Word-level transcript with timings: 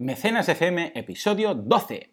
Mecenas 0.00 0.48
FM, 0.48 0.92
episodio 0.94 1.54
12. 1.54 2.12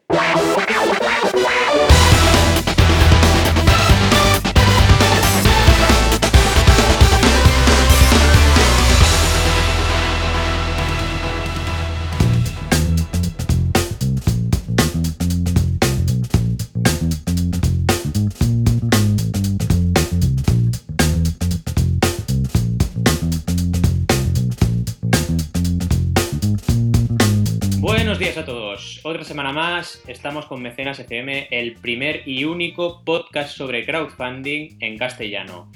Semana 29.25 29.51
más 29.51 30.03
estamos 30.07 30.45
con 30.45 30.61
Mecenas 30.61 30.99
FM, 30.99 31.47
el 31.49 31.73
primer 31.73 32.27
y 32.27 32.45
único 32.45 33.03
podcast 33.03 33.57
sobre 33.57 33.83
crowdfunding 33.83 34.77
en 34.79 34.99
castellano. 34.99 35.71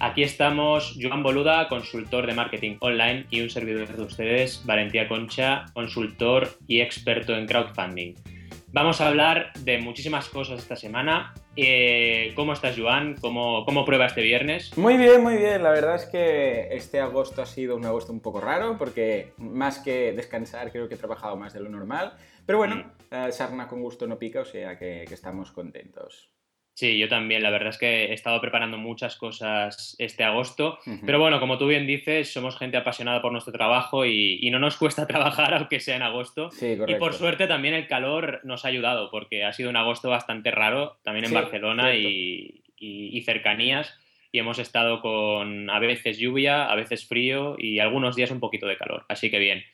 Aquí 0.00 0.24
estamos 0.24 0.98
Joan 1.00 1.22
Boluda, 1.22 1.68
consultor 1.68 2.26
de 2.26 2.34
marketing 2.34 2.76
online, 2.80 3.26
y 3.30 3.40
un 3.40 3.50
servidor 3.50 3.86
de 3.96 4.02
ustedes, 4.02 4.62
Valentía 4.64 5.06
Concha, 5.06 5.66
consultor 5.74 6.58
y 6.66 6.80
experto 6.80 7.36
en 7.36 7.46
crowdfunding. 7.46 8.14
Vamos 8.70 9.00
a 9.00 9.08
hablar 9.08 9.52
de 9.60 9.78
muchísimas 9.78 10.28
cosas 10.28 10.58
esta 10.58 10.76
semana. 10.76 11.32
Eh, 11.56 12.32
¿Cómo 12.36 12.52
estás, 12.52 12.78
Joan? 12.78 13.16
¿Cómo, 13.18 13.64
¿Cómo 13.64 13.86
prueba 13.86 14.04
este 14.04 14.20
viernes? 14.20 14.76
Muy 14.76 14.98
bien, 14.98 15.22
muy 15.22 15.36
bien. 15.36 15.62
La 15.62 15.70
verdad 15.70 15.94
es 15.94 16.04
que 16.04 16.68
este 16.72 17.00
agosto 17.00 17.40
ha 17.40 17.46
sido 17.46 17.76
un 17.76 17.86
agosto 17.86 18.12
un 18.12 18.20
poco 18.20 18.42
raro 18.42 18.76
porque 18.76 19.32
más 19.38 19.78
que 19.78 20.12
descansar 20.12 20.70
creo 20.70 20.86
que 20.86 20.96
he 20.96 20.98
trabajado 20.98 21.34
más 21.36 21.54
de 21.54 21.60
lo 21.60 21.70
normal. 21.70 22.12
Pero 22.44 22.58
bueno, 22.58 22.92
eh, 23.10 23.32
sarna 23.32 23.68
con 23.68 23.80
gusto 23.80 24.06
no 24.06 24.18
pica, 24.18 24.40
o 24.40 24.44
sea 24.44 24.78
que, 24.78 25.06
que 25.08 25.14
estamos 25.14 25.50
contentos. 25.50 26.28
Sí, 26.78 26.96
yo 26.96 27.08
también. 27.08 27.42
La 27.42 27.50
verdad 27.50 27.70
es 27.70 27.76
que 27.78 28.04
he 28.04 28.12
estado 28.12 28.40
preparando 28.40 28.78
muchas 28.78 29.16
cosas 29.16 29.96
este 29.98 30.22
agosto. 30.22 30.78
Pero 31.04 31.18
bueno, 31.18 31.40
como 31.40 31.58
tú 31.58 31.66
bien 31.66 31.88
dices, 31.88 32.32
somos 32.32 32.56
gente 32.56 32.76
apasionada 32.76 33.20
por 33.20 33.32
nuestro 33.32 33.52
trabajo 33.52 34.06
y, 34.06 34.38
y 34.40 34.48
no 34.52 34.60
nos 34.60 34.76
cuesta 34.76 35.04
trabajar 35.08 35.54
aunque 35.54 35.80
sea 35.80 35.96
en 35.96 36.02
agosto. 36.02 36.52
Sí, 36.52 36.66
Y 36.66 36.76
correcto. 36.76 37.00
por 37.00 37.14
suerte 37.14 37.48
también 37.48 37.74
el 37.74 37.88
calor 37.88 38.40
nos 38.44 38.64
ha 38.64 38.68
ayudado 38.68 39.10
porque 39.10 39.42
ha 39.44 39.52
sido 39.52 39.70
un 39.70 39.76
agosto 39.76 40.08
bastante 40.08 40.52
raro 40.52 41.00
también 41.02 41.24
en 41.24 41.30
Sí, 41.30 41.34
Barcelona 41.34 41.96
y, 41.96 42.62
y- 42.78 43.18
y 43.18 43.22
cercanías. 43.22 43.92
Y 44.30 44.38
hemos 44.38 44.60
estado 44.60 45.00
con 45.00 45.68
a 45.70 45.80
veces 45.80 46.16
lluvia, 46.18 46.66
a 46.70 46.76
veces 46.76 47.08
frío 47.08 47.56
y 47.58 47.80
algunos 47.80 48.14
días 48.14 48.30
un 48.30 48.38
poquito 48.38 48.68
de 48.68 48.76
calor. 48.76 49.04
Así 49.08 49.32
que 49.32 49.40
bien. 49.40 49.64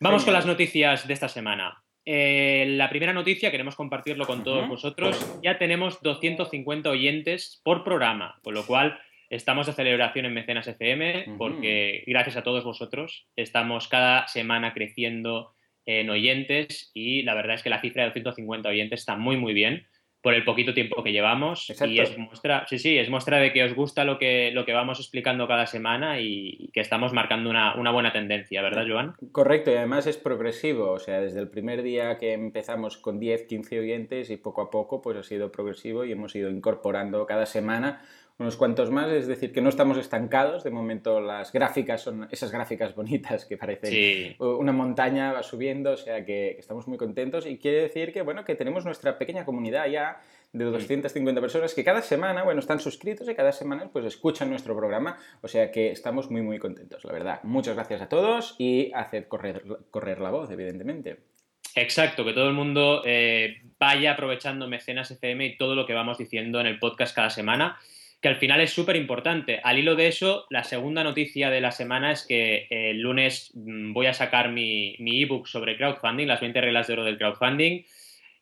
Vamos 0.00 0.24
con 0.24 0.34
las 0.34 0.44
noticias 0.46 1.06
de 1.06 1.14
esta 1.14 1.28
semana. 1.28 1.84
Eh, 2.10 2.64
la 2.70 2.88
primera 2.88 3.12
noticia, 3.12 3.50
queremos 3.50 3.76
compartirlo 3.76 4.26
con 4.26 4.42
todos 4.42 4.66
vosotros. 4.66 5.14
Ya 5.42 5.58
tenemos 5.58 6.00
250 6.00 6.88
oyentes 6.88 7.60
por 7.62 7.84
programa, 7.84 8.40
con 8.42 8.54
lo 8.54 8.64
cual 8.64 8.98
estamos 9.28 9.66
de 9.66 9.74
celebración 9.74 10.24
en 10.24 10.32
Mecenas 10.32 10.66
FM 10.66 11.34
porque 11.36 12.04
gracias 12.06 12.36
a 12.36 12.42
todos 12.42 12.64
vosotros 12.64 13.28
estamos 13.36 13.88
cada 13.88 14.26
semana 14.26 14.72
creciendo 14.72 15.52
en 15.84 16.08
oyentes 16.08 16.90
y 16.94 17.24
la 17.24 17.34
verdad 17.34 17.56
es 17.56 17.62
que 17.62 17.68
la 17.68 17.82
cifra 17.82 18.04
de 18.04 18.08
250 18.08 18.70
oyentes 18.70 19.00
está 19.00 19.16
muy 19.16 19.36
muy 19.36 19.52
bien 19.52 19.86
por 20.22 20.34
el 20.34 20.44
poquito 20.44 20.74
tiempo 20.74 21.02
que 21.02 21.12
llevamos 21.12 21.70
Exacto. 21.70 21.92
y 21.92 22.00
es 22.00 22.18
muestra, 22.18 22.66
sí, 22.68 22.78
sí, 22.78 22.98
es 22.98 23.08
muestra 23.08 23.38
de 23.38 23.52
que 23.52 23.62
os 23.62 23.74
gusta 23.74 24.04
lo 24.04 24.18
que, 24.18 24.50
lo 24.52 24.64
que 24.64 24.72
vamos 24.72 24.98
explicando 24.98 25.46
cada 25.46 25.66
semana 25.66 26.20
y, 26.20 26.70
que 26.72 26.80
estamos 26.80 27.12
marcando 27.12 27.48
una, 27.48 27.76
una 27.76 27.92
buena 27.92 28.12
tendencia, 28.12 28.60
¿verdad, 28.62 28.84
Joan? 28.88 29.14
Correcto, 29.32 29.70
y 29.70 29.74
además 29.74 30.06
es 30.06 30.16
progresivo, 30.16 30.90
o 30.90 30.98
sea, 30.98 31.20
desde 31.20 31.40
el 31.40 31.48
primer 31.48 31.82
día 31.82 32.18
que 32.18 32.32
empezamos 32.32 32.96
con 32.98 33.20
10, 33.20 33.44
15 33.44 33.78
oyentes 33.78 34.30
y 34.30 34.36
poco 34.36 34.62
a 34.62 34.70
poco 34.70 35.00
pues 35.00 35.16
ha 35.16 35.22
sido 35.22 35.52
progresivo 35.52 36.04
y 36.04 36.12
hemos 36.12 36.34
ido 36.34 36.50
incorporando 36.50 37.24
cada 37.26 37.46
semana 37.46 38.02
unos 38.38 38.56
cuantos 38.56 38.90
más, 38.90 39.10
es 39.10 39.26
decir, 39.26 39.52
que 39.52 39.60
no 39.60 39.68
estamos 39.68 39.98
estancados, 39.98 40.62
de 40.62 40.70
momento 40.70 41.20
las 41.20 41.52
gráficas 41.52 42.02
son 42.02 42.28
esas 42.30 42.52
gráficas 42.52 42.94
bonitas 42.94 43.44
que 43.44 43.56
parecen 43.56 43.90
Sí, 43.90 44.36
una 44.38 44.72
montaña 44.72 45.32
va 45.32 45.42
subiendo, 45.42 45.92
o 45.92 45.96
sea 45.96 46.24
que, 46.24 46.52
que 46.54 46.60
estamos 46.60 46.86
muy 46.86 46.98
contentos. 46.98 47.46
Y 47.46 47.58
quiere 47.58 47.82
decir 47.82 48.12
que, 48.12 48.22
bueno, 48.22 48.44
que 48.44 48.54
tenemos 48.54 48.84
nuestra 48.84 49.18
pequeña 49.18 49.44
comunidad 49.44 49.88
ya 49.88 50.20
de 50.52 50.64
250 50.64 51.40
personas 51.40 51.74
que 51.74 51.84
cada 51.84 52.00
semana, 52.00 52.42
bueno, 52.42 52.60
están 52.60 52.80
suscritos 52.80 53.28
y 53.28 53.34
cada 53.34 53.52
semana 53.52 53.90
pues 53.92 54.04
escuchan 54.04 54.48
nuestro 54.48 54.74
programa, 54.74 55.18
o 55.42 55.48
sea 55.48 55.70
que 55.70 55.90
estamos 55.90 56.30
muy 56.30 56.42
muy 56.42 56.58
contentos, 56.58 57.04
la 57.04 57.12
verdad. 57.12 57.40
Muchas 57.42 57.74
gracias 57.74 58.00
a 58.00 58.08
todos 58.08 58.54
y 58.58 58.90
haced 58.94 59.26
correr, 59.28 59.62
correr 59.90 60.20
la 60.20 60.30
voz, 60.30 60.50
evidentemente. 60.50 61.18
Exacto, 61.74 62.24
que 62.24 62.32
todo 62.32 62.48
el 62.48 62.54
mundo 62.54 63.02
eh, 63.04 63.62
vaya 63.78 64.12
aprovechando 64.12 64.68
Mecenas 64.68 65.10
FM 65.10 65.44
y 65.44 65.56
todo 65.56 65.74
lo 65.74 65.86
que 65.86 65.92
vamos 65.92 66.18
diciendo 66.18 66.60
en 66.60 66.66
el 66.66 66.78
podcast 66.78 67.14
cada 67.14 67.30
semana, 67.30 67.78
que 68.20 68.28
al 68.28 68.36
final 68.36 68.60
es 68.60 68.72
súper 68.72 68.96
importante. 68.96 69.60
Al 69.62 69.78
hilo 69.78 69.94
de 69.94 70.08
eso, 70.08 70.46
la 70.50 70.64
segunda 70.64 71.04
noticia 71.04 71.50
de 71.50 71.60
la 71.60 71.70
semana 71.70 72.12
es 72.12 72.26
que 72.26 72.66
eh, 72.70 72.90
el 72.90 73.00
lunes 73.00 73.52
mm, 73.54 73.92
voy 73.92 74.06
a 74.06 74.14
sacar 74.14 74.50
mi, 74.50 74.96
mi 74.98 75.22
ebook 75.22 75.46
sobre 75.46 75.76
crowdfunding, 75.76 76.26
las 76.26 76.40
20 76.40 76.60
reglas 76.60 76.86
de 76.88 76.92
oro 76.94 77.04
del 77.04 77.18
crowdfunding. 77.18 77.84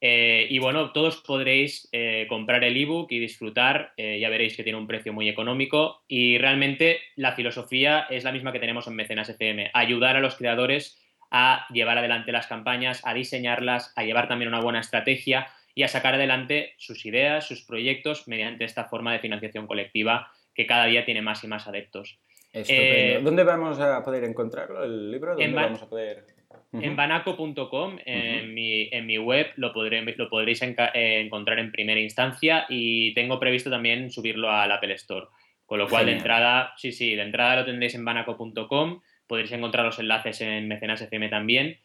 Eh, 0.01 0.47
y 0.51 0.59
bueno, 0.59 0.93
todos 0.93 1.19
podréis 1.19 1.89
eh, 1.93 2.27
comprar 2.29 2.65
el 2.65 2.77
ebook 2.77 3.11
y 3.13 3.19
disfrutar. 3.19 3.93
ya 3.97 4.29
veréis 4.29 4.57
que 4.57 4.63
tiene 4.63 4.79
un 4.79 4.87
precio 4.87 5.13
muy 5.13 5.29
económico. 5.29 6.05
Y 6.09 6.39
realmente 6.39 7.01
la 7.17 7.33
filosofía 7.33 8.07
es 8.09 8.25
la 8.25 8.33
misma 8.33 8.53
que 8.53 8.61
tenemos 8.61 8.87
en 8.87 8.95
Mecenas 8.95 9.29
FM: 9.29 9.71
ayudar 9.75 10.17
a 10.17 10.21
los 10.21 10.37
creadores 10.37 11.03
a 11.31 11.67
llevar 11.71 11.99
adelante 11.99 12.33
las 12.33 12.47
campañas, 12.47 13.03
a 13.05 13.13
diseñarlas, 13.13 13.93
a 13.97 14.05
llevar 14.05 14.29
también 14.29 14.49
una 14.49 14.61
buena 14.61 14.81
estrategia 14.81 15.49
y 15.77 15.83
a 15.85 15.89
sacar 15.89 16.15
adelante 16.15 16.73
sus 16.79 17.05
ideas, 17.07 17.47
sus 17.47 17.63
proyectos 17.63 18.27
mediante 18.27 18.65
esta 18.65 18.87
forma 18.87 19.13
de 19.13 19.19
financiación 19.21 19.67
colectiva 19.67 20.33
que 20.55 20.67
cada 20.67 20.87
día 20.87 21.05
tiene 21.05 21.21
más 21.21 21.45
y 21.45 21.49
más 21.49 21.69
adeptos. 21.69 22.19
Estupendo. 22.51 23.19
Eh, 23.19 23.21
¿Dónde 23.23 23.45
vamos 23.45 23.79
a 23.79 24.03
poder 24.03 24.25
encontrarlo, 24.25 24.83
el 24.83 25.11
libro? 25.13 25.33
¿Dónde 25.33 25.45
En 25.45 25.55
vamos 25.55 25.83
a 25.83 25.89
poder...? 25.89 26.25
En 26.73 26.97
banaco.com, 26.97 27.99
en, 28.07 28.55
mi, 28.55 28.89
en 28.91 29.07
mi 29.07 29.19
web, 29.19 29.49
lo, 29.57 29.73
podré- 29.75 30.15
lo 30.17 30.29
podréis 30.31 30.63
enca- 30.63 30.91
eh, 30.95 31.21
encontrar 31.21 31.59
en 31.59 31.71
primera 31.71 32.01
instancia 32.01 32.65
y 32.71 33.13
tengo 33.15 33.39
previsto 33.39 33.69
también 33.71 34.11
subirlo 34.11 34.51
al 34.51 34.73
Apple 34.73 34.95
Store. 34.95 35.27
Con 35.67 35.79
lo 35.79 35.89
cual, 35.89 36.07
de 36.07 36.13
entrada, 36.13 36.73
sí, 36.77 36.93
sí, 36.93 37.15
de 37.15 37.23
entrada 37.23 37.57
lo 37.57 37.65
tendréis 37.67 37.95
en 37.95 38.05
banaco.com, 38.05 39.01
podréis 39.27 39.53
encontrar 39.53 39.85
los 39.85 39.99
enlaces 39.99 40.41
en 40.41 40.69
Mecenas 40.69 41.03
FM 41.03 41.29
también 41.29 41.79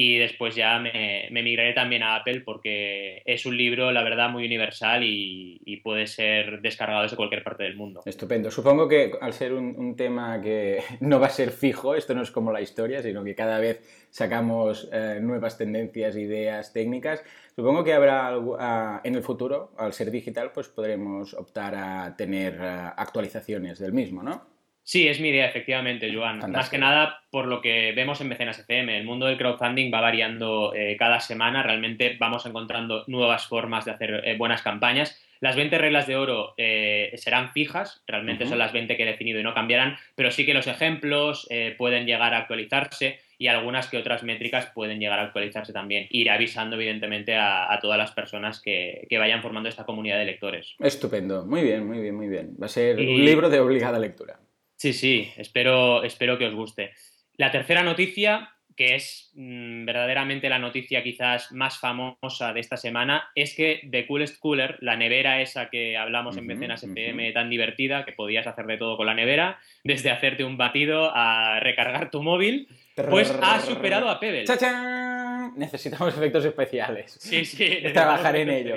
y 0.00 0.16
después 0.16 0.54
ya 0.54 0.78
me, 0.78 1.26
me 1.32 1.42
migraré 1.42 1.72
también 1.72 2.04
a 2.04 2.14
Apple 2.14 2.42
porque 2.42 3.20
es 3.24 3.44
un 3.46 3.56
libro, 3.56 3.90
la 3.90 4.04
verdad, 4.04 4.30
muy 4.30 4.44
universal 4.46 5.02
y, 5.02 5.60
y 5.64 5.78
puede 5.78 6.06
ser 6.06 6.60
descargado 6.60 7.02
desde 7.02 7.16
cualquier 7.16 7.42
parte 7.42 7.64
del 7.64 7.74
mundo. 7.74 8.02
Estupendo. 8.06 8.48
Supongo 8.52 8.86
que 8.86 9.10
al 9.20 9.32
ser 9.32 9.52
un, 9.54 9.74
un 9.76 9.96
tema 9.96 10.40
que 10.40 10.78
no 11.00 11.18
va 11.18 11.26
a 11.26 11.30
ser 11.30 11.50
fijo, 11.50 11.96
esto 11.96 12.14
no 12.14 12.22
es 12.22 12.30
como 12.30 12.52
la 12.52 12.60
historia, 12.60 13.02
sino 13.02 13.24
que 13.24 13.34
cada 13.34 13.58
vez 13.58 14.06
sacamos 14.10 14.88
eh, 14.92 15.18
nuevas 15.20 15.58
tendencias, 15.58 16.14
ideas, 16.16 16.72
técnicas. 16.72 17.24
Supongo 17.56 17.82
que 17.82 17.92
habrá 17.92 18.28
algo- 18.28 18.56
ah, 18.60 19.00
en 19.02 19.16
el 19.16 19.22
futuro, 19.22 19.72
al 19.78 19.92
ser 19.94 20.12
digital, 20.12 20.52
pues 20.54 20.68
podremos 20.68 21.34
optar 21.34 21.74
a 21.74 22.14
tener 22.16 22.56
ah, 22.60 22.90
actualizaciones 22.96 23.80
del 23.80 23.92
mismo, 23.92 24.22
¿no? 24.22 24.57
Sí, 24.88 25.06
es 25.06 25.20
mi 25.20 25.28
idea, 25.28 25.44
efectivamente, 25.44 26.10
Joan. 26.10 26.50
Más 26.50 26.70
que 26.70 26.78
nada 26.78 27.20
por 27.30 27.44
lo 27.46 27.60
que 27.60 27.92
vemos 27.92 28.22
en 28.22 28.28
Mecenas 28.28 28.58
FM. 28.58 28.96
El 28.96 29.04
mundo 29.04 29.26
del 29.26 29.36
crowdfunding 29.36 29.92
va 29.92 30.00
variando 30.00 30.72
eh, 30.74 30.96
cada 30.98 31.20
semana. 31.20 31.62
Realmente 31.62 32.16
vamos 32.18 32.46
encontrando 32.46 33.04
nuevas 33.06 33.46
formas 33.46 33.84
de 33.84 33.90
hacer 33.90 34.22
eh, 34.24 34.34
buenas 34.38 34.62
campañas. 34.62 35.22
Las 35.40 35.56
20 35.56 35.76
reglas 35.76 36.06
de 36.06 36.16
oro 36.16 36.54
eh, 36.56 37.12
serán 37.16 37.52
fijas, 37.52 38.02
realmente 38.06 38.46
son 38.46 38.56
las 38.56 38.72
20 38.72 38.96
que 38.96 39.02
he 39.02 39.06
definido 39.06 39.38
y 39.38 39.42
no 39.42 39.52
cambiarán, 39.52 39.98
pero 40.14 40.30
sí 40.30 40.46
que 40.46 40.54
los 40.54 40.66
ejemplos 40.66 41.46
pueden 41.76 42.06
llegar 42.06 42.32
a 42.32 42.38
actualizarse 42.38 43.20
y 43.36 43.46
algunas 43.48 43.88
que 43.88 43.98
otras 43.98 44.22
métricas 44.22 44.72
pueden 44.74 44.98
llegar 45.00 45.18
a 45.18 45.24
actualizarse 45.24 45.72
también. 45.74 46.06
Iré 46.10 46.30
avisando, 46.30 46.76
evidentemente, 46.76 47.36
a, 47.36 47.70
a 47.72 47.78
todas 47.78 47.98
las 47.98 48.10
personas 48.12 48.58
que, 48.60 49.06
que 49.10 49.18
vayan 49.18 49.42
formando 49.42 49.68
esta 49.68 49.84
comunidad 49.84 50.18
de 50.18 50.24
lectores. 50.24 50.74
Estupendo. 50.80 51.44
Muy 51.44 51.60
bien, 51.62 51.86
muy 51.86 52.00
bien, 52.00 52.14
muy 52.16 52.28
bien. 52.28 52.56
Va 52.60 52.66
a 52.66 52.70
ser 52.70 52.98
Y- 52.98 53.16
un 53.16 53.24
libro 53.26 53.50
de 53.50 53.60
obligada 53.60 53.98
lectura. 53.98 54.40
Sí, 54.78 54.92
sí, 54.92 55.32
espero, 55.36 56.04
espero 56.04 56.38
que 56.38 56.46
os 56.46 56.54
guste. 56.54 56.92
La 57.36 57.50
tercera 57.50 57.82
noticia, 57.82 58.50
que 58.76 58.94
es 58.94 59.32
mm, 59.34 59.84
verdaderamente 59.84 60.48
la 60.48 60.60
noticia 60.60 61.02
quizás 61.02 61.50
más 61.50 61.78
famosa 61.80 62.52
de 62.52 62.60
esta 62.60 62.76
semana, 62.76 63.28
es 63.34 63.56
que 63.56 63.80
The 63.90 64.06
Coolest 64.06 64.38
Cooler, 64.38 64.78
la 64.80 64.96
nevera 64.96 65.42
esa 65.42 65.68
que 65.68 65.96
hablamos 65.96 66.36
en 66.36 66.46
Mecenas. 66.46 66.84
FM 66.84 67.32
tan 67.32 67.50
divertida, 67.50 68.04
que 68.04 68.12
podías 68.12 68.46
hacer 68.46 68.66
de 68.66 68.78
todo 68.78 68.96
con 68.96 69.06
la 69.06 69.14
nevera, 69.14 69.58
desde 69.82 70.12
hacerte 70.12 70.44
un 70.44 70.56
batido 70.56 71.10
a 71.12 71.58
recargar 71.58 72.12
tu 72.12 72.22
móvil, 72.22 72.68
pues 72.94 73.36
ha 73.42 73.60
superado 73.60 74.08
a 74.08 74.20
Pebble. 74.20 74.44
¡Chachán! 74.44 75.07
Necesitamos 75.56 76.14
efectos 76.16 76.44
especiales. 76.44 77.12
Sí, 77.20 77.44
sí, 77.44 77.78
Trabajar 77.92 78.36
en 78.36 78.50
ello. 78.50 78.76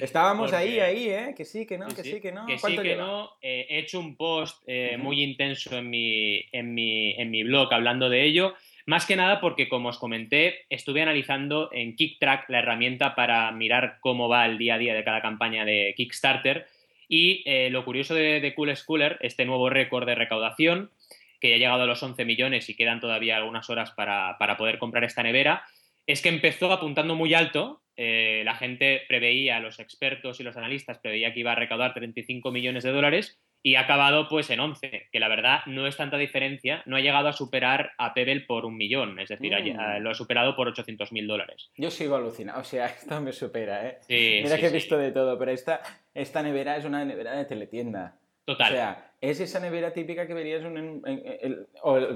Estábamos 0.00 0.50
Porque- 0.50 0.56
ahí, 0.64 0.80
ahí, 0.80 1.08
¿eh? 1.10 1.34
Que 1.36 1.44
sí, 1.44 1.66
que 1.66 1.78
no, 1.78 1.88
Sí, 1.90 1.96
que 1.96 2.02
sí, 2.02 2.20
que 2.20 2.32
no. 2.32 2.46
Que 2.46 2.54
sí, 2.54 2.60
¿Cuánto 2.60 2.82
que 2.82 2.88
lleva? 2.88 3.06
no. 3.06 3.30
Eh, 3.42 3.66
he 3.68 3.78
hecho 3.78 3.98
un 4.00 4.16
post 4.16 4.62
eh, 4.66 4.96
muy 4.98 5.22
intenso 5.22 5.76
en 5.76 5.88
mi, 5.90 6.44
en, 6.52 6.74
mi, 6.74 7.12
en 7.12 7.30
mi 7.30 7.42
blog 7.44 7.72
hablando 7.72 8.08
de 8.08 8.24
ello. 8.24 8.54
Más 8.86 9.04
que 9.04 9.16
nada 9.16 9.40
porque, 9.40 9.68
como 9.68 9.90
os 9.90 9.98
comenté, 9.98 10.64
estuve 10.70 11.02
analizando 11.02 11.68
en 11.72 11.94
KickTrack 11.94 12.48
la 12.48 12.60
herramienta 12.60 13.14
para 13.14 13.52
mirar 13.52 13.98
cómo 14.00 14.28
va 14.28 14.46
el 14.46 14.56
día 14.56 14.76
a 14.76 14.78
día 14.78 14.94
de 14.94 15.04
cada 15.04 15.20
campaña 15.20 15.64
de 15.66 15.92
Kickstarter. 15.96 16.66
Y 17.06 17.42
eh, 17.46 17.68
lo 17.70 17.84
curioso 17.84 18.14
de, 18.14 18.40
de 18.40 18.54
Cool 18.54 18.74
Schooler, 18.76 19.18
este 19.20 19.44
nuevo 19.44 19.68
récord 19.68 20.06
de 20.06 20.14
recaudación, 20.14 20.90
que 21.40 21.50
ya 21.50 21.54
ha 21.56 21.58
llegado 21.58 21.82
a 21.82 21.86
los 21.86 22.02
11 22.02 22.24
millones 22.24 22.68
y 22.68 22.74
quedan 22.76 23.00
todavía 23.00 23.36
algunas 23.36 23.68
horas 23.70 23.90
para, 23.92 24.36
para 24.38 24.56
poder 24.56 24.78
comprar 24.78 25.04
esta 25.04 25.22
nevera, 25.22 25.64
es 26.08 26.22
que 26.22 26.30
empezó 26.30 26.72
apuntando 26.72 27.14
muy 27.14 27.34
alto. 27.34 27.82
Eh, 27.94 28.42
la 28.44 28.54
gente 28.54 29.02
preveía, 29.08 29.60
los 29.60 29.78
expertos 29.78 30.40
y 30.40 30.42
los 30.42 30.56
analistas 30.56 30.98
preveía 30.98 31.34
que 31.34 31.40
iba 31.40 31.52
a 31.52 31.56
recaudar 31.56 31.94
35 31.94 32.50
millones 32.50 32.82
de 32.84 32.92
dólares 32.92 33.38
y 33.62 33.74
ha 33.74 33.80
acabado 33.80 34.28
pues 34.28 34.48
en 34.50 34.60
11, 34.60 35.08
que 35.12 35.20
la 35.20 35.28
verdad 35.28 35.60
no 35.66 35.86
es 35.86 35.96
tanta 35.96 36.16
diferencia, 36.16 36.82
no 36.86 36.96
ha 36.96 37.00
llegado 37.00 37.28
a 37.28 37.32
superar 37.32 37.92
a 37.98 38.14
Pebble 38.14 38.42
por 38.42 38.64
un 38.64 38.76
millón, 38.76 39.18
es 39.18 39.28
decir, 39.28 39.52
mm. 39.52 40.00
lo 40.00 40.10
ha 40.10 40.14
superado 40.14 40.56
por 40.56 40.68
800 40.68 41.12
mil 41.12 41.26
dólares. 41.26 41.70
Yo 41.76 41.90
sigo 41.90 42.16
alucinado, 42.16 42.60
o 42.60 42.64
sea, 42.64 42.86
esto 42.98 43.20
me 43.20 43.32
supera, 43.32 43.86
¿eh? 43.86 43.98
Mira 44.44 44.56
que 44.56 44.68
he 44.68 44.72
visto 44.72 44.96
de 44.96 45.10
todo, 45.10 45.38
pero 45.38 45.50
esta, 45.50 45.82
esta 46.14 46.42
nevera 46.42 46.76
es 46.76 46.84
una 46.84 47.04
nevera 47.04 47.32
de 47.32 47.44
teletienda. 47.44 48.18
Total. 48.44 48.72
O 48.72 48.76
sea, 48.76 49.07
es 49.20 49.40
esa 49.40 49.58
nevera 49.58 49.92
típica 49.92 50.26
que 50.26 50.34
verías 50.34 50.62
en, 50.64 51.02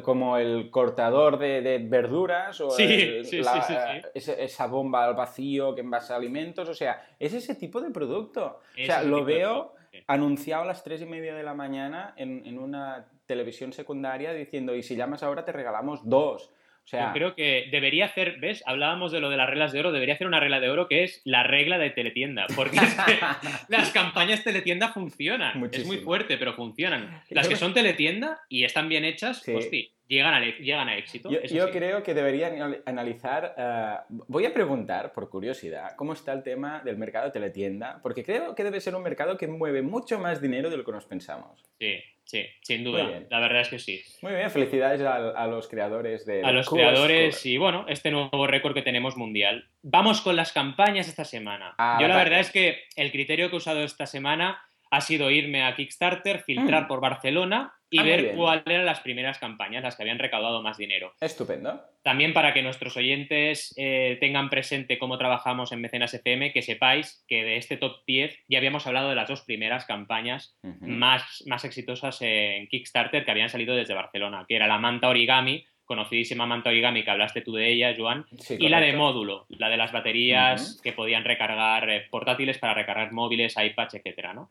como 0.03 0.37
el 0.37 0.71
cortador 0.71 1.39
de, 1.39 1.85
verduras 1.89 2.61
o 2.61 2.77
esa 2.79 4.67
bomba 4.67 5.05
al 5.05 5.15
vacío 5.15 5.75
que 5.75 5.81
envasa 5.81 6.15
alimentos. 6.15 6.69
O 6.69 6.75
sea, 6.75 7.05
es 7.19 7.35
ese 7.35 7.57
tipo 7.57 7.81
de 7.81 7.91
producto. 7.91 8.61
o 8.81 8.85
sea, 8.85 9.03
lo 9.03 9.25
veo 9.25 9.75
anunciado 10.07 10.63
a 10.63 10.67
las 10.67 10.85
tres 10.85 11.03
y 11.03 11.07
media 11.07 11.35
de 11.35 11.43
la 11.43 11.55
mañana 11.55 12.15
en, 12.17 12.59
una 12.59 13.07
televisión 13.27 13.73
secundaria 13.73 14.33
diciendo, 14.33 14.75
y 14.75 14.83
si 14.83 14.97
llamas 14.97 15.23
ahora 15.23 15.45
te 15.45 15.53
regalamos 15.53 16.01
dos. 16.05 16.51
Yo 16.91 17.13
creo 17.13 17.35
que 17.35 17.69
debería 17.71 18.07
hacer, 18.07 18.39
¿ves? 18.39 18.63
Hablábamos 18.67 19.13
de 19.13 19.21
lo 19.21 19.31
de 19.31 19.37
las 19.37 19.49
reglas 19.49 19.73
de 19.73 19.81
oro, 19.81 19.93
debería 19.93 20.15
hacer 20.15 20.27
una 20.27 20.41
regla 20.41 20.61
de 20.61 20.69
oro 20.69 20.89
que 20.89 21.05
es 21.05 21.23
la 21.25 21.43
regla 21.43 21.79
de 21.79 21.91
teletienda, 21.91 22.47
porque 22.55 22.77
las 23.69 23.91
campañas 23.93 24.45
teletienda 24.45 24.89
funcionan. 24.89 25.63
Es 25.73 25.87
muy 25.87 25.99
fuerte, 25.99 26.37
pero 26.37 26.55
funcionan. 26.55 27.23
Las 27.31 27.49
que 27.49 27.57
son 27.57 27.73
teletienda 27.73 28.41
y 28.49 28.65
están 28.65 28.89
bien 28.89 29.05
hechas, 29.05 29.43
sí, 29.43 29.93
llegan 30.13 30.35
a, 30.35 30.41
llegan 30.41 30.89
a 30.89 30.97
éxito. 30.97 31.31
Yo, 31.31 31.71
creo 31.71 32.03
que 32.03 32.15
deberían 32.15 32.83
analizar, 32.85 33.55
eh, 33.57 33.97
voy 34.09 34.45
a 34.45 34.53
preguntar, 34.53 35.13
por 35.13 35.31
curiosidad, 35.31 35.95
cómo 35.97 36.13
está 36.13 36.33
el 36.33 36.43
tema 36.43 36.83
del 36.85 36.99
mercado 36.99 37.27
de 37.27 37.33
teletienda, 37.33 38.01
porque 38.03 38.23
creo 38.23 38.55
que 38.55 38.65
debe 38.65 38.81
ser 38.81 38.95
un 38.95 39.03
mercado 39.03 39.39
que 39.39 39.47
mueve 39.47 39.83
mucho 39.83 40.19
más 40.19 40.43
dinero 40.43 40.69
de 40.69 40.77
lo 40.77 40.85
que 40.85 40.93
nos 40.93 41.07
pensamos. 41.07 41.63
Sí, 41.79 41.99
Sí, 42.25 42.47
sin 42.63 42.85
duda. 42.85 43.25
La 43.29 43.41
verdad 43.41 43.61
es 43.61 43.69
que 43.69 43.79
sí. 43.79 44.03
Muy 44.23 44.33
bien, 44.33 44.51
felicidades 44.51 45.01
a, 45.03 45.47
los 45.47 45.69
creadores 45.69 46.25
de. 46.25 46.43
A 46.43 46.53
los 46.53 46.69
creadores 46.69 47.45
y 47.45 47.59
bueno, 47.59 47.85
este 47.89 48.11
nuevo 48.11 48.47
récord 48.47 48.75
que 48.75 48.83
tenemos 48.83 49.17
mundial. 49.17 49.69
Vamos 49.83 50.21
con 50.21 50.37
las 50.37 50.53
campañas 50.53 51.09
esta 51.09 51.25
semana. 51.25 51.75
Ah, 51.79 51.99
Yo 52.01 52.09
la 52.09 52.17
verdad 52.17 52.41
es 52.41 52.51
que 52.51 52.85
el 52.97 53.11
criterio 53.13 53.51
que 53.51 53.57
he 53.57 53.59
usado 53.59 53.83
esta 53.83 54.07
semana 54.07 54.65
ha 54.93 55.01
sido 55.01 55.31
irme 55.31 55.65
a 55.65 55.75
Kickstarter, 55.75 56.43
filtrar 56.43 56.85
mm. 56.85 56.87
por 56.87 57.01
Barcelona 57.01 57.73
y 57.89 57.99
ah, 57.99 58.03
ver 58.03 58.35
cuáles 58.35 58.67
eran 58.67 58.85
las 58.85 59.01
primeras 59.01 59.39
campañas, 59.39 59.83
las 59.83 59.97
que 59.97 60.03
habían 60.03 60.19
recaudado 60.19 60.63
más 60.63 60.77
dinero. 60.77 61.15
Estupendo. 61.19 61.83
También 62.03 62.35
para 62.35 62.53
que 62.53 62.63
nuestros 62.63 62.95
oyentes 62.99 63.73
eh, 63.79 64.19
tengan 64.21 64.51
presente 64.51 64.99
cómo 64.99 65.17
trabajamos 65.17 65.73
en 65.73 65.81
Mecenas 65.81 66.13
FM, 66.13 66.53
que 66.53 66.61
sepáis 66.61 67.25
que 67.27 67.43
de 67.43 67.57
este 67.57 67.79
top 67.79 68.03
10 68.07 68.45
ya 68.49 68.59
habíamos 68.59 68.87
hablado 68.87 69.09
de 69.09 69.15
las 69.15 69.29
dos 69.29 69.43
primeras 69.43 69.87
campañas 69.87 70.59
más, 70.81 71.43
más 71.47 71.65
exitosas 71.65 72.21
en 72.21 72.67
Kickstarter 72.69 73.25
que 73.25 73.31
habían 73.31 73.49
salido 73.49 73.75
desde 73.75 73.95
Barcelona, 73.95 74.45
que 74.47 74.57
era 74.57 74.67
la 74.67 74.79
manta 74.79 75.09
origami, 75.09 75.65
conocidísima 75.85 76.47
manta 76.47 76.71
origami 76.71 77.05
que 77.05 77.11
hablaste 77.11 77.43
tú 77.43 77.53
de 77.53 77.71
ella, 77.71 77.95
Joan, 77.97 78.27
y 78.59 78.69
la 78.69 78.81
de 78.81 78.93
módulo, 78.93 79.47
la 79.49 79.69
de 79.69 79.77
las 79.77 79.93
baterías 79.93 80.81
que 80.83 80.93
podían 80.93 81.25
recargar 81.25 81.89
eh, 81.91 82.07
portátiles 82.11 82.59
para 82.59 82.75
recargar 82.75 83.13
móviles, 83.13 83.55
iPads, 83.57 83.95
etcétera, 83.95 84.33
¿no? 84.33 84.49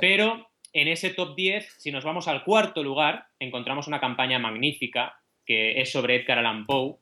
Pero 0.00 0.48
en 0.72 0.88
ese 0.88 1.10
top 1.10 1.34
10, 1.34 1.76
si 1.78 1.90
nos 1.90 2.04
vamos 2.04 2.28
al 2.28 2.44
cuarto 2.44 2.82
lugar, 2.82 3.26
encontramos 3.38 3.88
una 3.88 4.00
campaña 4.00 4.38
magnífica 4.38 5.20
que 5.44 5.80
es 5.80 5.90
sobre 5.90 6.16
Edgar 6.16 6.38
Allan 6.38 6.66
Poe 6.66 6.96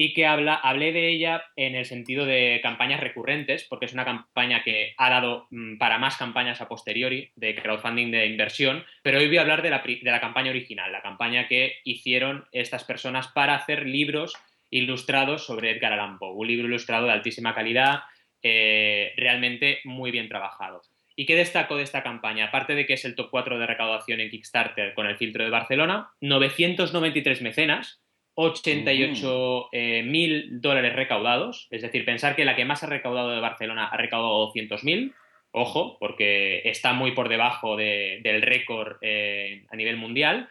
y 0.00 0.14
que 0.14 0.26
habla, 0.26 0.54
hablé 0.54 0.92
de 0.92 1.08
ella 1.08 1.42
en 1.56 1.74
el 1.74 1.84
sentido 1.84 2.24
de 2.24 2.60
campañas 2.62 3.00
recurrentes, 3.00 3.64
porque 3.64 3.86
es 3.86 3.92
una 3.92 4.04
campaña 4.04 4.62
que 4.62 4.94
ha 4.96 5.10
dado 5.10 5.48
mm, 5.50 5.76
para 5.78 5.98
más 5.98 6.16
campañas 6.16 6.60
a 6.60 6.68
posteriori 6.68 7.32
de 7.34 7.56
crowdfunding 7.56 8.12
de 8.12 8.26
inversión, 8.26 8.84
pero 9.02 9.18
hoy 9.18 9.26
voy 9.26 9.38
a 9.38 9.40
hablar 9.40 9.60
de 9.60 9.70
la, 9.70 9.82
de 9.84 9.98
la 10.04 10.20
campaña 10.20 10.50
original, 10.50 10.92
la 10.92 11.02
campaña 11.02 11.48
que 11.48 11.80
hicieron 11.82 12.46
estas 12.52 12.84
personas 12.84 13.26
para 13.26 13.56
hacer 13.56 13.86
libros 13.86 14.34
ilustrados 14.70 15.44
sobre 15.44 15.72
Edgar 15.72 15.94
Allan 15.94 16.20
Poe, 16.20 16.32
un 16.32 16.46
libro 16.46 16.68
ilustrado 16.68 17.06
de 17.06 17.12
altísima 17.14 17.52
calidad, 17.52 18.02
eh, 18.40 19.14
realmente 19.16 19.80
muy 19.82 20.12
bien 20.12 20.28
trabajado. 20.28 20.80
¿Y 21.16 21.26
qué 21.26 21.34
destaco 21.34 21.76
de 21.76 21.82
esta 21.82 22.04
campaña? 22.04 22.44
Aparte 22.44 22.76
de 22.76 22.86
que 22.86 22.94
es 22.94 23.04
el 23.04 23.16
top 23.16 23.30
4 23.32 23.58
de 23.58 23.66
recaudación 23.66 24.20
en 24.20 24.30
Kickstarter 24.30 24.94
con 24.94 25.08
el 25.08 25.16
filtro 25.16 25.42
de 25.42 25.50
Barcelona, 25.50 26.12
993 26.20 27.42
mecenas, 27.42 28.00
88 28.40 29.68
eh, 29.72 30.04
mil 30.04 30.60
dólares 30.60 30.94
recaudados. 30.94 31.66
Es 31.70 31.82
decir, 31.82 32.04
pensar 32.04 32.36
que 32.36 32.44
la 32.44 32.54
que 32.54 32.64
más 32.64 32.84
ha 32.84 32.86
recaudado 32.86 33.30
de 33.30 33.40
Barcelona 33.40 33.88
ha 33.88 33.96
recaudado 33.96 34.38
200 34.46 34.84
mil. 34.84 35.12
Ojo, 35.50 35.96
porque 35.98 36.62
está 36.64 36.92
muy 36.92 37.12
por 37.12 37.28
debajo 37.28 37.76
del 37.76 38.42
récord 38.42 38.98
eh, 39.00 39.64
a 39.70 39.74
nivel 39.74 39.96
mundial. 39.96 40.48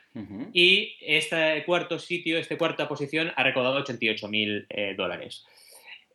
Y 0.52 0.98
este 1.00 1.64
cuarto 1.66 1.98
sitio, 1.98 2.38
esta 2.38 2.58
cuarta 2.58 2.90
posición, 2.90 3.32
ha 3.38 3.44
recaudado 3.44 3.78
88 3.78 4.28
mil 4.28 4.66
eh, 4.70 4.94
dólares. 4.98 5.46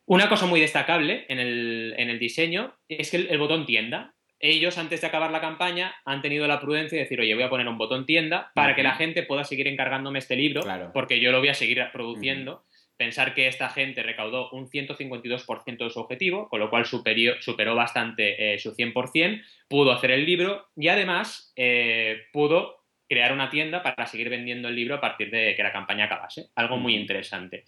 Una 0.05 0.29
cosa 0.29 0.45
muy 0.45 0.59
destacable 0.59 1.25
en 1.27 1.39
el, 1.39 2.19
diseño 2.19 2.75
es 2.87 3.09
que 3.09 3.17
el, 3.17 3.37
botón 3.39 3.65
tienda 3.65 4.12
ellos 4.43 4.77
antes 4.77 4.99
de 4.99 5.07
acabar 5.07 5.31
la 5.31 5.39
campaña 5.39 5.95
han 6.03 6.21
tenido 6.21 6.45
la 6.47 6.59
prudencia 6.59 6.97
de 6.97 7.05
decir, 7.05 7.19
oye, 7.21 7.33
voy 7.33 7.43
a 7.43 7.49
poner 7.49 7.65
un 7.65 7.77
botón 7.77 8.05
tienda 8.05 8.51
para 8.53 8.75
que 8.75 8.83
la 8.83 8.93
gente 8.95 9.23
pueda 9.23 9.45
seguir 9.45 9.69
encargándome 9.69 10.19
este 10.19 10.35
libro, 10.35 10.63
porque 10.93 11.21
yo 11.21 11.31
lo 11.31 11.39
voy 11.39 11.47
a 11.47 11.53
seguir 11.53 11.81
produciendo. 11.93 12.65
Pensar 12.97 13.33
que 13.33 13.47
esta 13.47 13.69
gente 13.69 14.03
recaudó 14.03 14.51
un 14.51 14.69
152% 14.69 15.77
de 15.77 15.89
su 15.89 15.99
objetivo, 15.99 16.49
con 16.49 16.59
lo 16.59 16.69
cual 16.69 16.85
superó 16.85 17.73
bastante 17.73 18.53
eh, 18.53 18.59
su 18.59 18.75
100%, 18.75 19.41
pudo 19.69 19.93
hacer 19.93 20.11
el 20.11 20.25
libro 20.25 20.67
y 20.75 20.89
además 20.89 21.53
eh, 21.55 22.23
pudo 22.33 22.83
crear 23.07 23.31
una 23.31 23.49
tienda 23.49 23.81
para 23.81 24.07
seguir 24.07 24.29
vendiendo 24.29 24.67
el 24.67 24.75
libro 24.75 24.95
a 24.95 25.01
partir 25.01 25.31
de 25.31 25.55
que 25.55 25.63
la 25.63 25.71
campaña 25.71 26.05
acabase. 26.05 26.47
Algo 26.55 26.77
muy 26.77 26.95
interesante. 26.95 27.63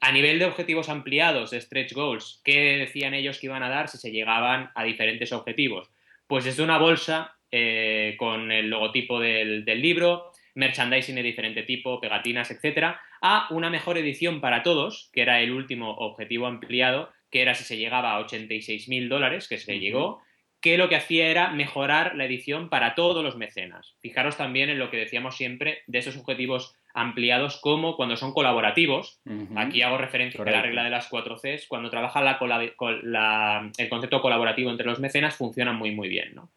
A 0.00 0.12
nivel 0.12 0.38
de 0.38 0.46
objetivos 0.46 0.88
ampliados, 0.88 1.50
de 1.50 1.60
stretch 1.60 1.92
goals, 1.92 2.40
¿qué 2.42 2.78
decían 2.78 3.12
ellos 3.12 3.38
que 3.38 3.46
iban 3.46 3.62
a 3.62 3.68
dar 3.68 3.88
si 3.88 3.98
se 3.98 4.10
llegaban 4.10 4.70
a 4.74 4.84
diferentes 4.84 5.32
objetivos? 5.32 5.90
Pues 6.26 6.44
desde 6.44 6.62
una 6.62 6.78
bolsa 6.78 7.36
eh, 7.50 8.16
con 8.18 8.50
el 8.50 8.68
logotipo 8.68 9.20
del, 9.20 9.64
libro, 9.64 10.32
merchandising 10.54 11.14
de 11.14 11.22
diferente 11.22 11.62
tipo, 11.62 12.00
pegatinas, 12.00 12.50
etcétera, 12.50 13.00
a 13.20 13.46
una 13.50 13.70
mejor 13.70 13.98
edición 13.98 14.40
para 14.40 14.62
todos, 14.62 15.10
que 15.12 15.22
era 15.22 15.40
el 15.40 15.52
último 15.52 15.92
objetivo 15.92 16.46
ampliado, 16.46 17.10
que 17.30 17.42
era 17.42 17.54
si 17.54 17.64
se 17.64 17.76
llegaba 17.76 18.12
a 18.12 18.18
86 18.20 18.88
mil 18.88 19.08
dólares, 19.08 19.48
que 19.48 19.58
se 19.58 19.78
llegó, 19.78 20.20
que 20.60 20.78
lo 20.78 20.88
que 20.88 20.96
hacía 20.96 21.28
era 21.28 21.50
mejorar 21.50 22.16
la 22.16 22.24
edición 22.24 22.68
para 22.68 22.94
todos 22.94 23.22
los 23.22 23.36
mecenas. 23.36 23.96
Fijaros 24.00 24.36
también 24.36 24.68
en 24.68 24.78
lo 24.78 24.90
que 24.90 24.96
decíamos 24.96 25.36
siempre 25.36 25.82
de 25.86 25.98
esos 25.98 26.16
objetivos 26.16 26.74
ampliados 26.96 27.58
como 27.58 27.94
cuando 27.94 28.16
son 28.16 28.32
colaborativos. 28.32 29.20
Aquí 29.54 29.82
hago 29.82 29.98
referencia 29.98 30.42
a 30.42 30.50
la 30.50 30.62
regla 30.62 30.82
de 30.82 30.90
las 30.90 31.08
4 31.08 31.36
Cs. 31.36 31.66
Cuando 31.68 31.90
trabaja 31.90 32.20
el 32.58 33.88
concepto 33.90 34.22
colaborativo 34.22 34.70
entre 34.70 34.86
los 34.86 34.98
mecenas, 34.98 35.36
funciona 35.36 35.74
muy, 35.74 35.90
muy 35.90 36.08
bien. 36.08 36.34
¿no? 36.34 36.50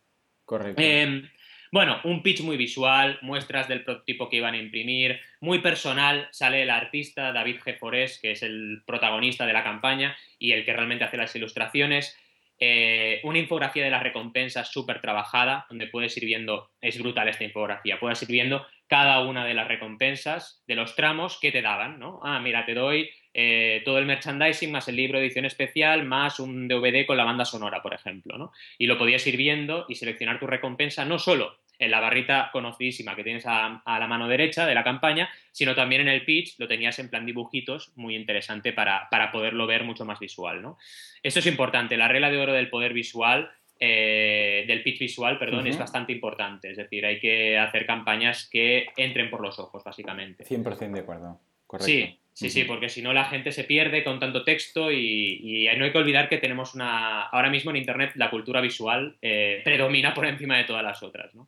Correcto. 0.46 0.82
Em, 0.82 1.30
bueno, 1.74 2.00
un 2.06 2.24
pitch 2.24 2.42
muy 2.42 2.56
visual, 2.56 3.20
muestras 3.22 3.68
del 3.68 3.84
prototipo 3.84 4.30
que 4.30 4.38
iban 4.38 4.54
a 4.54 4.58
imprimir, 4.58 5.20
muy 5.42 5.60
personal. 5.60 6.30
Sale 6.32 6.64
el 6.64 6.70
artista 6.70 7.34
David 7.34 7.58
G. 7.60 7.78
Forés, 7.78 8.18
que 8.22 8.32
es 8.32 8.42
el 8.42 8.82
protagonista 8.88 9.46
de 9.46 9.54
la 9.54 9.64
campaña 9.64 10.16
y 10.40 10.54
el 10.54 10.64
que 10.64 10.72
realmente 10.72 11.04
hace 11.04 11.18
las 11.18 11.36
ilustraciones. 11.36 12.18
Eh, 12.62 13.20
una 13.24 13.40
infografía 13.40 13.84
de 13.84 13.90
las 13.90 14.04
recompensas 14.04 14.72
súper 14.72 15.02
trabajada, 15.02 15.66
donde 15.70 15.88
puedes 15.88 16.16
ir 16.16 16.24
viendo, 16.24 16.72
es 16.80 16.98
brutal 16.98 17.28
esta 17.28 17.44
infografía, 17.44 18.00
puedes 18.00 18.22
ir 18.24 18.30
viendo 18.30 18.66
cada 18.90 19.22
una 19.22 19.46
de 19.46 19.54
las 19.54 19.68
recompensas 19.68 20.64
de 20.68 20.76
los 20.76 20.96
tramos 20.96 21.40
que 21.40 21.52
te 21.52 21.62
daban, 21.62 22.00
¿no? 22.00 22.20
Ah, 22.24 22.40
mira, 22.40 22.66
te 22.66 22.74
doy 22.74 23.10
eh, 23.36 23.84
todo 23.86 24.00
el 24.00 24.08
merchandising 24.08 24.72
más 24.72 24.88
el 24.88 24.96
libro 24.96 25.20
de 25.20 25.26
edición 25.26 25.46
especial 25.46 26.04
más 26.04 26.40
un 26.40 26.68
DVD 26.68 27.06
con 27.06 27.16
la 27.16 27.24
banda 27.24 27.46
sonora, 27.46 27.84
por 27.84 27.94
ejemplo, 27.94 28.38
¿no? 28.40 28.52
Y 28.80 28.88
lo 28.88 28.98
podías 28.98 29.26
ir 29.28 29.38
viendo 29.38 29.86
y 29.88 29.96
seleccionar 29.96 30.40
tu 30.40 30.48
recompensa 30.48 31.06
no 31.06 31.20
solo 31.20 31.60
en 31.78 31.92
la 31.92 32.00
barrita 32.00 32.50
conocidísima 32.52 33.16
que 33.16 33.24
tienes 33.24 33.46
a, 33.46 33.82
la 33.86 34.08
mano 34.08 34.28
derecha 34.28 34.66
de 34.66 34.76
la 34.76 34.84
campaña, 34.84 35.30
sino 35.52 35.76
también 35.76 36.02
en 36.02 36.10
el 36.10 36.26
pitch 36.26 36.56
lo 36.58 36.68
tenías 36.68 36.98
en 36.98 37.10
plan 37.10 37.26
dibujitos, 37.26 37.94
muy 37.96 38.16
interesante 38.16 38.74
para, 38.74 39.08
para 39.10 39.32
poderlo 39.32 39.68
ver 39.68 39.84
mucho 39.84 40.04
más 40.04 40.20
visual, 40.20 40.62
¿no? 40.64 40.78
Esto 41.22 41.40
es 41.40 41.46
importante, 41.46 41.96
la 41.96 42.08
regla 42.08 42.32
de 42.32 42.38
oro 42.38 42.54
del 42.54 42.70
poder 42.70 42.94
visual 42.94 43.52
eh, 43.80 44.66
del 44.68 44.84
pitch 44.84 45.00
visual, 45.00 45.40
perdón, 45.40 45.68
es 45.68 45.78
bastante 45.78 46.12
importante. 46.12 46.72
Es 46.72 46.78
decir, 46.78 47.06
hay 47.06 47.20
que 47.20 47.58
hacer 47.58 47.86
campañas 47.86 48.50
que 48.52 48.88
entren 48.98 49.30
por 49.30 49.42
los 49.42 49.58
ojos, 49.58 49.84
básicamente. 49.84 50.44
100% 50.44 50.92
de 50.92 51.00
acuerdo. 51.00 51.40
correcto. 51.66 51.86
Sí, 51.86 52.20
sí, 52.34 52.50
sí, 52.50 52.64
porque 52.66 52.90
si 52.90 53.02
no 53.02 53.14
la 53.14 53.26
gente 53.26 53.52
se 53.52 53.64
pierde 53.64 54.04
con 54.04 54.20
tanto 54.20 54.44
texto 54.44 54.92
y, 54.92 55.70
no 55.78 55.86
hay 55.86 55.92
que 55.92 55.98
olvidar 55.98 56.28
que 56.28 56.38
tenemos 56.40 56.76
una... 56.76 57.24
Ahora 57.24 57.50
mismo 57.50 57.72
en 57.72 57.78
Internet 57.78 58.12
la 58.16 58.30
cultura 58.30 58.60
visual 58.60 59.18
eh, 59.22 59.62
predomina 59.64 60.14
por 60.14 60.26
encima 60.26 60.58
de 60.58 60.66
todas 60.66 60.84
las 60.84 61.02
otras, 61.02 61.34
¿no? 61.34 61.48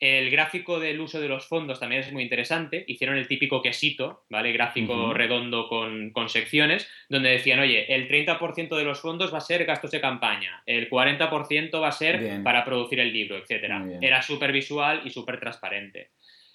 El 0.00 0.30
gráfico 0.30 0.78
del 0.78 1.00
uso 1.00 1.20
de 1.20 1.28
los 1.28 1.46
fondos 1.46 1.80
también 1.80 2.02
es 2.02 2.12
muy 2.12 2.22
interesante. 2.22 2.84
Hicieron 2.86 3.18
el 3.18 3.26
típico 3.26 3.60
quesito, 3.60 4.24
¿vale? 4.30 4.52
Gráfico 4.52 5.12
redondo 5.12 5.68
con, 5.68 6.28
secciones, 6.28 6.88
donde 7.08 7.30
decían, 7.30 7.58
oye, 7.58 7.92
el 7.92 8.08
30% 8.08 8.76
de 8.76 8.84
los 8.84 9.00
fondos 9.00 9.32
va 9.32 9.38
a 9.38 9.40
ser 9.40 9.64
gastos 9.64 9.90
de 9.90 10.00
campaña, 10.00 10.62
el 10.66 10.88
40% 10.88 11.80
va 11.80 11.88
a 11.88 11.92
ser 11.92 12.42
para 12.44 12.64
producir 12.64 13.00
el 13.00 13.12
libro, 13.12 13.38
etc. 13.38 13.72
Era 14.00 14.22
súper 14.22 14.52
visual 14.52 15.02
y 15.04 15.10
súper 15.10 15.40
transparente. 15.40 16.10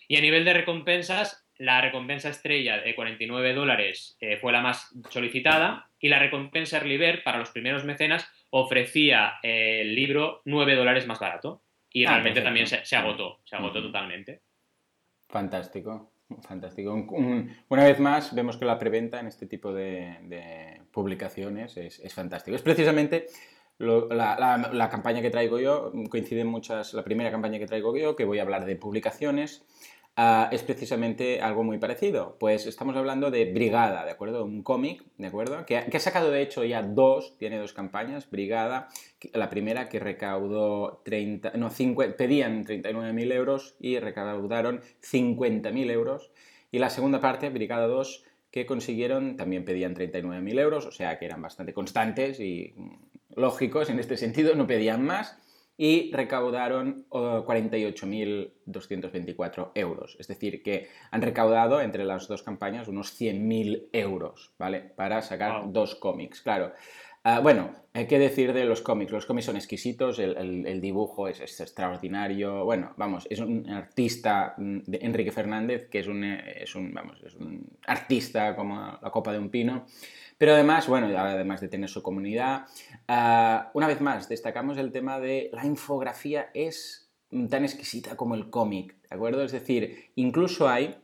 Y 0.08 0.16
a 0.18 0.22
nivel 0.22 0.46
de 0.46 0.54
recompensas, 0.54 1.46
la 1.58 1.82
recompensa 1.82 2.30
estrella 2.30 2.80
de 2.80 2.96
49 2.96 3.54
dólares 3.54 4.18
eh, 4.20 4.38
fue 4.38 4.52
la 4.52 4.62
más 4.62 4.94
solicitada 5.10 5.90
y 6.00 6.10
la 6.10 6.20
recompensa 6.20 6.78
Early 6.78 7.22
para 7.24 7.40
los 7.40 7.50
primeros 7.50 7.84
mecenas 7.84 8.30
ofrecía 8.50 9.36
el 9.42 9.96
libro 9.96 10.42
9 10.46 10.76
dólares 10.76 11.08
más 11.08 11.20
barato 11.20 11.63
y 11.94 12.06
ah, 12.06 12.10
realmente 12.10 12.42
también 12.42 12.68
se, 12.68 12.96
agotó, 12.96 13.40
se 13.46 13.56
agotó 13.56 13.82
totalmente. 13.82 14.42
Fantástico, 15.30 16.12
fantástico. 16.42 16.94
una 16.94 17.84
vez 17.84 18.00
más 18.00 18.34
vemos 18.34 18.58
que 18.58 18.66
la 18.66 18.80
preventa 18.80 19.20
en 19.20 19.28
este 19.28 19.46
tipo 19.46 19.72
de, 19.72 20.82
publicaciones 20.92 21.78
es, 21.78 22.00
es, 22.00 22.14
fantástico. 22.14 22.56
Es 22.56 22.64
precisamente 22.64 23.28
la, 23.78 24.70
la, 24.72 24.90
campaña 24.90 25.22
que 25.22 25.30
traigo 25.30 25.60
yo, 25.60 25.92
coinciden 26.10 26.48
muchas, 26.48 26.94
la 26.94 27.04
primera 27.04 27.32
campaña 27.32 27.60
que 27.60 27.68
traigo 27.68 27.96
yo, 27.96 28.16
que 28.16 28.26
voy 28.26 28.40
a 28.40 28.44
hablar 28.44 28.66
de 28.66 28.76
publicaciones 28.76 29.64
Ah, 30.16 30.48
es 30.52 30.62
precisamente 30.62 31.42
algo 31.42 31.64
muy 31.64 31.80
parecido. 31.80 32.38
Pues 32.40 32.68
estamos 32.68 32.96
hablando 32.96 33.32
de 33.32 33.52
Brigada, 33.52 34.06
¿de 34.06 34.12
acuerdo? 34.12 34.46
Un 34.46 34.62
cómic, 34.62 35.04
¿de 35.18 35.26
acuerdo? 35.26 35.66
Que, 35.66 35.78
ha 35.78 36.00
sacado 36.00 36.30
de 36.30 36.44
hecho 36.44 36.64
ya 36.64 36.84
dos, 36.84 37.36
tiene 37.40 37.58
dos 37.58 37.74
campañas. 37.74 38.30
Brigada, 38.30 38.90
la 39.34 39.50
primera 39.50 39.90
que 39.90 40.00
recaudó 40.00 41.02
30, 41.04 41.54
no, 41.56 41.72
5, 41.72 42.04
pedían 42.16 42.64
39.000 42.64 43.34
euros 43.34 43.76
y 43.80 43.98
recaudaron 43.98 44.82
50.000 45.02 45.90
euros. 45.90 46.30
Y 46.72 46.78
la 46.78 46.92
segunda 46.92 47.20
parte, 47.20 47.50
Brigada 47.50 47.88
2, 47.88 48.24
que 48.52 48.68
consiguieron, 48.68 49.36
también 49.36 49.66
pedían 49.66 49.96
39.000 49.96 50.60
euros, 50.60 50.86
o 50.86 50.92
sea 50.92 51.18
que 51.18 51.26
eran 51.26 51.42
bastante 51.42 51.74
constantes 51.74 52.40
y 52.40 52.72
mm, 52.76 53.40
lógicos 53.42 53.90
en 53.90 53.98
este 53.98 54.18
sentido, 54.18 54.54
no 54.54 54.68
pedían 54.68 55.04
más 55.04 55.43
y 55.78 56.12
recaudaron 56.12 57.06
48.224 57.10 59.72
euros. 59.76 60.18
Es 60.20 60.28
decir, 60.28 60.62
que 60.62 60.90
han 61.12 61.22
recaudado 61.22 61.80
entre 61.82 62.04
las 62.06 62.28
dos 62.28 62.44
campañas 62.44 62.88
unos 62.88 63.20
100.000 63.20 63.90
euros, 63.92 64.54
¿vale? 64.60 64.82
Para 64.82 65.22
sacar 65.22 65.72
dos 65.72 65.96
cómics, 65.96 66.42
claro. 66.42 66.74
Ah, 67.26 67.40
bueno, 67.40 67.72
hay 67.94 68.06
que 68.06 68.20
decir 68.20 68.52
de 68.52 68.66
los 68.66 68.82
cómics. 68.82 69.14
Los 69.14 69.26
cómics 69.26 69.46
son 69.46 69.56
exquisitos, 69.56 70.20
el, 70.20 70.82
dibujo 70.82 71.30
es, 71.30 71.40
extraordinario. 71.40 72.66
Bueno, 72.66 72.94
vamos, 72.98 73.26
es 73.30 73.40
un 73.40 73.70
artista, 73.70 74.56
mm, 74.58 74.80
de 74.86 75.00
Enrique 75.02 75.32
Fernández, 75.32 75.88
que 75.90 76.00
es 76.00 76.08
un, 76.08 76.22
es 76.24 76.76
un, 76.76 76.94
vamos, 76.94 77.24
es 77.24 77.36
un 77.36 77.66
artista 77.88 78.58
como 78.58 79.00
la 79.02 79.10
copa 79.10 79.32
de 79.32 79.40
un 79.40 79.50
pino. 79.50 79.86
Pero 80.44 80.56
además, 80.56 80.90
bueno, 80.90 81.08
además 81.18 81.62
de 81.62 81.70
tener 81.70 81.90
su 81.90 82.04
comunidad, 82.04 82.66
ah, 83.08 83.72
una 83.74 83.88
vez 83.88 84.02
más, 84.02 84.28
destacamos 84.28 84.78
el 84.78 84.92
tema 84.92 85.18
de 85.18 85.50
la 85.54 85.66
infografía 85.66 86.50
es 86.54 87.10
tan 87.50 87.64
exquisita 87.64 88.18
como 88.18 88.36
el 88.36 88.50
cómic, 88.50 88.94
¿de 89.10 89.16
acuerdo? 89.16 89.42
Es 89.46 89.54
decir, 89.54 90.12
incluso 90.16 90.68
hay 90.68 90.98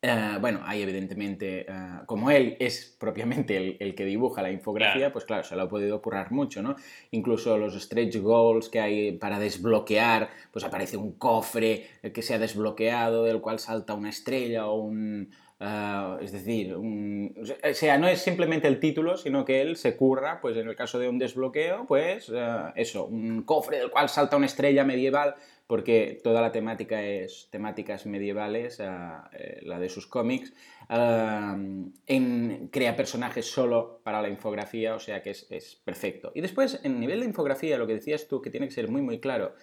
eh, 0.00 0.36
bueno, 0.40 0.60
hay 0.64 0.82
evidentemente, 0.82 1.62
eh, 1.62 2.00
como 2.06 2.30
él 2.30 2.56
es 2.60 2.96
propiamente 3.00 3.82
el, 3.82 3.94
que 3.96 4.04
dibuja 4.04 4.42
la 4.42 4.52
infografía, 4.52 5.12
pues 5.12 5.24
claro, 5.24 5.42
se 5.42 5.56
lo 5.56 5.62
ha 5.62 5.68
podido 5.68 6.00
currar 6.00 6.30
mucho, 6.30 6.62
¿no? 6.62 6.76
Incluso 7.10 7.58
los 7.58 7.74
stretch 7.74 8.18
goals 8.18 8.68
que 8.68 8.80
hay 8.80 9.12
para 9.12 9.40
desbloquear, 9.40 10.28
pues 10.52 10.64
aparece 10.64 10.96
un 10.96 11.18
cofre 11.18 11.86
que 12.14 12.22
se 12.22 12.34
ha 12.34 12.38
desbloqueado, 12.38 13.24
del 13.24 13.40
cual 13.40 13.58
salta 13.58 13.94
una 13.94 14.10
estrella 14.10 14.66
o 14.66 14.76
un, 14.82 15.30
Ah, 15.60 16.18
es 16.20 16.30
decir, 16.30 16.72
o 16.74 17.74
sea, 17.74 17.98
no 17.98 18.06
es 18.06 18.20
simplemente 18.20 18.68
el 18.68 18.78
título, 18.78 19.16
sino 19.16 19.44
que 19.44 19.60
él 19.60 19.74
se 19.76 19.96
curra, 19.96 20.40
pues 20.40 20.56
en 20.56 20.68
el 20.68 20.76
caso 20.76 21.00
de 21.00 21.08
un 21.08 21.18
desbloqueo, 21.18 21.84
pues 21.86 22.30
ah, 22.30 22.72
eso, 22.76 23.06
un 23.06 23.42
cofre 23.42 23.78
del 23.78 23.90
cual 23.90 24.08
salta 24.08 24.36
una 24.36 24.46
estrella 24.46 24.84
medieval, 24.84 25.34
porque 25.66 26.20
toda 26.22 26.40
la 26.40 26.52
temática 26.52 27.02
es 27.02 27.48
temáticas 27.50 28.06
medievales, 28.06 28.78
ah, 28.80 29.28
eh, 29.32 29.58
la 29.62 29.80
de 29.80 29.88
sus 29.88 30.06
cómics, 30.06 30.52
en, 30.88 32.68
crea 32.70 32.96
personajes 32.96 33.50
solo 33.50 34.00
para 34.04 34.22
la 34.22 34.28
infografía, 34.28 34.94
o 34.94 35.00
sea 35.00 35.22
que 35.22 35.30
es, 35.30 35.50
es 35.50 35.74
perfecto. 35.84 36.30
Y 36.36 36.40
después, 36.40 36.80
en 36.84 37.00
nivel 37.00 37.20
de 37.20 37.26
infografía, 37.26 37.78
lo 37.78 37.86
que 37.88 37.94
decías 37.94 38.28
tú, 38.28 38.40
que 38.40 38.50
tiene 38.50 38.68
que 38.68 38.74
ser 38.74 38.88
muy, 38.88 39.02
muy 39.02 39.18
claro, 39.18 39.54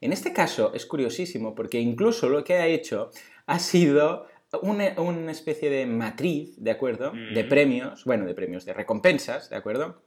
en 0.00 0.12
este 0.12 0.32
caso 0.32 0.72
es 0.74 0.86
curiosísimo 0.86 1.54
porque 1.54 1.80
incluso 1.80 2.28
lo 2.28 2.42
que 2.44 2.54
ha 2.54 2.66
hecho 2.66 3.10
ha 3.46 3.58
sido 3.58 4.26
una, 4.62 5.30
especie 5.30 5.70
de 5.70 5.86
matriz, 5.86 6.56
¿de 6.58 6.70
acuerdo? 6.70 7.12
De 7.12 7.44
premios, 7.44 8.04
bueno, 8.04 8.26
de 8.26 8.34
premios, 8.34 8.64
de 8.64 8.72
recompensas, 8.72 9.48
¿de 9.50 9.56
acuerdo? 9.56 10.02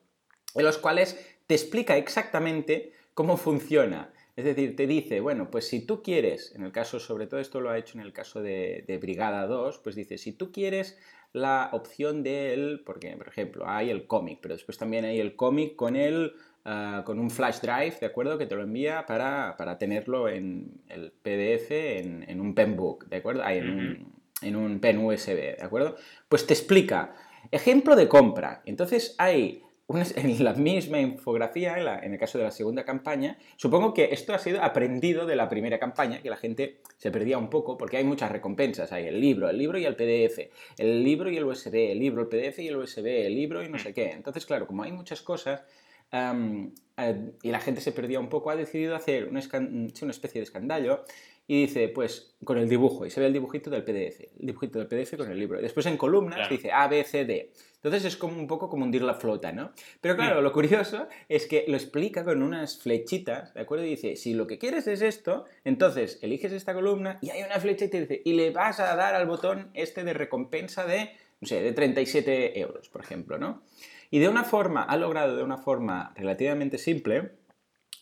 En 0.56 0.66
los 0.66 0.78
cuales 0.78 1.18
te 1.48 1.56
explica 1.56 1.98
exactamente 1.98 2.92
cómo 3.14 3.38
funciona. 3.38 4.14
Es 4.36 4.46
decir, 4.46 4.76
te 4.76 4.88
dice, 4.88 5.20
bueno, 5.20 5.50
pues 5.52 5.68
si 5.68 5.86
tú 5.86 6.02
quieres, 6.02 6.54
en 6.56 6.64
el 6.64 6.72
caso, 6.72 7.00
sobre 7.00 7.28
todo 7.28 7.40
esto 7.40 7.62
lo 7.62 7.70
ha 7.70 7.78
hecho 7.78 7.98
en 7.98 8.04
el 8.04 8.14
caso 8.14 8.42
de, 8.42 9.00
Brigada 9.02 9.46
2, 9.46 9.78
pues 9.80 9.96
dice, 9.96 10.18
si 10.18 10.34
tú 10.34 10.52
quieres 10.52 10.98
la 11.34 11.70
opción 11.72 12.22
del, 12.24 12.82
porque 12.86 13.16
por 13.16 13.28
ejemplo 13.28 13.68
hay 13.68 13.90
el 13.90 14.08
cómic, 14.08 14.40
pero 14.42 14.56
después 14.56 14.78
también 14.78 15.06
hay 15.06 15.20
el 15.20 15.36
cómic 15.36 15.76
con 15.76 15.96
el, 15.96 16.34
ah, 16.66 17.04
con 17.06 17.20
un 17.20 17.30
flash 17.30 17.60
drive, 17.60 17.98
¿de 18.00 18.06
acuerdo? 18.08 18.38
Que 18.38 18.46
te 18.46 18.56
lo 18.56 18.64
envía 18.64 19.06
para, 19.06 19.78
tenerlo 19.80 20.28
en 20.28 20.82
el 20.90 21.12
PDF, 21.12 21.72
en, 21.72 22.42
un 22.42 22.56
penbook, 22.56 23.06
¿de 23.06 23.18
acuerdo? 23.18 23.44
Hay 23.44 23.60
en 23.60 23.70
un, 23.70 24.14
en 24.44 24.56
un 24.56 24.80
pen 24.80 24.98
USB, 24.98 25.58
¿de 25.58 25.64
acuerdo? 25.64 25.96
Pues 26.30 26.46
te 26.46 26.54
explica, 26.54 27.16
ejemplo 27.52 27.96
de 27.96 28.08
compra. 28.08 28.62
Entonces 28.66 29.16
hay 29.18 29.64
en 30.16 30.44
la 30.44 30.54
misma 30.54 31.00
infografía, 31.00 31.78
en, 32.04 32.14
el 32.14 32.20
caso 32.20 32.38
de 32.38 32.46
la 32.46 32.52
segunda 32.52 32.84
campaña, 32.86 33.38
supongo 33.58 33.94
que 33.94 34.10
esto 34.12 34.34
ha 34.34 34.40
sido 34.40 34.64
aprendido 34.64 35.26
de 35.26 35.36
la 35.36 35.50
primera 35.50 35.80
campaña, 35.80 36.22
que 36.22 36.30
la 36.30 36.38
gente 36.38 36.82
se 36.98 37.12
perdía 37.12 37.38
un 37.38 37.50
poco 37.50 37.78
porque 37.78 37.98
hay 37.98 38.04
muchas 38.04 38.32
recompensas. 38.32 38.92
Hay 38.92 39.08
el 39.08 39.20
libro, 39.20 39.50
el 39.50 39.58
libro 39.58 39.78
y 39.78 39.86
el 39.86 39.96
PDF, 39.96 40.50
el 40.78 41.04
libro 41.04 41.30
y 41.30 41.38
el 41.38 41.44
USB, 41.44 41.92
el 41.92 42.00
libro, 42.00 42.22
el 42.24 42.28
PDF 42.28 42.60
y 42.60 42.68
el 42.68 42.78
USB, 42.78 43.06
el 43.06 43.36
libro 43.36 43.64
y 43.64 43.70
no 43.70 43.78
sé 43.78 43.94
qué. 43.94 44.12
Entonces, 44.12 44.46
claro, 44.46 44.68
como 44.68 44.84
hay 44.84 44.92
muchas 44.92 45.22
cosas, 45.22 45.64
eh, 46.12 47.32
y 47.42 47.50
la 47.50 47.60
gente 47.60 47.82
se 47.82 47.92
perdía 47.92 48.20
un 48.20 48.30
poco, 48.30 48.52
ha 48.52 48.56
decidido 48.56 48.96
hacer 48.96 49.28
una, 49.28 49.42
una 49.52 50.12
especie 50.12 50.40
de 50.40 50.44
escandallo 50.44 51.04
y 51.48 51.62
dice, 51.62 51.90
pues, 51.90 52.36
con 52.44 52.58
el 52.58 52.70
dibujo, 52.70 53.06
y 53.06 53.10
se 53.10 53.20
ve 53.20 53.28
el 53.28 53.34
dibujito 53.34 53.70
del 53.70 53.84
PDF, 53.84 54.22
el 54.40 54.48
dibujito 54.48 54.80
del 54.80 54.88
PDF 54.88 55.18
con 55.18 55.30
el 55.30 55.38
libro. 55.38 55.62
Después 55.62 55.86
en 55.86 55.98
columnas 55.98 56.50
dice 56.50 56.72
A, 56.72 56.88
B, 56.88 57.04
C, 57.04 57.26
D. 57.26 57.52
Entonces 57.76 58.06
es 58.06 58.16
como 58.16 58.40
un 58.40 58.48
poco 58.48 58.70
como 58.70 58.86
hundir 58.86 59.02
la 59.02 59.16
flota, 59.16 59.52
¿no? 59.52 59.74
Pero 60.00 60.16
claro, 60.16 60.42
lo 60.42 60.54
curioso 60.54 61.08
es 61.28 61.48
que 61.48 61.66
lo 61.68 61.76
explica 61.76 62.24
con 62.24 62.42
unas 62.42 62.82
flechitas, 62.82 63.54
¿de 63.54 63.62
acuerdo? 63.62 63.86
Y 63.86 63.90
dice, 63.90 64.16
si 64.16 64.34
lo 64.34 64.48
que 64.48 64.58
quieres 64.58 64.88
es 64.88 65.02
esto, 65.02 65.44
entonces 65.66 66.18
eliges 66.22 66.54
esta 66.54 66.74
columna 66.74 67.20
y 67.22 67.32
hay 67.32 67.44
una 67.44 67.60
flecha 67.60 67.86
y 67.86 67.90
te 67.90 68.00
dice, 68.00 68.22
y 68.24 68.34
le 68.34 68.52
vas 68.52 68.80
a 68.80 68.96
dar 68.96 69.16
al 69.16 69.28
botón 69.28 69.70
este 69.74 70.06
de 70.06 70.14
recompensa 70.14 70.86
de, 70.86 71.12
no 71.42 71.48
sé, 71.48 71.62
de 71.62 71.74
37 71.74 72.58
euros, 72.58 72.88
por 72.88 73.02
ejemplo, 73.02 73.38
¿no? 73.38 73.64
Y 74.10 74.20
de 74.20 74.30
una 74.30 74.46
forma, 74.46 74.84
ha 74.84 74.96
logrado 74.96 75.36
de 75.36 75.44
una 75.44 75.58
forma 75.58 76.14
relativamente 76.16 76.78
simple, 76.78 77.32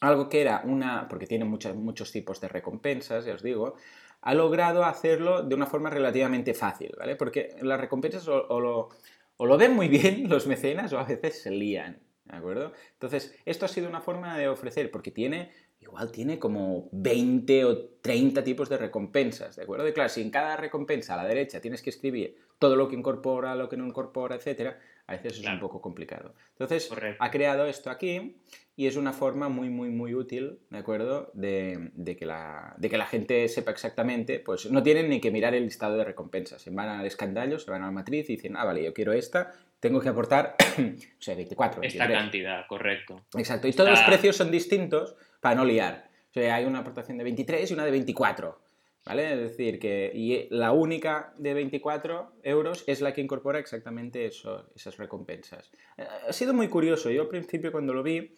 algo 0.01 0.27
que 0.29 0.41
era 0.41 0.61
una, 0.65 1.07
porque 1.07 1.27
tiene 1.27 1.45
muchos, 1.45 1.75
muchos 1.75 2.11
tipos 2.11 2.41
de 2.41 2.47
recompensas, 2.49 3.23
ya 3.23 3.35
os 3.35 3.43
digo, 3.43 3.75
ha 4.21 4.33
logrado 4.33 4.83
hacerlo 4.83 5.43
de 5.43 5.55
una 5.55 5.67
forma 5.67 5.89
relativamente 5.89 6.53
fácil, 6.53 6.91
¿vale? 6.97 7.15
Porque 7.15 7.55
las 7.61 7.79
recompensas 7.79 8.27
o, 8.27 8.59
lo, 8.59 8.89
o 9.37 9.45
lo 9.45 9.57
ven 9.57 9.73
muy 9.73 9.87
bien 9.87 10.23
los 10.29 10.47
mecenas 10.47 10.91
o 10.93 10.99
a 10.99 11.03
veces 11.03 11.43
se 11.43 11.51
lían, 11.51 11.99
¿de 12.25 12.35
acuerdo? 12.35 12.73
Entonces, 12.93 13.35
esto 13.45 13.65
ha 13.65 13.69
sido 13.69 13.87
una 13.87 14.01
forma 14.01 14.37
de 14.37 14.47
ofrecer, 14.47 14.89
porque 14.89 15.11
tiene, 15.11 15.51
igual 15.79 16.11
tiene 16.11 16.39
como 16.39 16.89
20 16.91 17.65
o 17.65 17.77
30 18.01 18.43
tipos 18.43 18.69
de 18.69 18.77
recompensas, 18.77 19.55
¿de 19.55 19.63
acuerdo? 19.63 19.87
Y 19.87 19.93
claro, 19.93 20.09
si 20.09 20.21
en 20.21 20.31
cada 20.31 20.57
recompensa 20.57 21.13
a 21.13 21.17
la 21.17 21.27
derecha 21.27 21.61
tienes 21.61 21.83
que 21.83 21.91
escribir 21.91 22.37
todo 22.57 22.75
lo 22.75 22.87
que 22.87 22.95
incorpora, 22.95 23.53
lo 23.53 23.69
que 23.69 23.77
no 23.77 23.85
incorpora, 23.85 24.35
etcétera, 24.35 24.79
a 25.11 25.17
veces 25.17 25.39
es 25.39 25.45
un 25.45 25.59
poco 25.59 25.81
complicado. 25.81 26.33
Entonces, 26.51 26.89
ha 27.19 27.31
creado 27.31 27.65
esto 27.65 27.89
aquí 27.89 28.37
y 28.75 28.87
es 28.87 28.95
una 28.95 29.13
forma 29.13 29.49
muy, 29.49 29.69
muy, 29.69 29.89
muy 29.89 30.15
útil, 30.15 30.59
¿de 30.69 30.77
acuerdo? 30.77 31.31
De, 31.33 31.91
que 32.17 32.25
la, 32.25 32.73
de 32.77 32.89
que 32.89 32.97
la 32.97 33.05
gente 33.05 33.47
sepa 33.49 33.71
exactamente, 33.71 34.39
pues 34.39 34.71
no 34.71 34.81
tienen 34.81 35.09
ni 35.09 35.19
que 35.19 35.31
mirar 35.31 35.53
el 35.53 35.63
listado 35.63 35.97
de 35.97 36.05
recompensas. 36.05 36.61
Se 36.61 36.69
van 36.69 36.87
al 36.87 37.05
escandallo, 37.05 37.59
se 37.59 37.69
van 37.69 37.83
a 37.83 37.87
la 37.87 37.91
matriz 37.91 38.29
y 38.29 38.35
dicen, 38.35 38.55
ah, 38.55 38.63
vale, 38.63 38.83
yo 38.83 38.93
quiero 38.93 39.11
esta, 39.13 39.51
tengo 39.79 39.99
que 39.99 40.09
aportar, 40.09 40.55
o 40.79 41.21
sea, 41.21 41.35
24, 41.35 41.83
Esta 41.83 42.07
cantidad, 42.07 42.65
correcto. 42.67 43.25
Exacto. 43.37 43.67
Y 43.67 43.73
todos 43.73 43.89
los 43.89 44.01
precios 44.01 44.37
son 44.37 44.49
distintos 44.49 45.15
para 45.41 45.55
no 45.55 45.65
liar. 45.65 46.09
O 46.29 46.33
sea, 46.33 46.55
hay 46.55 46.65
una 46.65 46.79
aportación 46.79 47.17
de 47.17 47.25
23 47.25 47.69
y 47.69 47.73
una 47.73 47.83
de 47.83 47.91
24. 47.91 48.70
¿Vale? 49.05 49.33
Es 49.33 49.39
decir, 49.39 49.79
que 49.79 50.11
y 50.13 50.47
la 50.51 50.71
única 50.71 51.33
de 51.37 51.55
24 51.55 52.33
euros 52.43 52.83
es 52.85 53.01
la 53.01 53.13
que 53.13 53.21
incorpora 53.21 53.57
exactamente 53.57 54.25
eso, 54.25 54.69
esas 54.75 54.97
recompensas. 54.97 55.71
Eh, 55.97 56.05
ha 56.27 56.33
sido 56.33 56.53
muy 56.53 56.67
curioso. 56.67 57.09
Yo 57.09 57.23
al 57.23 57.27
principio 57.27 57.71
cuando 57.71 57.93
lo 57.93 58.03
vi 58.03 58.35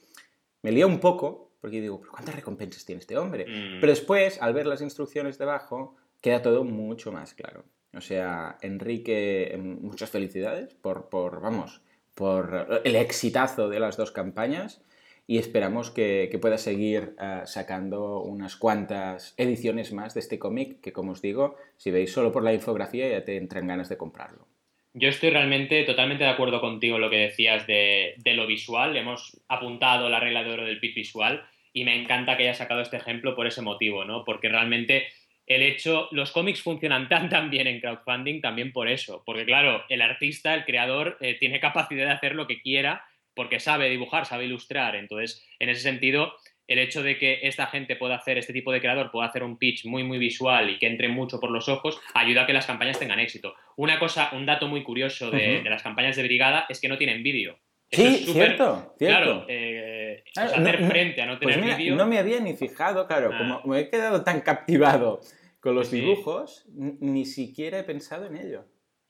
me 0.61 0.71
lié 0.71 0.85
un 0.85 0.99
poco 0.99 1.53
porque 1.63 1.79
digo, 1.79 2.01
¿cuántas 2.11 2.35
recompensas 2.35 2.83
tiene 2.83 2.99
este 2.99 3.17
hombre? 3.17 3.45
Mm. 3.45 3.79
Pero 3.79 3.93
después, 3.93 4.41
al 4.41 4.53
ver 4.53 4.67
las 4.67 4.81
instrucciones 4.81 5.37
debajo, 5.37 5.95
queda 6.19 6.41
todo 6.41 6.65
mucho 6.65 7.13
más 7.13 7.33
claro. 7.33 7.63
O 7.93 8.01
sea, 8.01 8.57
Enrique, 8.61 9.53
em, 9.53 9.79
muchas 9.81 10.09
felicidades 10.09 10.73
por, 10.73 11.07
por 11.07 11.39
vamos, 11.39 11.81
por 12.15 12.81
el 12.83 12.97
exitazo 12.97 13.69
de 13.69 13.79
las 13.79 13.95
dos 13.95 14.11
campañas 14.11 14.81
y 15.25 15.37
esperamos 15.37 15.89
que, 15.89 16.27
que 16.31 16.39
pueda 16.39 16.57
seguir 16.57 17.15
eh, 17.19 17.41
sacando 17.45 18.21
unas 18.21 18.55
cuantas 18.55 19.33
ediciones 19.37 19.93
más 19.93 20.13
de 20.13 20.19
este 20.19 20.39
cómic 20.39 20.81
que, 20.81 20.91
como 20.91 21.13
os 21.13 21.21
digo, 21.21 21.55
si 21.77 21.91
veis 21.91 22.11
solo 22.11 22.31
por 22.31 22.43
la 22.43 22.53
infografía 22.53 23.07
ya 23.07 23.23
te 23.23 23.37
entran 23.37 23.67
ganas 23.67 23.89
de 23.89 23.97
comprarlo. 23.97 24.47
Yo 24.93 25.09
estoy 25.09 25.31
realmente 25.31 25.83
totalmente 25.85 26.23
de 26.23 26.29
acuerdo 26.29 26.61
contigo 26.61 26.97
en 26.97 27.01
lo 27.01 27.09
que 27.09 27.17
decías 27.17 27.65
de, 27.65 28.13
de 28.17 28.33
lo 28.35 28.45
visual. 28.45 28.95
Hemos 28.95 29.41
apuntado 29.47 30.07
la 30.07 30.19
regla 30.19 30.43
de 30.43 30.51
oro 30.51 30.65
del 30.65 30.79
pitch 30.79 30.95
visual 30.95 31.43
y 31.71 31.83
me 31.83 31.99
encanta 31.99 32.37
que 32.37 32.43
haya 32.43 32.53
sacado 32.53 32.81
este 32.81 32.97
ejemplo 32.97 33.35
por 33.35 33.47
ese 33.47 33.63
motivo, 33.63 34.05
¿no? 34.05 34.23
Porque 34.23 34.49
realmente 34.49 35.07
el 35.47 35.63
hecho, 35.63 36.07
los 36.11 36.31
cómics 36.31 36.61
funcionan 36.61 37.09
tan 37.09 37.29
tan 37.29 37.49
bien 37.49 37.65
en 37.65 37.79
crowdfunding 37.79 38.39
también 38.39 38.71
por 38.71 38.87
eso, 38.87 39.23
porque 39.25 39.45
claro, 39.45 39.83
el 39.89 40.01
artista, 40.01 40.53
el 40.53 40.63
creador, 40.63 41.17
eh, 41.21 41.37
tiene 41.39 41.59
capacidad 41.59 42.05
de 42.05 42.11
hacer 42.11 42.35
lo 42.35 42.45
que 42.45 42.61
quiera 42.61 43.03
porque 43.35 43.59
sabe 43.59 43.89
dibujar, 43.89 44.25
sabe 44.25 44.45
ilustrar, 44.45 44.95
entonces 44.95 45.45
en 45.59 45.69
ese 45.69 45.81
sentido 45.81 46.33
el 46.65 46.79
hecho 46.79 47.03
de 47.03 47.17
que 47.17 47.39
esta 47.43 47.67
gente 47.67 47.97
pueda 47.97 48.15
hacer, 48.15 48.37
este 48.37 48.53
tipo 48.53 48.71
de 48.71 48.79
creador 48.79 49.11
pueda 49.11 49.27
hacer 49.27 49.43
un 49.43 49.57
pitch 49.57 49.85
muy 49.85 50.03
muy 50.03 50.17
visual 50.17 50.69
y 50.69 50.79
que 50.79 50.87
entre 50.87 51.09
mucho 51.09 51.39
por 51.39 51.51
los 51.51 51.67
ojos, 51.67 51.99
ayuda 52.13 52.43
a 52.43 52.45
que 52.45 52.53
las 52.53 52.65
campañas 52.65 52.97
tengan 52.99 53.19
éxito. 53.19 53.53
Una 53.75 53.99
cosa, 53.99 54.29
un 54.33 54.45
dato 54.45 54.67
muy 54.67 54.81
curioso 54.81 55.29
de, 55.29 55.61
las 55.65 55.83
campañas 55.83 56.15
de 56.15 56.23
Brigada 56.23 56.65
es 56.69 56.79
que 56.79 56.87
no 56.87 56.97
tienen 56.97 57.21
vídeo. 57.21 57.59
Eso 57.89 58.01
Sí, 58.01 58.31
cierto, 58.31 58.93
cierto. 58.97 59.19
Claro, 59.19 59.45
eh, 59.49 60.23
Claro, 60.33 60.51
hacer 60.55 60.81
no- 60.81 60.87
frente 60.89 61.21
a 61.21 61.25
no 61.25 61.37
tener 61.37 61.55
Pues 61.55 61.65
mira, 61.65 61.77
vídeo. 61.77 61.95
no 61.95 62.05
me 62.07 62.17
había 62.17 62.39
ni 62.39 62.53
fijado, 62.55 63.05
claro, 63.07 63.29
Ah. 63.33 63.37
como 63.37 63.61
me 63.73 63.81
he 63.81 63.89
quedado 63.89 64.23
tan 64.23 64.39
captivado 64.41 65.19
con 65.59 65.75
los 65.75 65.91
dibujos, 65.91 66.65
ni 66.73 67.25
siquiera 67.25 67.77
he 67.79 67.83
pensado 67.83 68.25
en 68.25 68.37
ello. 68.37 68.65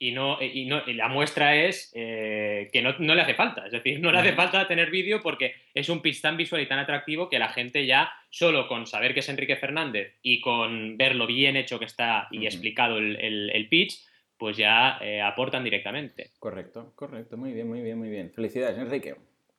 Y 0.07 0.11
no, 0.11 0.37
y 0.41 0.65
no 0.65 0.81
y 0.85 0.93
la 0.93 1.07
muestra 1.07 1.55
es 1.55 1.91
eh, 1.95 2.69
que 2.73 2.81
no, 2.81 2.93
no 2.99 3.15
le 3.15 3.21
hace 3.21 3.33
falta. 3.35 3.65
Es 3.65 3.71
decir, 3.71 3.99
no 3.99 4.11
le 4.11 4.17
hace 4.19 4.33
falta 4.33 4.67
tener 4.67 4.89
vídeo 4.89 5.21
porque 5.21 5.55
es 5.73 5.87
un 5.89 6.01
pitch 6.01 6.21
tan 6.21 6.35
visual 6.37 6.61
y 6.61 6.65
tan 6.67 6.79
atractivo 6.79 7.29
que 7.29 7.39
la 7.39 7.49
gente 7.49 7.85
ya, 7.85 8.11
solo 8.29 8.67
con 8.67 8.85
saber 8.87 9.13
que 9.13 9.21
es 9.21 9.29
Enrique 9.29 9.55
Fernández 9.55 10.17
y 10.21 10.41
con 10.41 10.97
ver 10.97 11.15
lo 11.15 11.25
bien 11.27 11.55
hecho 11.55 11.79
que 11.79 11.85
está 11.85 12.27
y 12.31 12.45
explicado 12.45 12.97
el, 12.97 13.15
el- 13.17 13.49
el 13.51 13.69
pitch, 13.69 13.93
pues 14.37 14.57
ya 14.57 14.97
eh, 15.01 15.21
aportan 15.21 15.63
directamente. 15.63 16.31
Correcto, 16.39 16.91
correcto, 16.95 17.37
muy 17.37 17.53
bien, 17.53 17.67
muy 17.69 17.81
bien, 17.81 17.97
muy 17.97 18.09
bien. 18.09 18.31
Felicidades, 18.33 18.77
Enrique. 18.77 19.15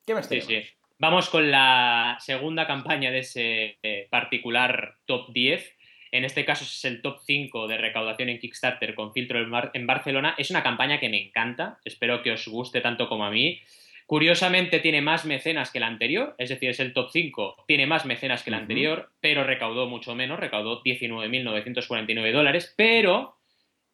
¿Qué 0.07 0.13
más 0.15 0.29
Sí, 0.29 0.41
tenemos? 0.41 0.67
sí. 0.67 0.75
Vamos 0.99 1.29
con 1.29 1.51
la 1.51 2.17
segunda 2.21 2.67
campaña 2.67 3.11
de 3.11 3.19
ese 3.19 3.79
eh, 3.83 4.07
particular 4.11 4.95
top 5.07 5.33
10. 5.33 5.74
En 6.15 6.25
este 6.25 6.45
caso 6.45 6.63
es 6.65 6.85
el 6.85 7.03
top 7.03 7.19
5 7.27 7.67
de 7.67 7.77
recaudación 7.77 8.29
en 8.29 8.39
Kickstarter 8.39 8.95
con 8.95 9.13
filtro 9.13 9.41
en, 9.41 9.51
Bar- 9.51 9.73
en 9.75 9.85
Barcelona. 9.87 10.35
Es 10.39 10.51
una 10.51 10.63
campaña 10.63 11.01
que 11.01 11.09
me 11.09 11.21
encanta. 11.21 11.79
Espero 11.85 12.23
que 12.23 12.31
os 12.31 12.47
guste 12.47 12.81
tanto 12.81 13.09
como 13.09 13.25
a 13.25 13.31
mí. 13.31 13.61
Curiosamente 14.07 14.79
tiene 14.81 15.01
más 15.01 15.25
mecenas 15.25 15.71
que 15.73 15.81
la 15.81 15.87
anterior, 15.89 16.35
es 16.39 16.51
decir, 16.51 16.69
es 16.71 16.79
el 16.79 16.93
top 16.93 17.09
5, 17.11 17.65
tiene 17.67 17.87
más 17.87 18.05
mecenas 18.05 18.43
que 18.43 18.51
la 18.51 18.59
anterior, 18.59 19.11
pero 19.21 19.45
recaudó 19.45 19.89
mucho 19.89 20.15
menos, 20.15 20.39
recaudó 20.39 20.83
19.949 20.85 22.33
dólares, 22.33 22.75
pero 22.77 23.35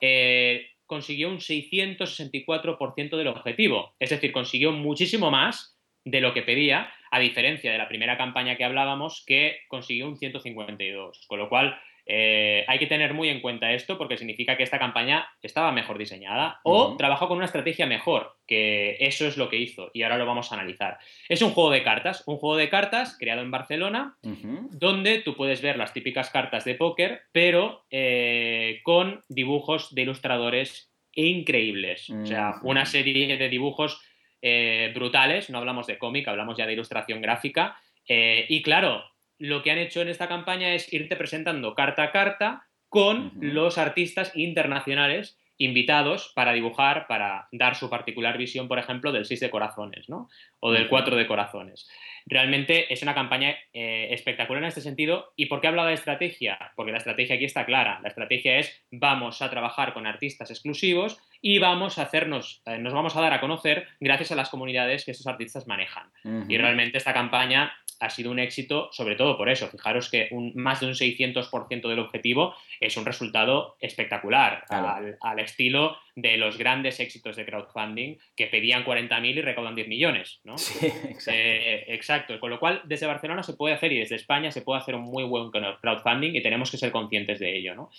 eh, 0.01 0.67
consiguió 0.87 1.29
un 1.31 1.39
664% 1.39 3.17
del 3.17 3.29
objetivo. 3.29 3.95
Es 4.01 4.11
decir, 4.11 4.33
consiguió 4.33 4.73
muchísimo 4.73 5.31
más 5.31 5.79
de 6.05 6.21
lo 6.21 6.35
que 6.35 6.43
pedía, 6.43 6.93
a 7.11 7.21
diferencia 7.21 7.71
de 7.71 7.79
la 7.79 7.89
primera 7.89 8.17
campaña 8.19 8.57
que 8.57 8.65
hablábamos, 8.65 9.25
que 9.27 9.61
consiguió 9.69 10.09
un 10.09 10.17
152. 10.17 11.25
Con 11.29 11.39
lo 11.39 11.49
cual, 11.49 11.81
eh, 12.07 12.65
hay 12.67 12.79
que 12.79 12.87
tener 12.87 13.15
muy 13.15 13.29
en 13.29 13.41
cuenta 13.41 13.73
esto 13.73 13.99
porque 13.99 14.17
significa 14.17 14.57
que 14.57 14.63
esta 14.63 14.79
campaña 14.79 15.29
estaba 15.43 15.73
mejor 15.73 15.99
diseñada 15.99 16.61
o 16.65 16.97
trabajó 16.97 17.29
con 17.29 17.37
una 17.37 17.47
estrategia 17.47 17.87
mejor, 17.87 18.37
que 18.47 18.97
eso 19.01 19.27
es 19.27 19.37
lo 19.37 19.49
que 19.49 19.59
hizo 19.59 19.91
y 19.93 20.03
ahora 20.03 20.19
lo 20.19 20.27
vamos 20.27 20.51
a 20.51 20.57
analizar. 20.57 20.99
Es 21.29 21.43
un 21.43 21.53
juego 21.53 21.71
de 21.71 21.83
cartas, 21.83 22.25
un 22.27 22.37
juego 22.39 22.57
de 22.57 22.69
cartas 22.69 23.17
creado 23.19 23.43
en 23.43 23.51
Barcelona, 23.51 24.17
donde 24.23 25.19
tú 25.21 25.37
puedes 25.37 25.63
ver 25.63 25.77
las 25.77 25.93
típicas 25.93 26.31
cartas 26.31 26.65
de 26.65 26.75
póker, 26.75 27.23
pero 27.33 27.85
eh, 27.91 28.81
con 28.83 29.25
dibujos 29.29 29.95
de 29.95 30.03
ilustradores 30.03 30.93
increíbles. 31.13 32.11
O 32.11 32.27
sea, 32.27 32.55
una 32.63 32.87
serie 32.87 33.37
de 33.37 33.49
dibujos 33.49 34.01
eh, 34.43 34.91
brutales, 34.95 35.51
no 35.51 35.59
hablamos 35.59 35.87
de 35.87 35.99
cómic, 35.99 36.27
hablamos 36.29 36.57
ya 36.57 36.67
de 36.67 36.73
ilustración 36.73 37.21
gráfica. 37.21 37.77
y 38.07 38.63
claro, 38.63 39.05
lo 39.41 39.63
que 39.63 39.71
han 39.73 39.79
hecho 39.79 40.03
en 40.03 40.09
esta 40.09 40.29
campaña 40.29 40.75
es 40.75 40.93
irte 40.93 41.17
presentando 41.17 41.75
carta 41.75 42.05
a 42.05 42.13
carta 42.13 42.67
con 42.89 43.33
los 43.41 43.79
artistas 43.79 44.33
internacionales 44.37 45.39
invitados 45.57 46.33
para 46.35 46.55
dibujar, 46.55 47.07
para 47.07 47.49
dar 47.53 47.75
su 47.75 47.91
particular 47.91 48.39
visión, 48.39 48.67
por 48.67 48.79
ejemplo, 48.79 49.13
del 49.13 49.27
6 49.27 49.41
de 49.41 49.51
corazones, 49.51 50.09
¿no? 50.09 50.29
O 50.59 50.73
del 50.73 50.83
Ujú. 50.85 50.91
4 50.91 51.17
de 51.17 51.27
corazones. 51.27 51.89
Realmente 52.25 52.93
es 52.93 53.03
una 53.03 53.15
campaña 53.15 53.55
eh, 53.73 54.09
espectacular 54.11 54.63
en 54.63 54.69
este 54.69 54.81
sentido. 54.81 55.33
¿Y 55.37 55.47
por 55.47 55.61
qué 55.61 55.69
hablaba 55.69 55.89
de 55.89 55.95
estrategia? 55.95 56.73
Porque 56.77 56.93
la 56.93 56.99
estrategia 56.99 57.37
aquí 57.37 57.45
está 57.45 57.67
clara. 57.67 58.01
La 58.03 58.09
estrategia 58.09 58.59
es 58.59 58.83
vamos 58.91 59.43
a 59.43 59.51
trabajar 59.51 59.93
con 59.93 60.07
artistas 60.07 60.51
exclusivos 60.51 61.19
y 61.43 61.59
vamos 61.59 61.99
a 61.99 62.03
hacernos, 62.03 62.63
eh, 62.65 62.79
nos 62.79 62.95
vamos 62.95 63.15
a 63.17 63.21
dar 63.21 63.35
a 63.35 63.41
conocer 63.41 63.87
gracias 64.01 64.33
a 64.33 64.37
las 64.37 64.49
comunidades 64.49 65.05
que 65.05 65.11
estos 65.11 65.27
artistas 65.27 65.67
manejan. 65.67 66.11
Y 66.49 66.57
realmente 66.57 66.97
esta 66.99 67.13
campaña 67.13 67.73
ha 68.01 68.11
sido 68.11 68.31
un 68.31 68.39
éxito, 68.39 68.89
sobre 68.93 69.15
todo 69.15 69.37
por 69.37 69.49
eso. 69.49 69.69
Fijaros 69.69 70.11
que 70.11 70.29
un, 70.31 70.53
más 70.57 70.81
de 70.81 70.87
un 70.87 70.95
600% 70.95 71.89
del 71.89 71.99
objetivo 71.99 72.55
es 72.81 72.97
un 72.97 73.05
resultado 73.05 73.77
espectacular, 73.81 74.65
Claro. 74.69 74.89
al, 74.89 75.19
al 75.21 75.39
estilo 75.39 75.97
de 76.17 76.37
los 76.37 76.59
grandes 76.59 76.99
éxitos 77.01 77.37
de 77.37 77.45
crowdfunding 77.47 78.17
que 78.37 78.47
pedían 78.47 78.85
40.000 78.85 79.37
y 79.37 79.41
recaudan 79.43 79.75
10 79.75 79.89
millones, 79.89 80.41
¿no? 80.45 80.59
Sí, 80.59 80.87
exacto. 81.09 81.31
Eh, 81.33 81.85
exacto, 81.89 82.41
con 82.41 82.51
lo 82.51 82.59
cual 82.59 82.83
desde 82.85 83.07
Barcelona 83.07 83.43
se 83.43 83.55
puede 83.55 83.75
hacer 83.75 83.93
y 83.93 83.99
desde 83.99 84.17
España 84.17 84.51
se 84.51 84.63
puede 84.63 84.81
hacer 84.81 84.95
un 84.95 85.03
muy 85.03 85.25
buen 85.25 85.51
crowdfunding 85.51 86.35
y 86.35 86.43
tenemos 86.43 86.71
que 86.71 86.79
ser 86.79 86.91
conscientes 86.91 87.39
de 87.39 87.57
ello, 87.57 87.75
¿no? 87.75 87.91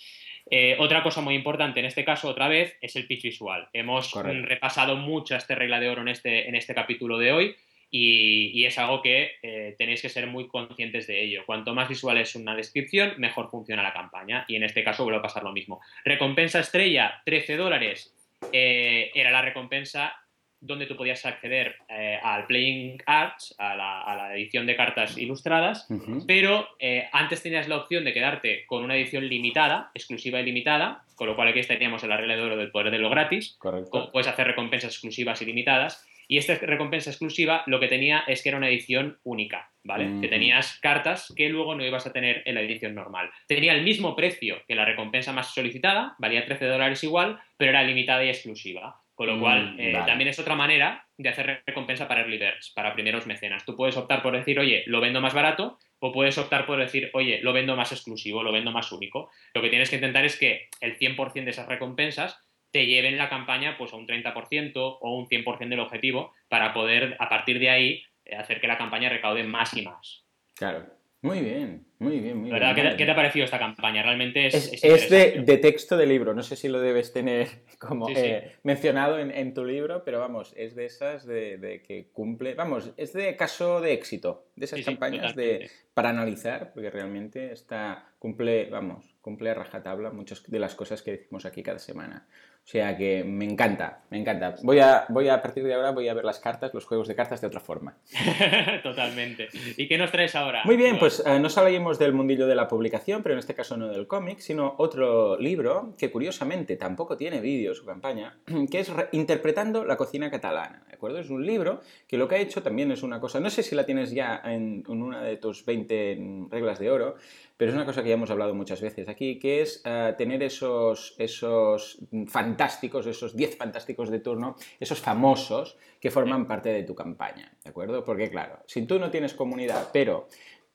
Eh, 0.49 0.75
otra 0.79 1.03
cosa 1.03 1.21
muy 1.21 1.35
importante 1.35 1.79
en 1.79 1.85
este 1.85 2.03
caso, 2.03 2.27
otra 2.27 2.47
vez, 2.47 2.75
es 2.81 2.95
el 2.95 3.07
pitch 3.07 3.23
visual. 3.23 3.69
Hemos 3.73 4.09
Correcto. 4.09 4.47
repasado 4.47 4.95
mucho 4.97 5.35
esta 5.35 5.55
regla 5.55 5.79
de 5.79 5.89
oro 5.89 6.01
en 6.01 6.07
este, 6.09 6.49
en 6.49 6.55
este 6.55 6.73
capítulo 6.73 7.17
de 7.19 7.31
hoy 7.31 7.55
y, 7.91 8.51
y 8.60 8.65
es 8.65 8.77
algo 8.80 9.01
que 9.01 9.32
eh, 9.43 9.75
tenéis 9.77 10.01
que 10.01 10.10
ser 10.10 10.25
muy 10.27 10.47
conscientes 10.47 11.08
de 11.08 11.21
ello. 11.23 11.43
Cuanto 11.45 11.73
más 11.75 11.89
visual 11.89 12.17
es 12.17 12.36
una 12.36 12.56
descripción, 12.56 13.13
mejor 13.17 13.49
funciona 13.51 13.84
la 13.84 13.93
campaña 13.93 14.45
y 14.47 14.56
en 14.56 14.63
este 14.63 14.84
caso 14.84 15.04
vuelve 15.04 15.19
a 15.19 15.21
pasar 15.21 15.43
lo 15.43 15.51
mismo. 15.51 15.82
Recompensa 16.06 16.60
estrella, 16.62 17.21
13 17.25 17.58
dólares. 17.58 18.15
eh, 18.54 19.12
era 19.13 19.30
la 19.30 19.41
recompensa 19.41 20.15
donde 20.63 20.86
tú 20.86 20.95
podías 20.95 21.25
acceder 21.25 21.75
eh, 21.89 22.19
al 22.21 22.45
Playing 22.45 23.01
Arts, 23.08 23.56
a 23.58 23.75
la, 23.75 24.01
a 24.04 24.15
la 24.15 24.36
edición 24.36 24.67
de 24.67 24.75
cartas 24.75 25.17
ilustradas, 25.17 25.88
pero 26.27 26.67
eh, 26.80 27.10
antes 27.12 27.41
tenías 27.41 27.67
la 27.67 27.77
opción 27.77 28.04
de 28.06 28.13
quedarte 28.13 28.65
con 28.67 28.84
una 28.84 28.95
edición 28.95 29.27
limitada, 29.27 29.89
exclusiva 29.95 30.39
y 30.39 30.43
limitada, 30.45 31.04
con 31.15 31.25
lo 31.27 31.36
cual 31.36 31.47
aquí 31.47 31.60
estaríamos 31.60 32.04
en 32.04 32.10
la 32.10 32.17
regla 32.17 32.36
de 32.36 32.41
oro 32.43 32.58
del 32.58 32.69
poder 32.69 32.91
de 32.91 32.99
lo 32.99 33.10
gratis, 33.10 33.56
Correcto. 33.58 33.89
co- 33.89 34.12
puedes 34.12 34.27
hacer 34.27 34.45
recompensas 34.45 34.91
exclusivas 34.93 35.41
y 35.41 35.45
limitadas, 35.45 36.08
y 36.31 36.37
esta 36.37 36.55
recompensa 36.55 37.09
exclusiva 37.09 37.61
lo 37.67 37.81
que 37.81 37.89
tenía 37.89 38.23
es 38.25 38.41
que 38.41 38.47
era 38.47 38.57
una 38.57 38.69
edición 38.69 39.19
única, 39.23 39.69
¿vale? 39.83 40.21
Que 40.21 40.29
tenías 40.29 40.79
cartas 40.79 41.33
que 41.35 41.49
luego 41.49 41.75
no 41.75 41.85
ibas 41.85 42.07
a 42.07 42.13
tener 42.13 42.41
en 42.45 42.55
la 42.55 42.61
edición 42.61 42.95
normal. 42.95 43.29
Tenía 43.49 43.73
el 43.73 43.83
mismo 43.83 44.15
precio 44.15 44.61
que 44.65 44.73
la 44.75 44.85
recompensa 44.85 45.33
más 45.33 45.53
solicitada, 45.53 46.15
valía 46.19 46.45
13 46.45 46.67
dólares 46.67 47.03
igual, 47.03 47.37
pero 47.57 47.71
era 47.71 47.83
limitada 47.83 48.23
y 48.23 48.29
exclusiva. 48.29 48.95
Con 49.13 49.27
lo 49.27 49.35
Mm, 49.35 49.39
cual, 49.41 49.75
eh, 49.77 49.91
vale. 49.91 50.05
también 50.05 50.29
es 50.29 50.39
otra 50.39 50.55
manera 50.55 51.05
de 51.17 51.27
hacer 51.27 51.63
recompensa 51.67 52.07
para 52.07 52.21
early 52.21 52.37
birds, 52.37 52.71
para 52.73 52.93
primeros 52.93 53.27
mecenas. 53.27 53.65
Tú 53.65 53.75
puedes 53.75 53.97
optar 53.97 54.21
por 54.23 54.33
decir, 54.33 54.57
oye, 54.57 54.83
lo 54.87 55.01
vendo 55.01 55.19
más 55.19 55.33
barato, 55.33 55.77
o 55.99 56.13
puedes 56.13 56.37
optar 56.37 56.65
por 56.65 56.79
decir, 56.79 57.09
oye, 57.13 57.39
lo 57.43 57.51
vendo 57.51 57.75
más 57.75 57.91
exclusivo, 57.91 58.41
lo 58.41 58.53
vendo 58.53 58.71
más 58.71 58.89
único. 58.93 59.29
Lo 59.53 59.61
que 59.61 59.69
tienes 59.69 59.89
que 59.89 59.97
intentar 59.97 60.23
es 60.23 60.39
que 60.39 60.69
el 60.79 60.97
100% 60.97 61.43
de 61.43 61.51
esas 61.51 61.67
recompensas 61.67 62.39
te 62.71 62.86
lleven 62.86 63.17
la 63.17 63.29
campaña 63.29 63.75
pues, 63.77 63.93
a 63.93 63.97
un 63.97 64.07
30% 64.07 64.71
o 64.75 65.17
un 65.17 65.27
100% 65.27 65.69
del 65.69 65.79
objetivo 65.79 66.34
para 66.49 66.73
poder, 66.73 67.15
a 67.19 67.29
partir 67.29 67.60
de 67.60 67.69
ahí, 67.69 68.03
eh, 68.25 68.36
hacer 68.36 68.60
que 68.62 68.67
la 68.67 68.77
campaña 68.77 69.10
recaude 69.10 69.43
más 69.43 69.75
y 69.75 69.81
más. 69.84 70.25
Claro. 70.55 70.86
Muy 71.23 71.39
bien, 71.41 71.86
muy 71.99 72.19
bien, 72.19 72.36
muy 72.39 72.49
¿Verdad? 72.49 72.73
bien. 72.73 72.89
¿Qué, 72.91 72.97
qué 72.97 73.05
te 73.05 73.12
ha 73.12 73.15
parecido 73.15 73.45
esta 73.45 73.60
campaña? 73.60 74.01
Realmente 74.01 74.47
es, 74.47 74.55
Es, 74.55 74.84
es 74.84 75.03
es 75.03 75.45
de, 75.45 75.57
texto 75.60 75.95
de 75.95 76.07
libro, 76.07 76.34
no 76.34 76.41
sé 76.41 76.55
si 76.55 76.67
lo 76.67 76.79
debes 76.81 77.13
tener 77.13 77.47
como 77.79 78.07
Sí, 78.07 78.15
sí. 78.15 78.21
eh, 78.25 78.51
mencionado 78.63 79.19
en, 79.19 79.29
en 79.29 79.53
tu 79.53 79.63
libro, 79.63 80.03
pero 80.03 80.19
vamos, 80.19 80.51
es 80.57 80.73
de 80.73 80.86
esas 80.86 81.27
de, 81.27 81.60
de 81.60 81.84
que 81.84 82.07
cumple, 82.12 82.55
vamos, 82.55 82.91
es 82.97 83.13
de 83.13 83.36
caso 83.36 83.81
de 83.81 83.93
éxito, 83.93 84.47
de 84.55 84.65
esas 84.65 84.79
Sí, 84.79 84.86
campañas 84.86 85.36
de, 85.36 85.69
para 85.93 86.10
analizar, 86.10 86.73
porque 86.73 86.89
realmente 86.89 87.51
está, 87.51 88.13
cumple, 88.17 88.65
vamos, 88.71 89.05
cumple 89.21 89.51
a 89.51 89.53
rajatabla 89.53 90.10
muchas 90.10 90.41
de 90.49 90.57
las 90.57 90.73
cosas 90.73 91.03
que 91.03 91.12
decimos 91.12 91.45
aquí 91.45 91.62
cada 91.62 91.77
semana. 91.77 92.27
O 92.71 92.77
sea 92.81 92.95
que 92.95 93.25
me 93.25 93.43
encanta, 93.43 93.99
me 94.12 94.17
encanta. 94.17 94.55
Voy 94.63 94.79
a, 94.79 95.03
voy 95.10 95.27
a, 95.27 95.41
partir 95.41 95.65
de 95.65 95.73
ahora 95.73 95.91
voy 95.91 96.07
a 96.07 96.13
ver 96.13 96.23
las 96.23 96.39
cartas, 96.39 96.73
los 96.73 96.86
juegos 96.86 97.10
de 97.10 97.15
cartas 97.15 97.41
de 97.41 97.47
otra 97.47 97.60
forma. 97.60 97.97
Totalmente. 98.84 99.49
¿Y 99.75 99.89
qué 99.89 99.97
nos 99.97 100.10
traes 100.10 100.36
ahora? 100.36 100.62
Muy 100.63 100.77
bien, 100.77 100.97
pues 100.97 101.21
eh, 101.25 101.38
no 101.38 101.49
salimos 101.49 101.99
del 101.99 102.13
mundillo 102.13 102.47
de 102.47 102.55
la 102.55 102.69
publicación, 102.69 103.23
pero 103.23 103.34
en 103.34 103.39
este 103.39 103.55
caso 103.55 103.75
no 103.75 103.89
del 103.89 104.07
cómic, 104.07 104.39
sino 104.39 104.75
otro 104.77 105.38
libro 105.38 105.93
que 105.97 106.10
curiosamente 106.10 106.77
tampoco 106.77 107.17
tiene 107.17 107.41
vídeo, 107.41 107.75
su 107.75 107.86
campaña, 107.86 108.38
que 108.71 108.79
es 108.79 108.89
Interpretando 109.12 109.84
la 109.84 109.97
cocina 109.97 110.31
catalana. 110.31 110.86
¿De 110.88 110.95
acuerdo? 110.95 111.19
Es 111.19 111.29
un 111.29 111.45
libro 111.45 111.81
que 112.07 112.15
lo 112.15 112.29
que 112.29 112.36
ha 112.36 112.39
hecho 112.39 112.63
también 112.63 112.89
es 112.93 113.03
una 113.03 113.19
cosa, 113.19 113.41
no 113.41 113.49
sé 113.49 113.63
si 113.63 113.75
la 113.75 113.86
tienes 113.86 114.12
ya 114.12 114.41
en, 114.45 114.86
en 114.88 115.01
una 115.01 115.21
de 115.23 115.36
tus 115.36 115.65
20 115.65 116.47
reglas 116.49 116.79
de 116.79 116.89
oro, 116.89 117.17
pero 117.62 117.69
es 117.69 117.76
una 117.76 117.86
cosa 117.86 118.02
que 118.02 118.10
ya 118.10 118.15
hemos 118.15 118.32
hablado 118.32 118.56
muchas 118.56 118.82
veces 118.82 119.08
aquí, 119.08 119.38
que 119.38 119.62
es 119.62 119.84
eh, 119.86 120.15
tener 120.17 120.41
esos, 120.41 121.13
esos 121.19 122.00
fantásticos, 122.26 123.06
esos 123.06 123.36
10 123.38 123.56
fantásticos 123.56 124.10
de 124.10 124.17
turno, 124.17 124.56
esos 124.80 125.00
famosos 125.00 125.78
que 126.00 126.10
forman 126.10 126.47
parte 126.47 126.69
de 126.69 126.82
tu 126.82 126.95
campaña, 126.95 127.54
¿de 127.63 127.69
acuerdo? 127.69 128.04
Porque 128.04 128.32
claro, 128.32 128.63
si 128.65 128.88
tú 128.88 128.97
no 128.97 129.12
tienes 129.12 129.36
comunidad, 129.36 129.89
pero 129.93 130.28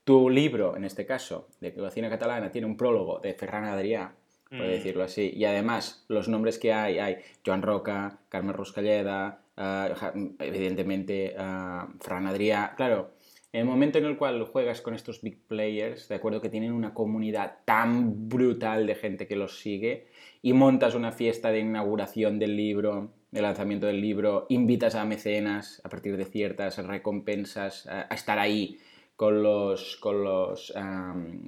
tu 0.05 0.31
libro, 0.31 0.77
en 0.77 0.85
este 0.85 1.05
caso, 1.05 1.49
de 1.61 1.75
cocina 1.75 2.09
catalana, 2.09 2.53
tiene 2.53 2.68
un 2.68 2.77
prólogo 2.77 3.18
de 3.18 3.35
Ferran 3.35 3.64
Adrià, 3.64 4.12
por 4.49 4.61
mm. 4.61 4.70
decirlo 4.70 5.03
así, 5.03 5.33
y 5.35 5.44
además 5.44 6.05
los 6.07 6.29
nombres 6.29 6.57
que 6.57 6.72
hay, 6.72 7.01
hay 7.01 7.16
Joan 7.44 7.62
Roca, 7.62 8.20
Carmen 8.29 8.55
Ruscalleda, 8.55 9.40
eh, 9.57 9.92
evidentemente 10.38 11.35
uh, 11.37 11.99
Ferran 11.99 12.29
Adrià, 12.29 12.77
claro, 12.77 13.15
en 13.52 13.61
el 13.61 13.66
momento 13.66 13.98
en 13.98 14.04
el 14.04 14.16
cual 14.16 14.44
juegas 14.44 14.80
con 14.80 14.94
estos 14.94 15.22
big 15.22 15.46
players, 15.46 16.09
de 16.09 16.16
acuerdo 16.16 16.40
que 16.40 16.48
tienen 16.48 16.72
una 16.72 16.92
comunidad 16.92 17.59
tan 17.64 18.28
brutal 18.28 18.87
de 18.87 18.94
gente 18.94 19.26
que 19.26 19.37
los 19.37 19.61
sigue, 19.61 20.09
y 20.42 20.52
montas 20.52 20.94
una 20.94 21.12
fiesta 21.12 21.50
de 21.50 21.61
inauguración 21.61 22.38
del 22.38 22.56
libro, 22.56 23.12
de 23.30 23.42
lanzamiento 23.42 23.87
del 23.87 24.00
libro, 24.00 24.46
invitas 24.48 24.94
a 24.94 25.04
mecenas 25.04 25.80
a 25.85 25.88
partir 25.88 26.16
de 26.16 26.24
ciertas 26.24 26.78
recompensas 26.87 27.87
a, 27.87 28.02
estar 28.14 28.38
ahí 28.38 28.78
con 29.16 29.42
los, 29.42 29.96
con 29.96 30.22
los, 30.22 30.72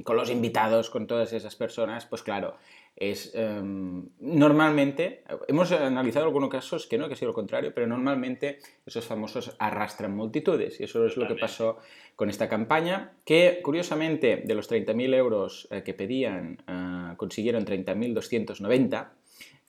con 0.05 0.17
los 0.17 0.31
invitados, 0.31 0.91
con 0.91 1.07
todas 1.07 1.33
esas 1.33 1.57
personas, 1.57 2.07
pues 2.07 2.23
claro, 2.23 2.57
es 3.01 3.31
em, 3.35 4.09
normalmente, 4.19 5.23
hemos 5.47 5.71
analizado 5.71 6.27
algunos 6.27 6.51
casos 6.51 6.87
que 6.89 6.99
no, 6.99 7.07
que 7.07 7.15
ha 7.15 7.17
sido 7.17 7.29
lo 7.29 7.35
contrario, 7.35 7.73
pero 7.73 7.87
normalmente 7.87 8.59
esos 8.85 9.07
famosos 9.07 9.55
arrastran 9.61 10.17
multitudes 10.17 10.81
y 10.81 10.85
eso 10.85 11.07
es 11.07 11.17
lo 11.17 11.29
que 11.29 11.37
pasó 11.37 11.79
con 12.17 12.29
esta 12.29 12.49
campaña, 12.49 13.13
que 13.25 13.61
curiosamente 13.63 14.43
de 14.45 14.55
los 14.55 14.69
30.000 14.69 15.15
euros 15.15 15.69
eh, 15.71 15.85
que 15.85 15.95
pedían 15.95 16.59
uh, 16.67 17.17
consiguieron 17.17 17.65
30.290. 17.65 19.11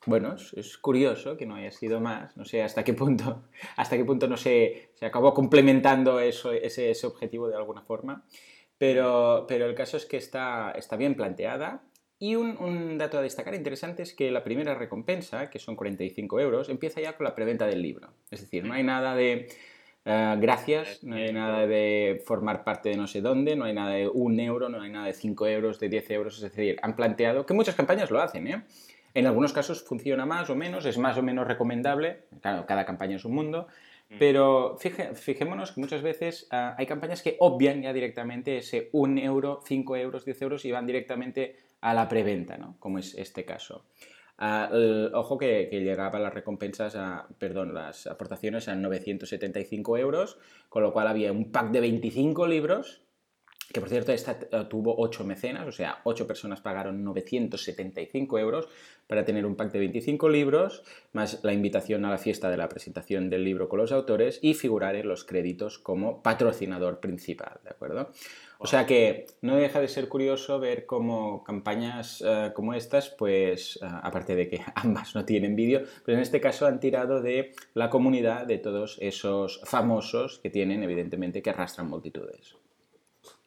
Bueno, 0.08 0.36
es, 0.56 0.78
curioso 0.78 1.38
que 1.38 1.46
no 1.46 1.56
haya 1.56 1.72
sido 1.72 2.00
más, 2.00 2.36
no 2.36 2.46
sé 2.46 2.64
hasta 2.64 2.84
qué 2.84 2.94
punto, 2.94 3.44
hasta 3.76 3.96
qué 3.96 4.06
punto 4.06 4.28
no 4.28 4.38
se, 4.38 4.90
se 4.96 5.06
acabó 5.06 5.36
complementando 5.36 6.20
eso, 6.20 6.52
ese, 6.52 6.90
ese, 6.90 7.06
objetivo 7.06 7.48
de 7.48 7.58
alguna 7.58 7.82
forma, 7.84 8.26
pero, 8.80 9.46
pero 9.48 9.68
el 9.68 9.76
caso 9.76 9.98
es 9.98 10.08
que 10.08 10.18
está, 10.18 10.72
está 10.72 10.96
bien 10.96 11.16
planteada, 11.16 11.84
y 12.20 12.36
un, 12.36 12.98
dato 12.98 13.18
a 13.18 13.22
destacar 13.22 13.56
interesante 13.56 14.04
es 14.04 14.14
que 14.14 14.30
la 14.30 14.44
primera 14.44 14.76
recompensa, 14.76 15.50
que 15.50 15.58
son 15.58 15.78
45 15.78 16.40
euros, 16.42 16.70
empieza 16.70 17.00
ya 17.00 17.16
con 17.16 17.24
la 17.24 17.34
preventa 17.34 17.66
del 17.66 17.82
libro. 17.82 18.10
Es 18.30 18.42
decir, 18.42 18.66
no 18.66 18.74
hay 18.74 18.84
nada 18.84 19.16
de 19.16 19.48
eh, 20.04 20.36
gracias, 20.38 21.02
no 21.04 21.16
hay 21.16 21.32
nada 21.32 21.66
de 21.66 22.22
formar 22.26 22.66
parte 22.66 22.90
de 22.90 22.98
no 22.98 23.08
sé 23.08 23.22
dónde, 23.22 23.56
no 23.56 23.64
hay 23.64 23.74
nada 23.74 23.92
de 23.92 24.10
un 24.10 24.38
euro, 24.40 24.68
no 24.68 24.82
hay 24.82 24.92
nada 24.92 25.06
de 25.06 25.14
5 25.14 25.48
euros, 25.48 25.80
de 25.80 25.88
10 25.88 26.12
euros. 26.12 26.36
Es 26.36 26.42
decir, 26.42 26.78
han 26.82 26.98
planteado 26.98 27.46
que 27.46 27.54
muchas 27.54 27.76
campañas 27.76 28.12
lo 28.12 28.22
hacen, 28.22 28.48
¿eh? 28.48 28.64
En 29.14 29.26
algunos 29.26 29.54
casos 29.54 29.84
funciona 29.84 30.26
más 30.26 30.50
o 30.50 30.56
menos, 30.56 30.86
es 30.86 30.98
más 30.98 31.18
o 31.18 31.24
menos 31.24 31.48
recomendable. 31.48 32.26
Claro, 32.42 32.66
cada 32.66 32.86
campaña 32.86 33.16
es 33.16 33.26
un 33.26 33.34
mundo. 33.34 33.68
Mm. 34.10 34.16
Pero 34.20 34.78
fijémonos 34.78 35.72
que 35.72 35.82
muchas 35.82 36.02
veces 36.02 36.48
ah, 36.52 36.76
hay 36.78 36.86
campañas 36.86 37.22
que 37.22 37.36
obvian 37.40 37.82
ya 37.82 37.94
directamente 37.94 38.58
ese 38.58 38.90
1 38.92 39.22
euro, 39.22 39.62
5 39.66 39.96
euros, 39.96 40.26
10 40.26 40.42
euros 40.42 40.66
y 40.66 40.72
van 40.72 40.86
directamente 40.86 41.56
a 41.82 41.94
la 41.94 42.08
preventa, 42.08 42.58
¿no? 42.58 42.78
como 42.80 43.00
es 43.00 43.16
este 43.16 43.46
caso. 43.46 43.86
Ah, 44.38 44.70
ojo 45.14 45.38
que, 45.38 45.68
que, 45.70 45.82
llegaba 45.82 46.18
las 46.18 46.34
recompensas, 46.34 46.96
a, 46.96 47.28
perdón, 47.40 47.74
las 47.74 48.08
aportaciones 48.08 48.70
a 48.70 48.76
975 48.76 49.98
euros, 49.98 50.38
con 50.70 50.82
lo 50.82 50.94
cual 50.94 51.08
había 51.08 51.34
un 51.34 51.52
pack 51.52 51.72
de 51.72 51.82
25 51.82 52.48
libros 52.48 53.04
que 53.72 53.80
por 53.80 53.90
cierto 53.90 54.12
esta 54.12 54.38
eh, 54.52 54.66
tuvo 54.70 54.96
8 54.98 55.24
mecenas, 55.24 55.68
o 55.68 55.72
sea, 55.72 56.00
8 56.04 56.26
personas 56.26 56.62
pagaron 56.62 57.04
975 57.04 58.40
euros 58.40 58.68
para 59.08 59.26
tener 59.26 59.46
un 59.46 59.56
pack 59.56 59.72
de 59.72 59.80
25 59.80 60.30
libros, 60.30 60.84
más 61.14 61.44
la 61.44 61.54
invitación 61.54 62.06
a 62.06 62.10
la 62.10 62.18
fiesta 62.18 62.50
de 62.50 62.58
la 62.58 62.70
presentación 62.70 63.30
del 63.30 63.44
libro 63.44 63.70
con 63.70 63.80
los 63.80 63.92
autores 63.92 64.40
y 64.42 64.54
figurar 64.54 64.96
en 64.96 65.08
los 65.08 65.24
créditos 65.24 65.80
como 65.80 66.22
patrocinador 66.22 67.00
principal, 67.00 67.60
¿de 67.64 67.70
acuerdo? 67.70 68.12
O 68.62 68.68
sea 68.68 68.86
que 68.86 69.26
no 69.42 69.56
deja 69.56 69.80
de 69.80 69.88
ser 69.88 70.10
curioso 70.10 70.60
ver 70.60 70.86
cómo 70.86 71.44
campañas 71.44 72.24
eh, 72.26 72.52
como 72.54 72.74
estas, 72.74 73.10
pues 73.10 73.80
eh, 73.82 73.88
aparte 73.90 74.36
de 74.36 74.50
que 74.50 74.62
ambas 74.76 75.16
no 75.16 75.26
tienen 75.26 75.56
vídeo, 75.56 75.84
pero 76.06 76.18
en 76.18 76.22
este 76.22 76.42
caso 76.42 76.68
han 76.68 76.80
tirado 76.80 77.22
de 77.22 77.54
la 77.74 77.90
comunidad 77.90 78.46
de 78.46 78.58
todos 78.58 78.98
esos 79.00 79.62
famosos 79.64 80.40
que 80.40 80.50
tienen 80.50 80.84
evidentemente 80.84 81.42
que 81.42 81.52
arrastran 81.52 81.90
multitudes. 81.90 82.56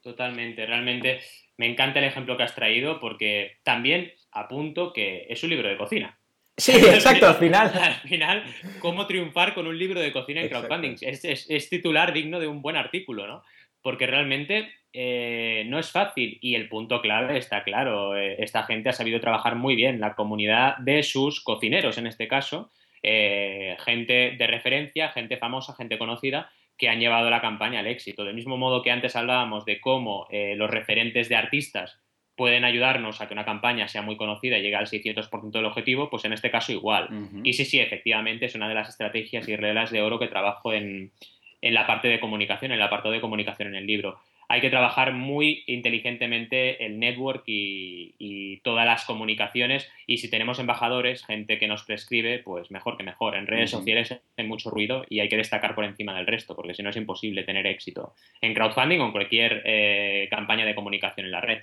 Totalmente, 0.03 0.67
realmente 0.67 1.21
me 1.57 1.67
encanta 1.67 2.01
el 2.01 2.07
ejemplo 2.07 2.37
que 2.37 2.43
has 2.43 2.55
traído 2.55 2.99
porque 2.99 3.59
también 3.63 4.13
apunto 4.33 4.93
que 4.93 5.27
es 5.29 5.43
un 5.45 5.51
libro 5.51 5.69
de 5.69 5.77
cocina. 5.77 6.19
Sí, 6.57 6.73
exacto, 6.77 7.29
al 7.29 7.37
final. 7.37 7.73
al 7.81 8.09
final, 8.09 8.45
cómo 8.81 9.07
triunfar 9.07 9.55
con 9.55 9.67
un 9.67 9.79
libro 9.79 10.01
de 10.01 10.13
cocina 10.13 10.41
en 10.41 10.49
crowdfunding. 10.49 10.97
Es, 11.01 11.71
titular 11.71 12.13
digno 12.13 12.41
de 12.41 12.49
un 12.49 12.63
buen 12.63 12.77
artículo, 12.77 13.27
¿no? 13.27 13.43
Porque 13.81 14.07
realmente 14.07 14.71
eh, 14.93 15.65
no 15.67 15.79
es 15.79 15.91
fácil 15.91 16.39
y 16.41 16.55
el 16.55 16.69
punto 16.69 17.01
clave 17.01 17.39
está 17.39 17.65
claro. 17.65 18.17
Eh, 18.17 18.37
esta 18.43 18.65
gente 18.65 18.89
ha 18.89 18.93
sabido 18.93 19.21
trabajar 19.21 19.57
muy 19.57 19.77
bien, 19.77 20.01
la 20.01 20.15
comunidad 20.15 20.77
de 20.79 21.03
sus 21.03 21.41
cocineros 21.43 21.99
en 21.99 22.07
este 22.07 22.29
caso, 22.29 22.71
eh, 23.03 23.77
gente 23.85 24.37
de 24.39 24.47
referencia, 24.47 25.09
gente 25.09 25.37
famosa, 25.37 25.75
gente 25.75 25.99
conocida, 25.99 26.51
que 26.77 26.89
han 26.89 27.01
llevado 27.01 27.31
la 27.31 27.41
campaña 27.41 27.81
al 27.81 27.87
éxito. 27.87 28.25
Del 28.25 28.35
mismo 28.35 28.57
modo 28.57 28.83
que 28.83 28.91
antes 28.91 29.17
hablábamos 29.17 29.65
de 29.65 29.81
cómo 29.81 30.27
eh, 30.31 30.55
los 30.57 30.71
referentes 30.71 31.29
de 31.29 31.37
artistas 31.37 31.99
pueden 32.37 32.65
ayudarnos 32.65 33.21
a 33.21 33.29
que 33.29 33.35
una 33.35 33.45
campaña 33.45 33.89
sea 33.89 34.03
muy 34.03 34.17
conocida 34.17 34.59
y 34.59 34.63
llegue 34.63 34.77
al 34.77 34.87
600% 34.87 35.51
del 35.51 35.67
objetivo, 35.67 36.11
pues 36.11 36.25
en 36.25 36.33
este 36.33 36.51
caso 36.51 36.73
igual. 36.73 37.09
Y 37.45 37.53
sí, 37.53 37.65
sí, 37.65 37.79
efectivamente 37.79 38.47
es 38.47 38.55
una 38.55 38.69
de 38.69 38.75
las 38.75 38.89
estrategias 38.89 39.47
y 39.49 39.57
reglas 39.57 39.91
de 39.91 40.03
oro 40.03 40.19
que 40.19 40.29
trabajo 40.29 40.73
en, 40.73 41.13
en 41.61 41.75
la 41.75 41.87
parte 41.87 42.09
de 42.09 42.19
comunicación, 42.19 42.73
en 42.73 42.79
el 42.79 42.83
apartado 42.83 43.13
de 43.13 43.21
comunicación 43.21 43.69
en 43.69 43.77
el 43.77 43.87
libro 43.87 44.19
hay 44.49 44.61
que 44.61 44.71
trabajar 44.71 45.13
muy 45.13 45.65
inteligentemente 45.67 46.85
el 46.85 46.99
network 46.99 47.45
y, 47.47 48.61
todas 48.63 48.87
las 48.87 49.05
comunicaciones. 49.05 49.91
Y 50.07 50.19
si 50.19 50.31
tenemos 50.31 50.59
embajadores, 50.59 51.25
gente 51.25 51.59
que 51.59 51.67
nos 51.67 51.85
prescribe, 51.85 52.39
pues 52.39 52.71
mejor 52.71 52.97
que 52.97 53.03
mejor. 53.03 53.35
En 53.35 53.47
redes 53.47 53.71
sociales 53.71 54.15
hay 54.37 54.47
mucho 54.47 54.71
ruido 54.71 55.05
y 55.09 55.21
hay 55.21 55.29
que 55.29 55.37
destacar 55.37 55.75
por 55.75 55.85
encima 55.85 56.15
del 56.15 56.27
resto, 56.27 56.55
porque 56.55 56.75
si 56.75 56.83
no 56.83 56.91
es 56.91 56.97
imposible 56.97 57.43
tener 57.43 57.67
éxito 57.67 58.15
en 58.41 58.55
crowdfunding 58.55 59.01
o 59.01 59.07
en 59.07 59.13
cualquier 59.13 59.63
eh, 59.65 60.29
campaña 60.31 60.65
de 60.65 60.75
comunicación 60.75 61.27
en 61.27 61.33
la 61.33 61.41
red. 61.41 61.63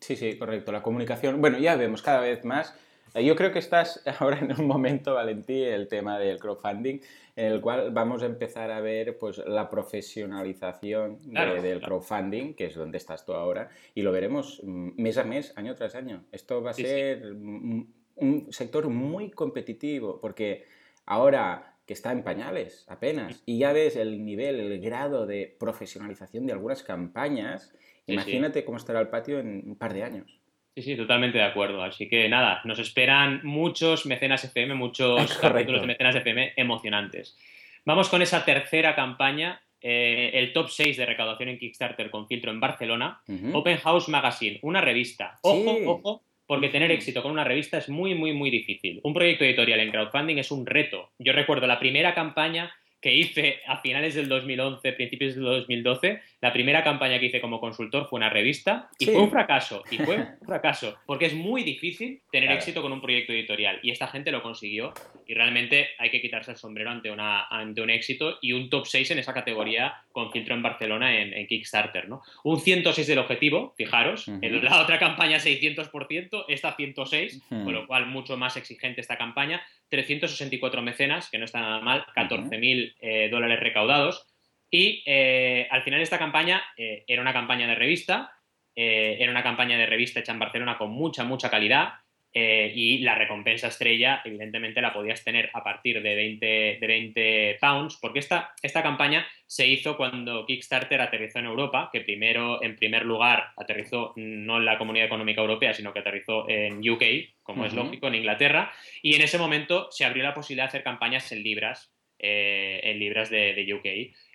Sí, 0.00 0.16
sí, 0.16 0.36
correcto. 0.38 0.72
La 0.72 0.82
comunicación, 0.82 1.40
bueno, 1.40 1.58
ya 1.58 1.74
vemos 1.76 2.02
cada 2.02 2.20
vez 2.20 2.44
más 2.44 2.78
yo 3.20 3.36
creo 3.36 3.52
que 3.52 3.58
estás 3.58 4.02
ahora 4.20 4.38
en 4.38 4.58
un 4.58 4.66
momento, 4.66 5.14
Valentí, 5.14 5.62
el 5.62 5.88
tema 5.88 6.18
del 6.18 6.38
crowdfunding, 6.38 7.00
en 7.36 7.52
el 7.52 7.60
cual 7.60 7.90
vamos 7.92 8.22
a 8.22 8.26
empezar 8.26 8.70
a 8.70 8.80
ver 8.80 9.18
pues, 9.18 9.38
la 9.38 9.70
profesionalización 9.70 11.18
del 11.32 11.80
crowdfunding, 11.80 12.54
que 12.54 12.66
es 12.66 12.74
donde 12.74 12.98
estás 12.98 13.24
tú 13.24 13.32
ahora, 13.32 13.70
y 13.94 14.02
lo 14.02 14.12
veremos 14.12 14.60
mm, 14.64 14.90
mes 14.96 15.18
a 15.18 15.24
mes, 15.24 15.52
año 15.56 15.74
tras 15.74 15.94
año. 15.94 16.24
Esto 16.32 16.62
va 16.62 16.70
a 16.70 16.74
ser 16.74 17.32
un 17.32 18.48
sector 18.50 18.88
muy 18.88 19.30
competitivo, 19.30 20.20
porque 20.20 20.64
ahora 21.06 21.76
que 21.86 21.94
está 21.94 22.12
en 22.12 22.22
pañales 22.22 22.84
apenas, 22.88 23.42
y 23.46 23.58
ya 23.58 23.72
ves 23.72 23.96
el 23.96 24.24
nivel, 24.24 24.60
el 24.60 24.80
grado 24.80 25.26
de 25.26 25.56
profesionalización 25.58 26.46
de 26.46 26.52
algunas 26.52 26.82
campañas, 26.82 27.72
imagínate 28.06 28.64
cómo 28.64 28.76
estará 28.76 29.00
el 29.00 29.08
patio 29.08 29.38
en 29.38 29.62
un 29.66 29.76
par 29.76 29.94
de 29.94 30.02
años. 30.02 30.37
Sí, 30.78 30.82
sí, 30.82 30.96
totalmente 30.96 31.38
de 31.38 31.44
acuerdo. 31.44 31.82
Así 31.82 32.08
que 32.08 32.28
nada, 32.28 32.60
nos 32.62 32.78
esperan 32.78 33.40
muchos 33.42 34.06
mecenas 34.06 34.44
FM, 34.44 34.74
muchos 34.74 35.36
capítulos 35.40 35.80
de 35.80 35.88
mecenas 35.88 36.14
FM 36.14 36.52
emocionantes. 36.54 37.36
Vamos 37.84 38.08
con 38.08 38.22
esa 38.22 38.44
tercera 38.44 38.94
campaña, 38.94 39.60
eh, 39.80 40.30
el 40.34 40.52
top 40.52 40.68
6 40.70 40.96
de 40.96 41.04
recaudación 41.06 41.48
en 41.48 41.58
Kickstarter 41.58 42.10
con 42.10 42.28
filtro 42.28 42.52
en 42.52 42.60
Barcelona, 42.60 43.20
Open 43.54 43.78
House 43.78 44.08
Magazine, 44.08 44.60
una 44.62 44.80
revista. 44.80 45.40
Ojo, 45.42 45.78
ojo, 45.84 46.22
porque 46.46 46.68
tener 46.68 46.92
éxito 46.92 47.22
con 47.22 47.32
una 47.32 47.42
revista 47.42 47.78
es 47.78 47.88
muy, 47.88 48.14
muy, 48.14 48.32
muy 48.32 48.50
difícil. 48.50 49.00
Un 49.02 49.14
proyecto 49.14 49.44
editorial 49.44 49.80
en 49.80 49.90
crowdfunding 49.90 50.36
es 50.38 50.52
un 50.52 50.64
reto. 50.64 51.10
Yo 51.18 51.32
recuerdo 51.32 51.66
la 51.66 51.80
primera 51.80 52.14
campaña 52.14 52.72
que 53.00 53.14
hice 53.14 53.60
a 53.66 53.78
finales 53.78 54.14
del 54.14 54.28
2011, 54.28 54.92
principios 54.92 55.34
del 55.34 55.44
2012, 55.44 56.20
la 56.40 56.52
primera 56.52 56.84
campaña 56.84 57.18
que 57.18 57.26
hice 57.26 57.40
como 57.40 57.60
consultor 57.60 58.06
fue 58.08 58.18
una 58.18 58.30
revista 58.30 58.88
y 58.98 59.06
fue 59.06 59.18
un 59.18 59.30
fracaso. 59.30 59.82
Y 59.90 59.98
fue 59.98 60.16
un 60.16 60.26
fracaso, 60.46 60.96
porque 61.04 61.26
es 61.26 61.34
muy 61.34 61.64
difícil 61.64 62.20
tener 62.30 62.52
éxito 62.52 62.80
con 62.80 62.92
un 62.92 63.00
proyecto 63.00 63.32
editorial. 63.32 63.80
Y 63.82 63.90
esta 63.90 64.06
gente 64.06 64.30
lo 64.30 64.42
consiguió. 64.42 64.92
Y 65.26 65.34
realmente 65.34 65.88
hay 65.98 66.10
que 66.10 66.20
quitarse 66.20 66.52
el 66.52 66.56
sombrero 66.56 66.90
ante, 66.90 67.10
una, 67.10 67.46
ante 67.48 67.82
un 67.82 67.90
éxito 67.90 68.38
y 68.40 68.52
un 68.52 68.70
top 68.70 68.86
6 68.86 69.10
en 69.10 69.18
esa 69.18 69.34
categoría 69.34 69.94
con 70.12 70.30
filtro 70.30 70.54
en 70.54 70.62
Barcelona 70.62 71.20
en, 71.20 71.46
Kickstarter. 71.46 72.08
¿no? 72.08 72.22
Un 72.44 72.60
106 72.60 73.06
del 73.06 73.18
objetivo, 73.18 73.74
fijaros. 73.76 74.28
En 74.28 74.64
la 74.64 74.80
otra 74.80 74.98
campaña 74.98 75.38
600%, 75.38 76.44
esta 76.48 76.72
106, 76.74 77.42
con 77.48 77.72
lo 77.72 77.86
cual 77.86 78.06
mucho 78.06 78.36
más 78.36 78.56
exigente 78.56 79.00
esta 79.00 79.18
campaña. 79.18 79.60
364 79.90 80.82
mecenas, 80.82 81.30
que 81.30 81.38
no 81.38 81.44
está 81.44 81.60
nada 81.60 81.80
mal, 81.80 82.04
14.000 82.14 82.94
eh, 83.00 83.28
dólares 83.30 83.60
recaudados. 83.60 84.26
Y 84.70 85.02
eh, 85.06 85.66
al 85.70 85.82
final 85.82 86.00
esta 86.00 86.18
campaña 86.18 86.62
eh, 86.76 87.04
era 87.06 87.22
una 87.22 87.32
campaña 87.32 87.66
de 87.66 87.74
revista, 87.74 88.32
era 88.80 89.32
una 89.32 89.42
campaña 89.42 89.76
de 89.76 89.86
revista 89.86 90.20
hecha 90.20 90.30
en 90.30 90.38
Barcelona 90.38 90.78
con 90.78 90.90
mucha, 90.90 91.24
mucha 91.24 91.50
calidad. 91.50 91.94
y 92.32 92.98
la 92.98 93.16
recompensa 93.16 93.66
estrella, 93.66 94.22
evidentemente, 94.24 94.80
la 94.80 94.92
podías 94.92 95.24
tener 95.24 95.50
a 95.52 95.64
partir 95.64 96.00
de 96.00 96.14
20, 96.14 96.46
de 96.80 96.86
20 96.86 97.58
pounds, 97.60 97.98
porque 98.00 98.20
esta, 98.20 98.54
esta 98.62 98.80
campaña 98.80 99.26
se 99.48 99.66
hizo 99.66 99.96
cuando 99.96 100.44
Kickstarter 100.46 101.00
aterrizó 101.00 101.38
en 101.38 101.46
Europa, 101.46 101.88
que 101.90 102.02
primero, 102.02 102.62
en 102.62 102.76
primer 102.76 103.04
lugar, 103.04 103.48
aterrizó 103.56 104.12
no 104.14 104.58
en 104.58 104.66
la 104.66 104.78
Comunidad 104.78 105.06
Económica 105.06 105.40
Europea, 105.40 105.72
sino 105.72 105.92
que 105.92 106.00
aterrizó 106.00 106.48
en 106.48 106.88
UK, 106.88 107.02
como 107.42 107.64
es 107.64 107.72
lógico, 107.72 108.08
en 108.08 108.16
Inglaterra, 108.16 108.70
y 109.02 109.14
en 109.14 109.22
ese 109.22 109.38
momento 109.38 109.88
se 109.90 110.04
abrió 110.04 110.22
la 110.22 110.34
posibilidad 110.34 110.64
de 110.64 110.68
hacer 110.68 110.82
campañas 110.84 111.32
en 111.32 111.42
libras, 111.42 111.97
eh, 112.18 112.80
en 112.82 112.98
libras 112.98 113.30
de, 113.30 113.66
UK. 113.74 113.86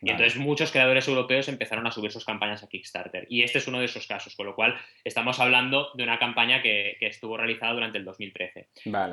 Y 0.01 0.09
entonces 0.09 0.37
muchos 0.37 0.71
creadores 0.71 1.07
europeos 1.07 1.47
empezaron 1.47 1.85
a 1.87 1.91
subir 1.91 2.11
sus 2.11 2.25
campañas 2.25 2.63
a 2.63 2.67
Kickstarter. 2.67 3.25
Y 3.29 3.43
este 3.43 3.57
es 3.57 3.67
uno 3.67 3.79
de 3.79 3.85
esos 3.85 4.07
casos, 4.07 4.35
con 4.35 4.45
lo 4.45 4.55
cual 4.55 4.77
estamos 5.03 5.39
hablando 5.39 5.91
de 5.95 6.03
una 6.03 6.19
campaña 6.19 6.61
que, 6.61 6.97
estuvo 7.01 7.37
realizada 7.37 7.73
durante 7.73 7.97
el 7.97 8.05
2013. 8.05 8.67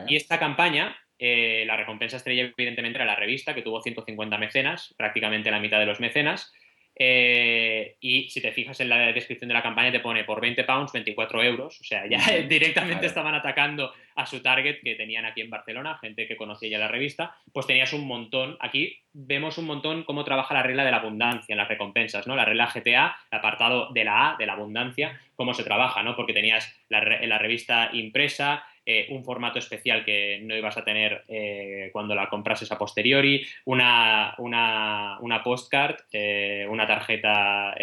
Y 0.08 0.16
esta 0.16 0.38
campaña 0.38 0.96
eh, 1.22 1.64
la 1.66 1.76
recompensa 1.76 2.16
estrella, 2.16 2.50
evidentemente, 2.56 2.96
era 2.96 3.04
la 3.04 3.14
revista, 3.14 3.54
que 3.54 3.60
tuvo 3.60 3.82
150 3.82 4.38
mecenas, 4.38 4.94
prácticamente 4.96 5.50
la 5.50 5.60
mitad 5.60 5.78
de 5.78 5.84
los 5.84 6.00
mecenas. 6.00 6.50
Eh, 6.96 7.96
y 8.00 8.28
si 8.28 8.42
te 8.42 8.52
fijas 8.52 8.78
en 8.80 8.90
la 8.90 9.12
descripción 9.12 9.48
de 9.48 9.54
la 9.54 9.62
campaña, 9.62 9.90
te 9.90 10.00
pone 10.00 10.24
por 10.24 10.40
20 10.40 10.64
pounds 10.64 10.92
24 10.92 11.42
euros. 11.42 11.80
O 11.80 11.84
sea, 11.84 12.06
ya 12.06 12.18
directamente 12.48 13.06
estaban 13.06 13.34
atacando 13.34 13.92
a 14.14 14.26
su 14.26 14.42
target 14.42 14.80
que 14.82 14.96
tenían 14.96 15.24
aquí 15.24 15.40
en 15.40 15.50
Barcelona, 15.50 15.98
gente 15.98 16.26
que 16.26 16.36
conocía 16.36 16.70
ya 16.70 16.78
la 16.78 16.88
revista. 16.88 17.34
Pues 17.52 17.66
tenías 17.66 17.92
un 17.92 18.06
montón. 18.06 18.56
Aquí 18.60 18.98
vemos 19.12 19.56
un 19.58 19.66
montón 19.66 20.04
cómo 20.04 20.24
trabaja 20.24 20.54
la 20.54 20.62
regla 20.62 20.84
de 20.84 20.90
la 20.90 20.98
abundancia 20.98 21.52
en 21.52 21.58
las 21.58 21.68
recompensas, 21.68 22.26
¿no? 22.26 22.36
La 22.36 22.44
regla 22.44 22.70
GTA, 22.72 23.16
el 23.30 23.38
apartado 23.38 23.90
de 23.92 24.04
la 24.04 24.32
A, 24.32 24.36
de 24.36 24.46
la 24.46 24.52
abundancia, 24.52 25.18
cómo 25.36 25.54
se 25.54 25.64
trabaja, 25.64 26.02
¿no? 26.02 26.16
Porque 26.16 26.34
tenías 26.34 26.78
la, 26.88 27.00
la 27.00 27.38
revista 27.38 27.90
impresa, 27.92 28.64
eh, 28.86 29.06
un 29.10 29.22
formato 29.22 29.58
especial 29.58 30.04
que 30.04 30.40
no 30.42 30.56
ibas 30.56 30.76
a 30.78 30.84
tener 30.84 31.24
eh, 31.28 31.90
cuando 31.92 32.14
la 32.14 32.30
comprases 32.30 32.72
a 32.72 32.78
posteriori, 32.78 33.46
una, 33.66 34.34
una, 34.38 35.42
postcard, 35.44 35.96
eh, 36.10 36.66
una 36.68 36.86
tarjeta 36.86 37.74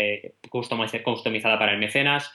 customizada 0.50 1.60
para 1.60 1.74
el 1.74 1.78
mecenas, 1.78 2.34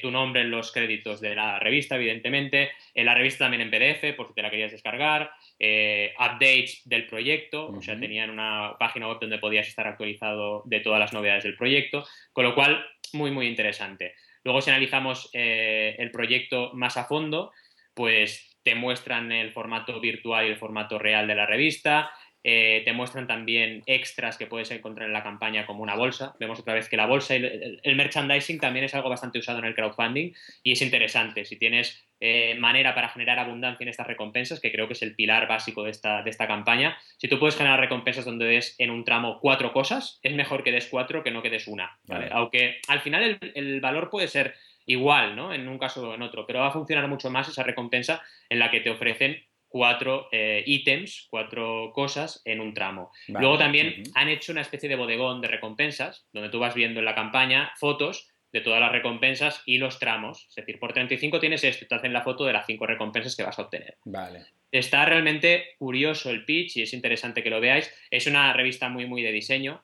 tu 0.00 0.10
nombre 0.10 0.42
en 0.42 0.50
los 0.50 0.72
créditos 0.72 1.20
de 1.20 1.34
la 1.36 1.58
revista, 1.58 1.96
evidentemente, 1.96 2.70
la 2.94 3.14
revista 3.14 3.44
también 3.44 3.62
en 3.62 3.70
PDF, 3.70 4.16
por 4.16 4.26
si 4.26 4.34
te 4.34 4.42
la 4.42 4.50
querías 4.50 4.72
descargar, 4.72 5.30
updates 5.58 6.82
del 6.84 7.06
proyecto, 7.06 7.68
o 7.68 7.80
sea, 7.80 7.98
tenían 7.98 8.30
una 8.30 8.74
página 8.78 9.06
web 9.06 9.18
donde 9.20 9.38
podías 9.38 9.68
estar 9.68 9.86
actualizado 9.86 10.62
de 10.64 10.80
todas 10.80 10.98
las 10.98 11.12
novedades 11.12 11.44
del 11.44 11.56
proyecto, 11.56 12.04
con 12.32 12.44
lo 12.44 12.56
cual, 12.56 12.84
muy, 13.12 13.30
muy 13.30 13.46
interesante. 13.46 14.14
Luego, 14.42 14.60
si 14.60 14.70
analizamos 14.70 15.30
el 15.32 16.10
proyecto 16.10 16.72
más 16.74 16.96
a 16.96 17.04
fondo, 17.04 17.52
pues 17.94 18.58
te 18.62 18.74
muestran 18.74 19.32
el 19.32 19.52
formato 19.52 20.00
virtual 20.00 20.46
y 20.46 20.50
el 20.50 20.58
formato 20.58 20.98
real 20.98 21.26
de 21.26 21.34
la 21.34 21.46
revista, 21.46 22.12
eh, 22.44 22.82
te 22.84 22.92
muestran 22.92 23.28
también 23.28 23.82
extras 23.86 24.36
que 24.36 24.48
puedes 24.48 24.70
encontrar 24.72 25.06
en 25.06 25.12
la 25.12 25.22
campaña 25.22 25.64
como 25.64 25.82
una 25.82 25.94
bolsa. 25.94 26.34
Vemos 26.40 26.58
otra 26.58 26.74
vez 26.74 26.88
que 26.88 26.96
la 26.96 27.06
bolsa 27.06 27.36
y 27.36 27.78
el, 27.82 27.96
merchandising 27.96 28.58
también 28.58 28.84
es 28.84 28.94
algo 28.94 29.08
bastante 29.08 29.38
usado 29.38 29.60
en 29.60 29.64
el 29.64 29.76
crowdfunding 29.76 30.32
y 30.64 30.72
es 30.72 30.82
interesante. 30.82 31.44
Si 31.44 31.56
tienes 31.56 32.04
eh, 32.18 32.56
manera 32.58 32.96
para 32.96 33.10
generar 33.10 33.38
abundancia 33.38 33.84
en 33.84 33.90
estas 33.90 34.08
recompensas, 34.08 34.58
que 34.58 34.72
creo 34.72 34.88
que 34.88 34.94
es 34.94 35.02
el 35.02 35.14
pilar 35.14 35.46
básico 35.46 35.84
de 35.84 35.90
esta, 35.90 36.22
de 36.22 36.30
esta 36.30 36.48
campaña, 36.48 36.98
si 37.16 37.28
tú 37.28 37.38
puedes 37.38 37.56
generar 37.56 37.78
recompensas 37.78 38.24
donde 38.24 38.46
des 38.46 38.74
en 38.78 38.90
un 38.90 39.04
tramo 39.04 39.38
cuatro 39.40 39.72
cosas, 39.72 40.18
es 40.22 40.34
mejor 40.34 40.64
que 40.64 40.72
des 40.72 40.86
cuatro 40.86 41.22
que 41.22 41.30
no 41.30 41.42
que 41.42 41.50
des 41.50 41.68
una. 41.68 41.96
Aunque 42.32 42.80
al 42.88 43.00
final 43.00 43.38
el 43.54 43.80
valor 43.80 44.10
puede 44.10 44.26
ser 44.26 44.54
igual, 44.86 45.36
¿no? 45.36 45.52
En 45.52 45.68
un 45.68 45.78
caso 45.78 46.10
o 46.10 46.14
en 46.14 46.22
otro, 46.22 46.46
pero 46.46 46.60
va 46.60 46.68
a 46.68 46.72
funcionar 46.72 47.08
mucho 47.08 47.30
más 47.30 47.48
esa 47.48 47.62
recompensa 47.62 48.22
en 48.48 48.58
la 48.58 48.70
que 48.70 48.80
te 48.80 48.90
ofrecen 48.90 49.42
cuatro 49.72 50.28
eh, 50.30 50.62
ítems, 50.66 51.26
cuatro 51.30 51.92
cosas 51.94 52.42
en 52.44 52.60
un 52.60 52.74
tramo. 52.74 53.10
Luego 53.28 53.56
también 53.56 54.02
han 54.14 54.28
hecho 54.28 54.52
una 54.52 54.60
especie 54.60 54.88
de 54.88 54.96
bodegón 54.96 55.40
de 55.40 55.48
recompensas, 55.48 56.26
donde 56.32 56.50
tú 56.50 56.58
vas 56.58 56.74
viendo 56.74 57.00
en 57.00 57.06
la 57.06 57.14
campaña 57.14 57.72
fotos 57.76 58.28
de 58.52 58.60
todas 58.60 58.80
las 58.80 58.92
recompensas 58.92 59.62
y 59.64 59.78
los 59.78 59.98
tramos. 59.98 60.46
Es 60.50 60.56
decir, 60.56 60.78
por 60.78 60.92
35 60.92 61.40
tienes 61.40 61.64
esto, 61.64 61.86
te 61.86 61.94
hacen 61.94 62.12
la 62.12 62.22
foto 62.22 62.44
de 62.44 62.52
las 62.52 62.66
cinco 62.66 62.86
recompensas 62.86 63.34
que 63.34 63.42
vas 63.42 63.58
a 63.58 63.62
obtener. 63.62 63.96
Vale. 64.04 64.44
Está 64.70 65.04
realmente 65.06 65.74
curioso 65.78 66.30
el 66.30 66.44
pitch 66.44 66.76
y 66.76 66.82
es 66.82 66.92
interesante 66.92 67.42
que 67.42 67.50
lo 67.50 67.60
veáis. 67.60 67.92
Es 68.10 68.26
una 68.26 68.52
revista 68.52 68.90
muy, 68.90 69.06
muy 69.06 69.22
de 69.22 69.32
diseño. 69.32 69.82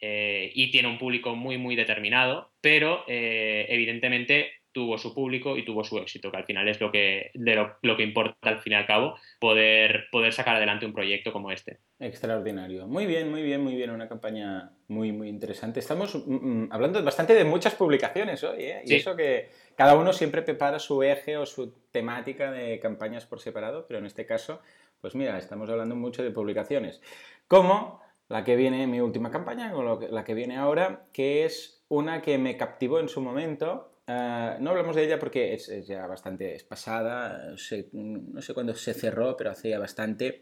Eh, 0.00 0.50
y 0.54 0.70
tiene 0.70 0.88
un 0.88 0.98
público 0.98 1.34
muy, 1.34 1.58
muy 1.58 1.76
determinado, 1.76 2.50
pero 2.60 3.04
eh, 3.06 3.66
evidentemente 3.68 4.60
tuvo 4.72 4.98
su 4.98 5.12
público 5.12 5.56
y 5.56 5.64
tuvo 5.64 5.82
su 5.82 5.98
éxito, 5.98 6.30
que 6.30 6.36
al 6.36 6.44
final 6.44 6.68
es 6.68 6.80
lo 6.80 6.92
que, 6.92 7.30
de 7.34 7.54
lo, 7.82 7.96
que 7.96 8.02
importa 8.02 8.48
al 8.48 8.60
fin 8.60 8.72
y 8.72 8.76
al 8.76 8.86
cabo, 8.86 9.16
poder, 9.40 10.06
poder 10.12 10.32
sacar 10.32 10.56
adelante 10.56 10.86
un 10.86 10.92
proyecto 10.92 11.32
como 11.32 11.50
este. 11.50 11.78
Extraordinario. 11.98 12.86
Muy 12.86 13.06
bien, 13.06 13.30
muy 13.30 13.42
bien, 13.42 13.62
muy 13.62 13.74
bien. 13.74 13.90
Una 13.90 14.08
campaña 14.08 14.70
muy, 14.88 15.12
muy 15.12 15.28
interesante. 15.28 15.80
Estamos 15.80 16.14
mm, 16.14 16.34
mm, 16.34 16.68
hablando 16.72 17.02
bastante 17.02 17.34
de 17.34 17.44
muchas 17.44 17.74
publicaciones 17.74 18.44
hoy, 18.44 18.62
¿eh? 18.62 18.82
Y 18.86 18.94
eso 18.94 19.16
que 19.16 19.50
cada 19.74 19.96
uno 19.96 20.12
siempre 20.12 20.42
prepara 20.42 20.78
su 20.78 21.02
eje 21.02 21.36
o 21.36 21.46
su 21.46 21.74
temática 21.90 22.52
de 22.52 22.78
campañas 22.78 23.26
por 23.26 23.40
separado, 23.40 23.86
pero 23.88 23.98
en 23.98 24.06
este 24.06 24.24
caso, 24.24 24.60
pues 25.00 25.14
mira, 25.14 25.36
estamos 25.36 25.68
hablando 25.68 25.96
mucho 25.96 26.22
de 26.22 26.30
publicaciones. 26.30 27.02
Como 27.48 28.00
la 28.30 28.44
que 28.44 28.56
viene, 28.56 28.86
mi 28.86 29.00
última 29.00 29.30
campaña, 29.30 29.76
o 29.76 30.00
la 30.00 30.24
que 30.24 30.34
viene 30.34 30.56
ahora, 30.56 31.06
que 31.12 31.44
es 31.44 31.84
una 31.88 32.22
que 32.22 32.38
me 32.38 32.56
captivó 32.56 33.00
en 33.00 33.08
su 33.08 33.20
momento. 33.20 33.92
Eh, 34.06 34.56
no 34.60 34.70
hablamos 34.70 34.94
de 34.94 35.04
ella 35.04 35.18
porque 35.18 35.52
es, 35.52 35.68
ya 35.86 36.06
bastante 36.06 36.56
pasada, 36.68 37.50
no 37.92 38.40
sé 38.40 38.54
cuándo 38.54 38.74
se 38.74 38.94
cerró, 38.94 39.36
pero 39.36 39.50
hacía 39.50 39.80
bastante. 39.80 40.40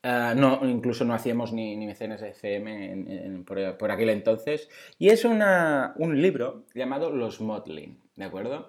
Eh, 0.00 0.32
no, 0.36 0.60
incluso 0.62 1.04
no 1.04 1.12
hacíamos 1.12 1.52
ni, 1.52 1.76
ni 1.76 1.86
mecenas 1.86 2.20
de 2.20 2.30
FM 2.30 3.42
por, 3.44 3.90
aquel 3.90 4.10
entonces. 4.10 4.68
Y 5.00 5.08
es 5.08 5.24
una, 5.24 5.94
un 5.96 6.22
libro 6.22 6.66
llamado 6.72 7.10
Los 7.10 7.40
Motley, 7.40 7.98
¿de 8.14 8.24
acuerdo? 8.24 8.68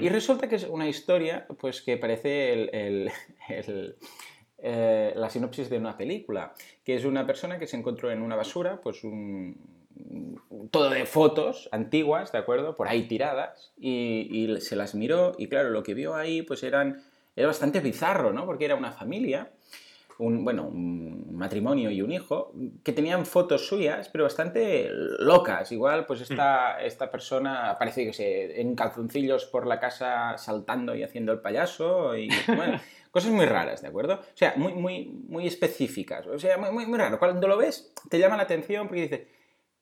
Y 0.00 0.08
resulta 0.08 0.48
que 0.48 0.56
es 0.56 0.64
una 0.64 0.88
historia 0.88 1.46
pues, 1.58 1.82
que 1.82 1.98
parece 1.98 2.54
el 2.54 3.10
eh, 4.68 5.12
la 5.14 5.30
sinopsis 5.30 5.70
de 5.70 5.78
una 5.78 5.96
película, 5.96 6.52
que 6.82 6.96
es 6.96 7.04
una 7.04 7.24
persona 7.24 7.56
que 7.56 7.68
se 7.68 7.76
encontró 7.76 8.10
en 8.10 8.20
una 8.20 8.34
basura, 8.34 8.80
pues 8.80 9.04
un, 9.04 9.56
todo 10.72 10.90
de 10.90 11.06
fotos 11.06 11.68
antiguas, 11.70 12.32
¿de 12.32 12.38
acuerdo? 12.38 12.76
Por 12.76 12.88
ahí 12.88 13.06
tiradas, 13.06 13.72
y, 13.78 14.56
se 14.58 14.74
las 14.74 14.96
miró, 14.96 15.36
y 15.38 15.46
claro, 15.46 15.70
lo 15.70 15.84
que 15.84 15.94
vio 15.94 16.16
ahí, 16.16 16.42
pues 16.42 16.64
eran, 16.64 17.00
era 17.36 17.46
bastante 17.46 17.78
bizarro, 17.78 18.32
¿no? 18.32 18.44
Porque 18.44 18.64
era 18.64 18.74
una 18.74 18.90
familia, 18.90 19.52
un, 20.18 20.44
bueno, 20.44 20.66
un 20.66 21.36
matrimonio 21.36 21.92
y 21.92 22.02
un 22.02 22.10
hijo, 22.10 22.52
que 22.82 22.92
tenían 22.92 23.24
fotos 23.24 23.68
suyas, 23.68 24.08
pero 24.08 24.24
bastante 24.24 24.88
locas. 24.90 25.70
Igual, 25.70 26.06
pues 26.06 26.22
esta, 26.22 26.78
hmm. 26.80 26.86
esta 26.86 27.08
persona 27.08 27.76
parece 27.78 28.04
que 28.04 28.12
se 28.12 28.60
en 28.60 28.74
calzoncillos 28.74 29.44
por 29.44 29.64
la 29.64 29.78
casa 29.78 30.36
saltando 30.38 30.96
y 30.96 31.04
haciendo 31.04 31.30
el 31.30 31.38
payaso, 31.38 32.16
y 32.16 32.30
bueno... 32.48 32.80
Cosas 33.16 33.32
muy 33.32 33.46
raras, 33.46 33.80
¿de 33.80 33.88
acuerdo? 33.88 34.16
O 34.16 34.36
sea, 34.36 34.52
muy, 34.58 34.74
muy, 34.74 35.06
muy 35.06 35.46
específicas. 35.46 36.26
O 36.26 36.38
sea, 36.38 36.58
muy, 36.58 36.84
muy, 36.84 36.98
raro. 36.98 37.18
Cuando 37.18 37.48
lo 37.48 37.56
ves, 37.56 37.90
te 38.10 38.18
llama 38.18 38.36
la 38.36 38.42
atención 38.42 38.86
porque 38.88 39.00
dices, 39.00 39.20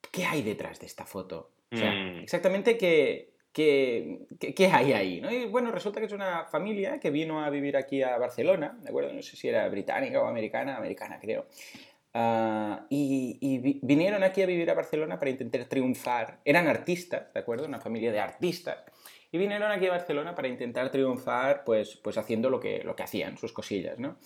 ¿qué 0.09 0.23
hay 0.23 0.41
detrás 0.41 0.79
de 0.79 0.85
esta 0.85 1.05
foto? 1.05 1.51
O 1.69 1.75
sea, 1.75 1.91
mm. 1.91 2.19
exactamente 2.19 2.77
qué, 2.77 3.33
qué, 3.51 4.25
qué, 4.55 4.67
hay 4.67 4.93
ahí, 4.93 5.19
¿no? 5.19 5.29
Y 5.29 5.47
bueno, 5.47 5.69
resulta 5.69 5.99
que 5.99 6.05
es 6.05 6.13
una 6.13 6.45
familia 6.45 6.97
que 6.97 7.09
vino 7.09 7.43
a 7.43 7.49
vivir 7.49 7.75
aquí 7.75 8.01
a 8.01 8.17
Barcelona, 8.17 8.77
¿de 8.81 8.87
acuerdo? 8.87 9.11
No 9.11 9.21
sé 9.21 9.35
si 9.35 9.49
era 9.49 9.67
británica 9.67 10.21
o 10.21 10.27
americana, 10.27 10.77
americana 10.77 11.19
creo. 11.19 11.45
Ah, 12.13 12.85
y, 12.89 13.37
y, 13.41 13.81
vinieron 13.81 14.23
aquí 14.23 14.43
a 14.43 14.45
vivir 14.45 14.71
a 14.71 14.75
Barcelona 14.75 15.19
para 15.19 15.31
intentar 15.31 15.65
triunfar. 15.65 16.39
Eran 16.45 16.69
artistas, 16.69 17.33
¿de 17.33 17.39
acuerdo? 17.41 17.65
Una 17.65 17.81
familia 17.81 18.13
de 18.13 18.21
artistas 18.21 18.77
y 19.31 19.37
vinieron 19.37 19.71
aquí 19.71 19.87
a 19.87 19.91
Barcelona 19.91 20.35
para 20.35 20.47
intentar 20.47 20.91
triunfar 20.91 21.63
pues, 21.63 21.95
pues 21.97 22.17
haciendo 22.17 22.49
lo 22.49 22.59
que, 22.59 22.83
lo 22.83 22.95
que 22.95 23.03
hacían, 23.03 23.37
sus 23.37 23.51
cosillas, 23.51 23.99
¿no? 23.99 24.17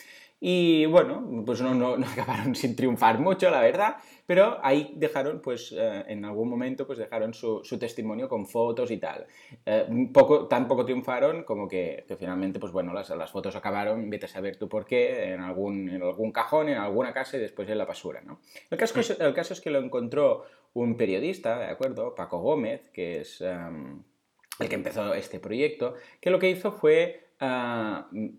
Y 0.41 0.85
bueno, 0.85 1.43
pues 1.45 1.61
no, 1.61 1.73
no, 1.73 1.95
acabaron 2.07 2.55
sin 2.55 2.75
triunfar 2.75 3.19
mucho, 3.19 3.49
la 3.49 3.59
verdad, 3.59 3.97
pero 4.25 4.57
ahí 4.63 4.93
dejaron, 4.95 5.41
pues 5.41 5.73
eh, 5.77 6.05
en 6.07 6.23
algún 6.23 6.49
momento, 6.49 6.87
pues 6.87 6.97
dejaron 6.97 7.33
su, 7.33 7.61
testimonio 7.77 8.29
con 8.29 8.45
fotos 8.45 8.89
y 8.91 8.97
tal. 8.97 9.25
Eh, 9.65 9.85
poco, 10.13 10.47
tan 10.47 10.67
poco 10.67 10.85
triunfaron 10.85 11.43
como 11.43 11.67
que, 11.67 12.05
finalmente, 12.17 12.59
pues 12.59 12.71
bueno, 12.71 12.93
las, 12.93 13.09
las, 13.09 13.31
fotos 13.31 13.55
acabaron, 13.57 14.09
vete 14.09 14.27
a 14.27 14.29
saber 14.29 14.55
tú 14.55 14.69
por 14.69 14.85
qué, 14.85 15.33
en 15.33 15.41
algún, 15.41 15.89
en 15.89 16.01
algún 16.01 16.31
cajón, 16.31 16.69
en 16.69 16.77
alguna 16.77 17.13
casa 17.13 17.35
y 17.35 17.41
después 17.41 17.67
en 17.69 17.77
la 17.77 17.85
basura, 17.85 18.21
¿no? 18.21 18.39
El 18.69 18.77
caso, 18.77 18.99
es, 18.99 19.19
el 19.19 19.33
caso 19.33 19.53
es 19.53 19.59
que 19.59 19.71
lo 19.71 19.79
encontró 19.79 20.45
un 20.73 20.95
periodista, 20.95 21.59
¿de 21.59 21.65
acuerdo? 21.65 22.15
Paco 22.15 22.39
Gómez, 22.39 22.89
que 22.91 23.21
es 23.21 23.41
em, 23.41 24.03
el 24.59 24.69
que 24.69 24.75
empezó 24.75 25.13
este 25.13 25.39
proyecto, 25.39 25.95
que 26.19 26.29
lo 26.29 26.39
que 26.39 26.49
hizo 26.49 26.71
fue 26.71 27.29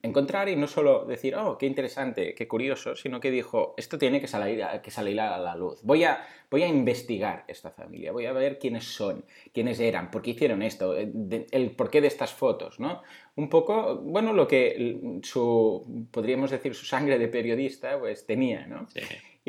encontrar 0.03 0.51
y 0.51 0.57
no 0.57 0.67
solo 0.67 1.07
decir, 1.07 1.35
oh, 1.35 1.57
qué 1.57 1.65
interesante, 1.65 2.35
qué 2.35 2.47
curioso, 2.47 2.95
sino 2.95 3.19
que 3.19 3.31
dijo, 3.31 3.75
esto 3.79 3.97
tiene 3.97 4.21
que 4.21 4.29
salir, 4.29 4.63
que 4.83 4.91
salir 4.91 5.19
a 5.21 5.39
la 5.39 5.57
luz. 5.57 5.81
Voy 5.83 6.05
a, 6.05 6.23
voy 6.51 6.65
a 6.65 6.69
investigar 6.69 7.45
esta 7.49 7.71
familia, 7.71 8.13
voy 8.13 8.27
a 8.27 8.33
ver 8.33 8.59
quiénes 8.59 8.85
son, 8.85 9.25
quiénes 9.55 9.81
eran, 9.81 10.11
por 10.11 10.21
qué 10.21 10.33
hicieron 10.33 10.61
esto, 10.61 10.95
eh, 10.99 11.11
el 11.51 11.71
porqué 11.71 12.03
de 12.03 12.09
estas 12.09 12.35
fotos, 12.35 12.79
¿no? 12.79 13.01
Un 13.37 13.49
poco, 13.49 13.97
bueno, 13.97 14.35
lo 14.35 14.47
que 14.47 15.19
su, 15.23 16.07
podríamos 16.11 16.51
decir, 16.51 16.75
su 16.75 16.85
sangre 16.85 17.19
de 17.19 17.29
periodista, 17.29 17.99
pues 17.99 18.27
tenía, 18.27 18.67
¿no? 18.67 18.87
Sí. 18.91 19.01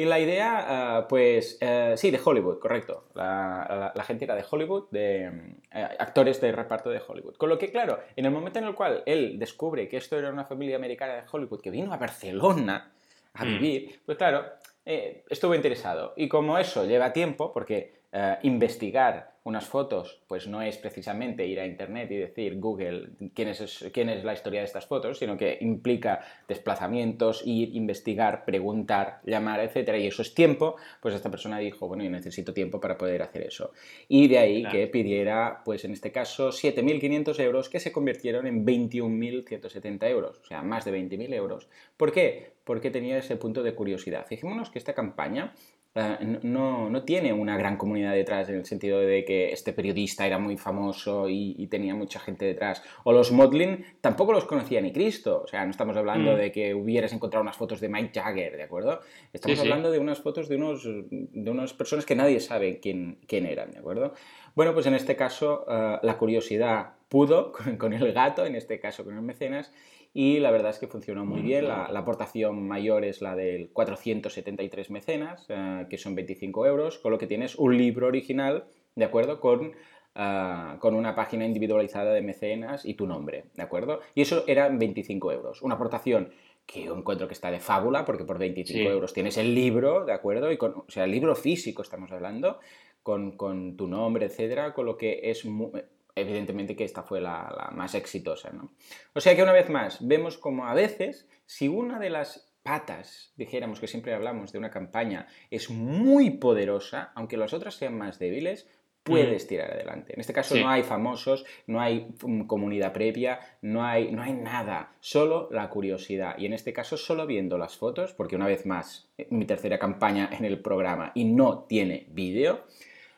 Y 0.01 0.05
la 0.05 0.19
idea, 0.19 0.65
ah, 0.67 1.07
pues, 1.07 1.59
eh, 1.61 1.93
sí, 1.95 2.09
de 2.09 2.19
Hollywood, 2.23 2.57
correcto. 2.57 3.05
La, 3.13 3.93
gente 4.03 4.25
era 4.25 4.33
de 4.33 4.43
Hollywood, 4.49 4.89
de 4.89 5.25
eh, 5.71 5.87
actores 5.99 6.41
de 6.41 6.51
reparto 6.51 6.89
de 6.89 6.99
Hollywood. 7.07 7.35
Con 7.35 7.49
lo 7.49 7.59
que, 7.59 7.71
claro, 7.71 7.99
en 8.15 8.25
el 8.25 8.31
momento 8.31 8.57
en 8.57 8.65
el 8.65 8.73
cual 8.73 9.03
él 9.05 9.37
descubre 9.37 9.87
que 9.87 9.97
esto 9.97 10.17
era 10.17 10.31
una 10.31 10.43
familia 10.43 10.77
americana 10.77 11.13
de 11.13 11.23
Hollywood 11.31 11.61
que 11.61 11.69
vino 11.69 11.93
a 11.93 11.97
Barcelona 11.97 12.91
a 13.35 13.45
mm. 13.45 13.47
vivir, 13.47 14.01
pues 14.03 14.17
claro, 14.17 14.43
eh, 14.87 15.23
estuvo 15.29 15.53
interesado. 15.53 16.13
Y 16.17 16.27
como 16.27 16.57
eso 16.57 16.83
lleva 16.85 17.13
tiempo, 17.13 17.51
porque 17.53 18.01
investigar 18.41 19.30
unas 19.43 19.67
fotos, 19.67 20.21
pues 20.27 20.47
no 20.47 20.61
es 20.61 20.77
precisamente 20.77 21.47
ir 21.47 21.59
a 21.59 21.65
Internet 21.65 22.11
y 22.11 22.17
decir 22.17 22.59
Google 22.59 23.09
quién 23.33 23.47
es, 23.47 23.89
quién 23.91 24.09
es 24.09 24.23
la 24.23 24.33
historia 24.33 24.59
de 24.59 24.67
estas 24.67 24.85
fotos, 24.85 25.17
sino 25.17 25.35
que 25.35 25.57
implica 25.61 26.23
desplazamientos, 26.47 27.41
ir, 27.45 27.75
investigar, 27.75 28.45
preguntar, 28.45 29.19
llamar, 29.25 29.59
etc. 29.61 29.97
Y 29.97 30.07
eso 30.07 30.21
es 30.21 30.35
tiempo, 30.35 30.75
pues 31.01 31.15
esta 31.15 31.31
persona 31.31 31.57
dijo, 31.57 31.87
bueno, 31.87 32.03
yo 32.03 32.11
necesito 32.11 32.53
tiempo 32.53 32.79
para 32.79 32.97
poder 32.97 33.23
hacer 33.23 33.41
eso. 33.41 33.71
Y 34.07 34.27
de 34.27 34.37
ahí 34.37 34.63
que 34.69 34.85
pidiera, 34.87 35.61
pues 35.65 35.85
en 35.85 35.93
este 35.93 36.11
caso, 36.11 36.49
7.500 36.49 37.39
euros 37.39 37.69
que 37.69 37.79
se 37.79 37.91
convirtieron 37.91 38.45
en 38.45 38.63
21.170 38.63 40.07
euros, 40.07 40.39
o 40.39 40.45
sea, 40.45 40.61
más 40.61 40.85
de 40.85 40.91
20.000 40.91 41.33
euros. 41.33 41.67
¿Por 41.97 42.11
qué? 42.11 42.51
Porque 42.63 42.91
tenía 42.91 43.17
ese 43.17 43.37
punto 43.37 43.63
de 43.63 43.73
curiosidad. 43.73 44.27
Fijémonos 44.27 44.69
que 44.69 44.77
esta 44.77 44.93
campaña 44.93 45.55
no, 45.93 46.89
no, 46.89 47.03
tiene 47.03 47.33
una 47.33 47.57
gran 47.57 47.75
comunidad 47.75 48.13
detrás 48.13 48.47
en 48.47 48.55
el 48.55 48.65
sentido 48.65 48.99
de 48.99 49.25
que 49.25 49.51
este 49.51 49.73
periodista 49.73 50.25
era 50.25 50.37
muy 50.37 50.55
famoso 50.55 51.27
y, 51.27 51.67
tenía 51.67 51.95
mucha 51.95 52.19
gente 52.19 52.45
detrás. 52.45 52.81
O 53.03 53.11
los 53.11 53.31
Modlin 53.31 53.85
tampoco 54.01 54.31
los 54.31 54.45
conocía 54.45 54.81
ni 54.81 54.91
Cristo. 54.93 55.41
O 55.43 55.47
sea, 55.47 55.63
no 55.65 55.71
estamos 55.71 55.95
hablando 55.97 56.33
mm. 56.33 56.37
de 56.37 56.51
que 56.51 56.73
hubieras 56.73 57.13
encontrado 57.13 57.41
unas 57.41 57.57
fotos 57.57 57.79
de 57.81 57.89
Mike 57.89 58.19
Jagger, 58.19 58.57
¿de 58.57 58.63
acuerdo? 58.63 59.01
Estamos 59.33 59.59
hablando 59.59 59.91
de 59.91 59.99
unas 59.99 60.19
fotos 60.19 60.47
de, 60.47 60.55
unos, 60.55 60.83
de 60.85 61.51
unas 61.51 61.73
personas 61.73 62.05
que 62.05 62.15
nadie 62.15 62.39
sabe 62.39 62.79
quién, 62.79 63.19
quién 63.27 63.45
eran, 63.45 63.71
¿de 63.71 63.79
acuerdo? 63.79 64.13
Bueno, 64.55 64.73
pues 64.73 64.85
en 64.85 64.95
este 64.95 65.15
caso 65.15 65.65
eh, 65.69 65.99
la 66.01 66.17
curiosidad 66.17 66.93
pudo 67.11 67.51
con 67.77 67.93
el 67.93 68.13
gato, 68.13 68.45
en 68.45 68.55
este 68.55 68.79
caso 68.79 69.03
con 69.03 69.15
el 69.15 69.21
mecenas, 69.21 69.71
y 70.13 70.39
la 70.39 70.49
verdad 70.49 70.71
es 70.71 70.79
que 70.79 70.87
funcionó 70.87 71.25
muy 71.25 71.41
bien. 71.41 71.67
La, 71.67 71.85
aportación 71.85 72.67
mayor 72.67 73.05
es 73.05 73.21
la 73.21 73.35
del 73.35 73.69
473 73.71 74.89
mecenas, 74.89 75.45
eh, 75.49 75.85
que 75.89 75.97
son 75.97 76.15
25 76.15 76.65
euros, 76.65 76.99
con 76.99 77.11
lo 77.11 77.17
que 77.17 77.27
tienes 77.27 77.55
un 77.55 77.77
libro 77.77 78.07
original, 78.07 78.65
¿de 78.95 79.05
acuerdo? 79.05 79.39
Con, 79.39 79.73
eh, 80.15 80.75
con 80.79 80.95
una 80.95 81.15
página 81.15 81.45
individualizada 81.45 82.13
de 82.13 82.21
mecenas 82.21 82.85
y 82.85 82.95
tu 82.95 83.07
nombre, 83.07 83.45
¿de 83.55 83.63
acuerdo? 83.63 83.99
Y 84.15 84.21
eso 84.21 84.43
eran 84.47 84.79
25 84.79 85.31
euros. 85.31 85.61
Una 85.61 85.75
aportación 85.75 86.31
que 86.65 86.83
yo 86.83 86.95
encuentro 86.95 87.27
que 87.27 87.33
está 87.33 87.51
de 87.51 87.59
fábula, 87.59 88.05
porque 88.05 88.25
por 88.25 88.37
25 88.37 88.89
euros 88.89 89.13
tienes 89.13 89.37
el 89.37 89.53
libro, 89.53 90.05
¿de 90.05 90.13
acuerdo? 90.13 90.51
Y 90.51 90.57
con, 90.57 90.75
o 90.75 90.85
sea, 90.89 91.05
el 91.05 91.11
libro 91.11 91.35
físico 91.35 91.81
estamos 91.81 92.11
hablando, 92.11 92.59
con, 93.03 93.35
con 93.37 93.75
tu 93.75 93.87
nombre, 93.87 94.25
etcétera, 94.25 94.73
con 94.73 94.85
lo 94.85 94.95
que 94.97 95.19
es 95.23 95.45
muy, 95.45 95.71
evidentemente 96.15 96.75
que 96.75 96.83
esta 96.83 97.03
fue 97.03 97.21
la, 97.21 97.69
más 97.73 97.95
exitosa. 97.95 98.51
¿no? 98.51 98.71
O 99.13 99.21
sea 99.21 99.35
que 99.35 99.43
una 99.43 99.53
vez 99.53 99.69
más, 99.69 100.05
vemos 100.05 100.37
como 100.37 100.65
a 100.65 100.73
veces, 100.73 101.27
si 101.45 101.67
una 101.67 101.99
de 101.99 102.09
las 102.09 102.51
patas, 102.63 103.33
dijéramos 103.37 103.79
que 103.79 103.87
siempre 103.87 104.13
hablamos 104.13 104.51
de 104.51 104.59
una 104.59 104.69
campaña, 104.69 105.27
es 105.49 105.69
muy 105.69 106.31
poderosa, 106.31 107.11
aunque 107.15 107.37
las 107.37 107.53
otras 107.53 107.75
sean 107.75 107.97
más 107.97 108.19
débiles, 108.19 108.67
puedes 109.03 109.47
tirar 109.47 109.71
adelante. 109.71 110.13
En 110.13 110.19
este 110.19 110.33
caso 110.33 110.55
no 110.55 110.69
hay 110.69 110.83
famosos, 110.83 111.45
no 111.65 111.81
hay 111.81 112.07
mm, 112.21 112.43
comunidad 112.43 112.93
previa, 112.93 113.39
no 113.61 113.83
hay, 113.83 114.11
no 114.11 114.21
hay 114.21 114.33
nada, 114.33 114.93
solo 114.99 115.49
la 115.51 115.69
curiosidad. 115.69 116.37
Y 116.37 116.45
en 116.45 116.53
este 116.53 116.73
caso 116.73 116.97
solo 116.97 117.25
viendo 117.25 117.57
las 117.57 117.77
fotos, 117.77 118.13
porque 118.13 118.35
una 118.35 118.47
vez 118.47 118.65
más, 118.65 119.09
eh, 119.17 119.27
mi 119.31 119.45
tercera 119.45 119.79
campaña 119.79 120.29
en 120.31 120.45
el 120.45 120.59
programa 120.59 121.11
y 121.15 121.25
no 121.25 121.63
tiene 121.63 122.07
vídeo, 122.09 122.65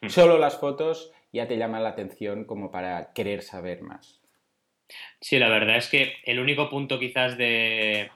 mm. 0.01 0.08
solo 0.08 0.38
las 0.38 0.58
fotos 0.58 1.12
ya 1.34 1.48
te 1.48 1.58
llama 1.58 1.80
la 1.80 1.89
atención 1.89 2.46
como 2.46 2.72
para 2.72 3.12
querer 3.13 3.41
saber 3.41 3.82
más. 3.82 4.22
Sí, 5.19 5.39
la 5.39 5.50
verdad 5.50 5.78
es 5.78 5.89
que 5.89 6.13
el 6.24 6.39
único 6.39 6.69
punto 6.69 7.00
quizás 7.00 7.38
de 7.38 8.12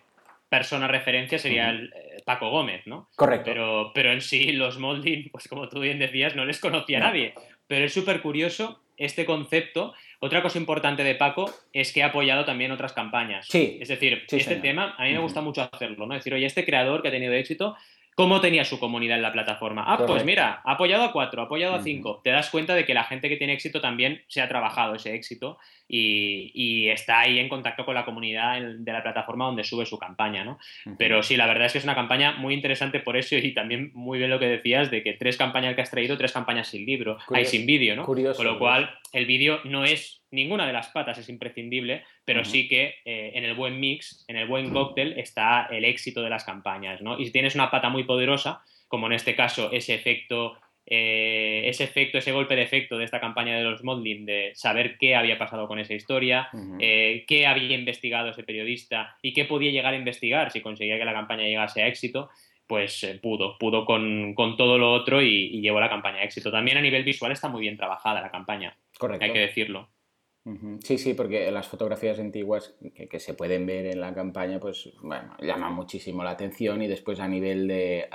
persona 0.49 0.87
referencia 0.87 1.39
sería 1.39 1.69
el 1.69 1.91
eh, 1.93 2.17
Paco 2.23 2.49
Gómez, 2.49 2.85
¿no? 2.85 3.09
Correcto. 3.15 3.45
Pero, 3.45 3.91
pero 3.93 4.13
en 4.13 4.21
sí 4.21 4.51
los 4.53 4.79
Molding, 4.79 5.29
pues 5.31 5.47
como 5.47 5.67
tú 5.67 5.79
bien 5.79 5.99
decías, 5.99 6.35
no 6.35 6.45
les 6.45 6.59
conocía 6.59 6.99
a 6.99 7.01
nadie. 7.01 7.33
Pero 7.67 7.85
es 7.85 7.93
súper 7.93 8.21
curioso 8.21 8.81
este 8.95 9.25
concepto. 9.25 9.93
Otra 10.19 10.41
cosa 10.41 10.57
importante 10.57 11.03
de 11.03 11.15
Paco 11.15 11.51
es 11.73 11.91
que 11.91 12.03
ha 12.03 12.07
apoyado 12.07 12.45
también 12.45 12.71
otras 12.71 12.93
campañas. 12.93 13.47
Sí. 13.47 13.77
Es 13.81 13.89
decir, 13.89 14.25
este 14.29 14.55
tema 14.55 14.95
a 14.97 15.03
mí 15.03 15.11
me 15.11 15.19
gusta 15.19 15.41
mucho 15.41 15.67
hacerlo, 15.71 16.05
¿no? 16.05 16.13
Es 16.13 16.19
decir, 16.19 16.33
oye, 16.33 16.45
este 16.45 16.65
creador 16.65 17.01
que 17.01 17.09
ha 17.09 17.11
tenido 17.11 17.33
éxito 17.33 17.75
¿Cómo 18.17 18.41
tenía 18.41 18.65
su 18.65 18.79
comunidad 18.79 19.17
en 19.17 19.21
la 19.21 19.31
plataforma? 19.31 19.83
Ah, 19.85 20.03
pues 20.07 20.25
mira, 20.25 20.59
ha 20.65 20.71
apoyado 20.71 21.03
a 21.03 21.11
cuatro, 21.11 21.39
ha 21.39 21.45
apoyado 21.45 21.75
a 21.75 21.83
cinco. 21.83 22.19
Te 22.23 22.31
das 22.31 22.49
cuenta 22.49 22.73
de 22.73 22.83
que 22.83 22.95
la 22.95 23.03
gente 23.03 23.29
que 23.29 23.37
tiene 23.37 23.53
éxito 23.53 23.79
también 23.79 24.23
se 24.27 24.41
ha 24.41 24.47
trabajado 24.47 24.95
ese 24.95 25.13
éxito 25.13 25.59
y, 25.87 26.87
está 26.89 27.19
ahí 27.19 27.37
en 27.37 27.47
contacto 27.47 27.85
con 27.85 27.93
la 27.93 28.05
comunidad 28.05 28.59
de 28.59 28.91
la 28.91 29.03
plataforma 29.03 29.45
donde 29.45 29.63
sube 29.63 29.85
su 29.85 29.99
campaña, 29.99 30.43
¿no? 30.43 30.57
Pero 30.97 31.21
sí, 31.21 31.37
la 31.37 31.45
verdad 31.45 31.67
es 31.67 31.73
que 31.73 31.77
es 31.77 31.83
una 31.83 31.93
campaña 31.93 32.31
muy 32.31 32.55
interesante 32.55 33.01
por 33.01 33.17
eso 33.17 33.35
y 33.35 33.53
también 33.53 33.91
muy 33.93 34.17
bien 34.17 34.31
lo 34.31 34.39
que 34.39 34.47
decías 34.47 34.89
de 34.89 35.03
que 35.03 35.13
tres 35.13 35.37
campañas 35.37 35.75
que 35.75 35.81
has 35.81 35.91
traído, 35.91 36.17
tres 36.17 36.31
campañas 36.31 36.69
sin 36.69 36.87
libro, 36.87 37.19
hay 37.31 37.45
sin 37.45 37.67
vídeo, 37.67 37.95
¿no? 37.95 38.03
Curioso, 38.03 38.37
con 38.37 38.47
lo 38.47 38.57
cual, 38.57 38.97
el 39.11 39.25
vídeo 39.25 39.59
no 39.63 39.85
es 39.85 40.21
ninguna 40.31 40.67
de 40.67 40.73
las 40.73 40.89
patas 40.89 41.17
es 41.17 41.29
imprescindible, 41.29 42.03
pero 42.25 42.43
sí 42.43 42.67
que 42.67 42.95
eh, 43.05 43.31
en 43.35 43.45
el 43.45 43.55
buen 43.55 43.79
mix, 43.79 44.25
en 44.27 44.35
el 44.37 44.47
buen 44.47 44.71
cóctel 44.71 45.17
está 45.17 45.67
el 45.71 45.85
éxito 45.85 46.21
de 46.21 46.29
las 46.29 46.43
campañas, 46.43 47.01
¿no? 47.01 47.17
Y 47.19 47.25
si 47.25 47.31
tienes 47.31 47.55
una 47.55 47.71
pata 47.71 47.89
muy 47.89 48.03
poderosa, 48.03 48.61
como 48.87 49.07
en 49.07 49.13
este 49.13 49.35
caso 49.35 49.71
ese 49.71 49.95
efecto, 49.95 50.57
eh, 50.85 51.63
ese 51.65 51.85
efecto, 51.85 52.17
ese 52.17 52.31
golpe 52.31 52.55
de 52.55 52.63
efecto 52.63 52.97
de 52.97 53.05
esta 53.05 53.19
campaña 53.19 53.57
de 53.57 53.63
los 53.63 53.83
Modlin, 53.83 54.25
de 54.25 54.51
saber 54.55 54.97
qué 54.97 55.15
había 55.15 55.37
pasado 55.37 55.67
con 55.67 55.79
esa 55.79 55.93
historia, 55.93 56.49
eh, 56.79 57.23
qué 57.27 57.47
había 57.47 57.77
investigado 57.77 58.29
ese 58.29 58.43
periodista 58.43 59.15
y 59.21 59.33
qué 59.33 59.45
podía 59.45 59.71
llegar 59.71 59.93
a 59.93 59.97
investigar 59.97 60.51
si 60.51 60.61
conseguía 60.61 60.97
que 60.97 61.05
la 61.05 61.13
campaña 61.13 61.43
llegase 61.43 61.81
a 61.81 61.87
éxito, 61.87 62.29
pues 62.67 63.05
pudo, 63.21 63.57
pudo 63.57 63.85
con, 63.85 64.35
todo 64.57 64.77
lo 64.77 64.91
otro 64.91 65.21
y, 65.21 65.45
y, 65.57 65.61
llevó 65.61 65.79
la 65.79 65.89
campaña 65.89 66.19
a 66.19 66.23
éxito. 66.23 66.51
También 66.51 66.77
a 66.77 66.81
nivel 66.81 67.03
visual 67.03 67.31
está 67.31 67.47
muy 67.47 67.61
bien 67.61 67.77
trabajada 67.77 68.21
la 68.21 68.31
campaña. 68.31 68.77
Correcto. 68.97 69.25
Hay 69.25 69.33
que 69.33 69.39
decirlo. 69.39 69.89
Sí, 70.81 70.97
sí, 70.97 71.13
porque 71.13 71.51
las 71.51 71.67
fotografías 71.67 72.19
antiguas 72.19 72.73
que, 72.95 73.19
se 73.19 73.33
pueden 73.33 73.65
ver 73.65 73.85
en 73.87 73.99
la 73.99 74.13
campaña, 74.13 74.61
pues 74.61 74.89
bueno, 75.01 75.35
llaman 75.41 75.73
muchísimo 75.73 76.23
la 76.23 76.31
atención 76.31 76.81
y 76.81 76.87
después 76.87 77.19
a 77.19 77.27
nivel 77.27 77.67
de, 77.67 78.07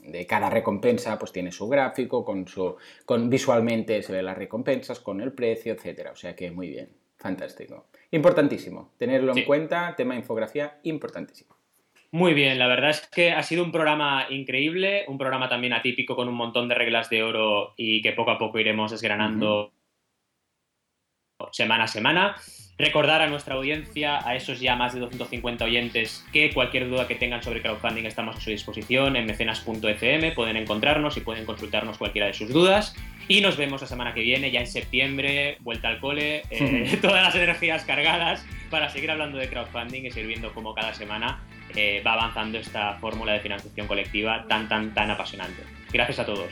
de, 0.00 0.26
cada 0.26 0.50
recompensa, 0.50 1.16
pues 1.16 1.30
tiene 1.30 1.52
su 1.52 1.68
gráfico, 1.68 2.24
con 2.24 2.48
su, 2.48 2.74
con 3.06 3.30
visualmente 3.30 4.02
se 4.02 4.12
ve 4.12 4.22
las 4.22 4.36
recompensas, 4.36 4.98
con 4.98 5.20
el 5.20 5.32
precio, 5.32 5.74
etcétera. 5.74 6.10
O 6.10 6.16
sea 6.16 6.34
que 6.34 6.50
muy 6.50 6.70
bien, 6.70 6.88
fantástico. 7.18 7.86
Importantísimo, 8.10 8.92
tenerlo 8.96 9.36
en 9.36 9.44
cuenta, 9.44 9.94
tema 9.96 10.16
infografía, 10.16 10.80
importantísimo. 10.82 11.54
Muy 12.14 12.32
bien, 12.32 12.60
la 12.60 12.68
verdad 12.68 12.90
es 12.90 13.00
que 13.08 13.32
ha 13.32 13.42
sido 13.42 13.64
un 13.64 13.72
programa 13.72 14.26
increíble, 14.30 15.04
un 15.08 15.18
programa 15.18 15.48
también 15.48 15.72
atípico 15.72 16.14
con 16.14 16.28
un 16.28 16.36
montón 16.36 16.68
de 16.68 16.76
reglas 16.76 17.10
de 17.10 17.24
oro 17.24 17.74
y 17.76 18.02
que 18.02 18.12
poco 18.12 18.30
a 18.30 18.38
poco 18.38 18.60
iremos 18.60 18.92
desgranando 18.92 19.72
semana 21.50 21.84
a 21.84 21.88
semana. 21.88 22.36
Recordar 22.78 23.20
a 23.20 23.26
nuestra 23.26 23.56
audiencia, 23.56 24.24
a 24.24 24.36
esos 24.36 24.60
ya 24.60 24.76
más 24.76 24.94
de 24.94 25.00
250 25.00 25.64
oyentes, 25.64 26.24
que 26.32 26.54
cualquier 26.54 26.88
duda 26.88 27.08
que 27.08 27.16
tengan 27.16 27.42
sobre 27.42 27.60
crowdfunding 27.60 28.04
estamos 28.04 28.36
a 28.36 28.40
su 28.40 28.50
disposición 28.50 29.16
en 29.16 29.26
mecenas.fm, 29.26 30.32
pueden 30.36 30.56
encontrarnos 30.56 31.16
y 31.16 31.20
pueden 31.20 31.44
consultarnos 31.44 31.98
cualquiera 31.98 32.28
de 32.28 32.34
sus 32.34 32.48
dudas. 32.48 32.94
Y 33.26 33.40
nos 33.40 33.56
vemos 33.56 33.80
la 33.80 33.88
semana 33.88 34.14
que 34.14 34.20
viene, 34.20 34.52
ya 34.52 34.60
en 34.60 34.68
septiembre, 34.68 35.56
vuelta 35.62 35.88
al 35.88 35.98
cole, 35.98 36.44
eh, 36.50 36.96
todas 37.02 37.24
las 37.24 37.34
energías 37.34 37.84
cargadas 37.84 38.46
para 38.70 38.88
seguir 38.88 39.10
hablando 39.10 39.36
de 39.36 39.48
crowdfunding 39.48 40.04
y 40.04 40.12
sirviendo 40.12 40.54
como 40.54 40.74
cada 40.74 40.94
semana 40.94 41.42
va 42.04 42.14
avanzando 42.14 42.58
esta 42.58 42.94
fórmula 42.94 43.32
de 43.32 43.40
financiación 43.40 43.86
colectiva 43.86 44.46
tan, 44.48 44.68
tan, 44.68 44.94
tan 44.94 45.10
apasionante. 45.10 45.62
Gracias 45.92 46.18
a 46.18 46.26
todos. 46.26 46.50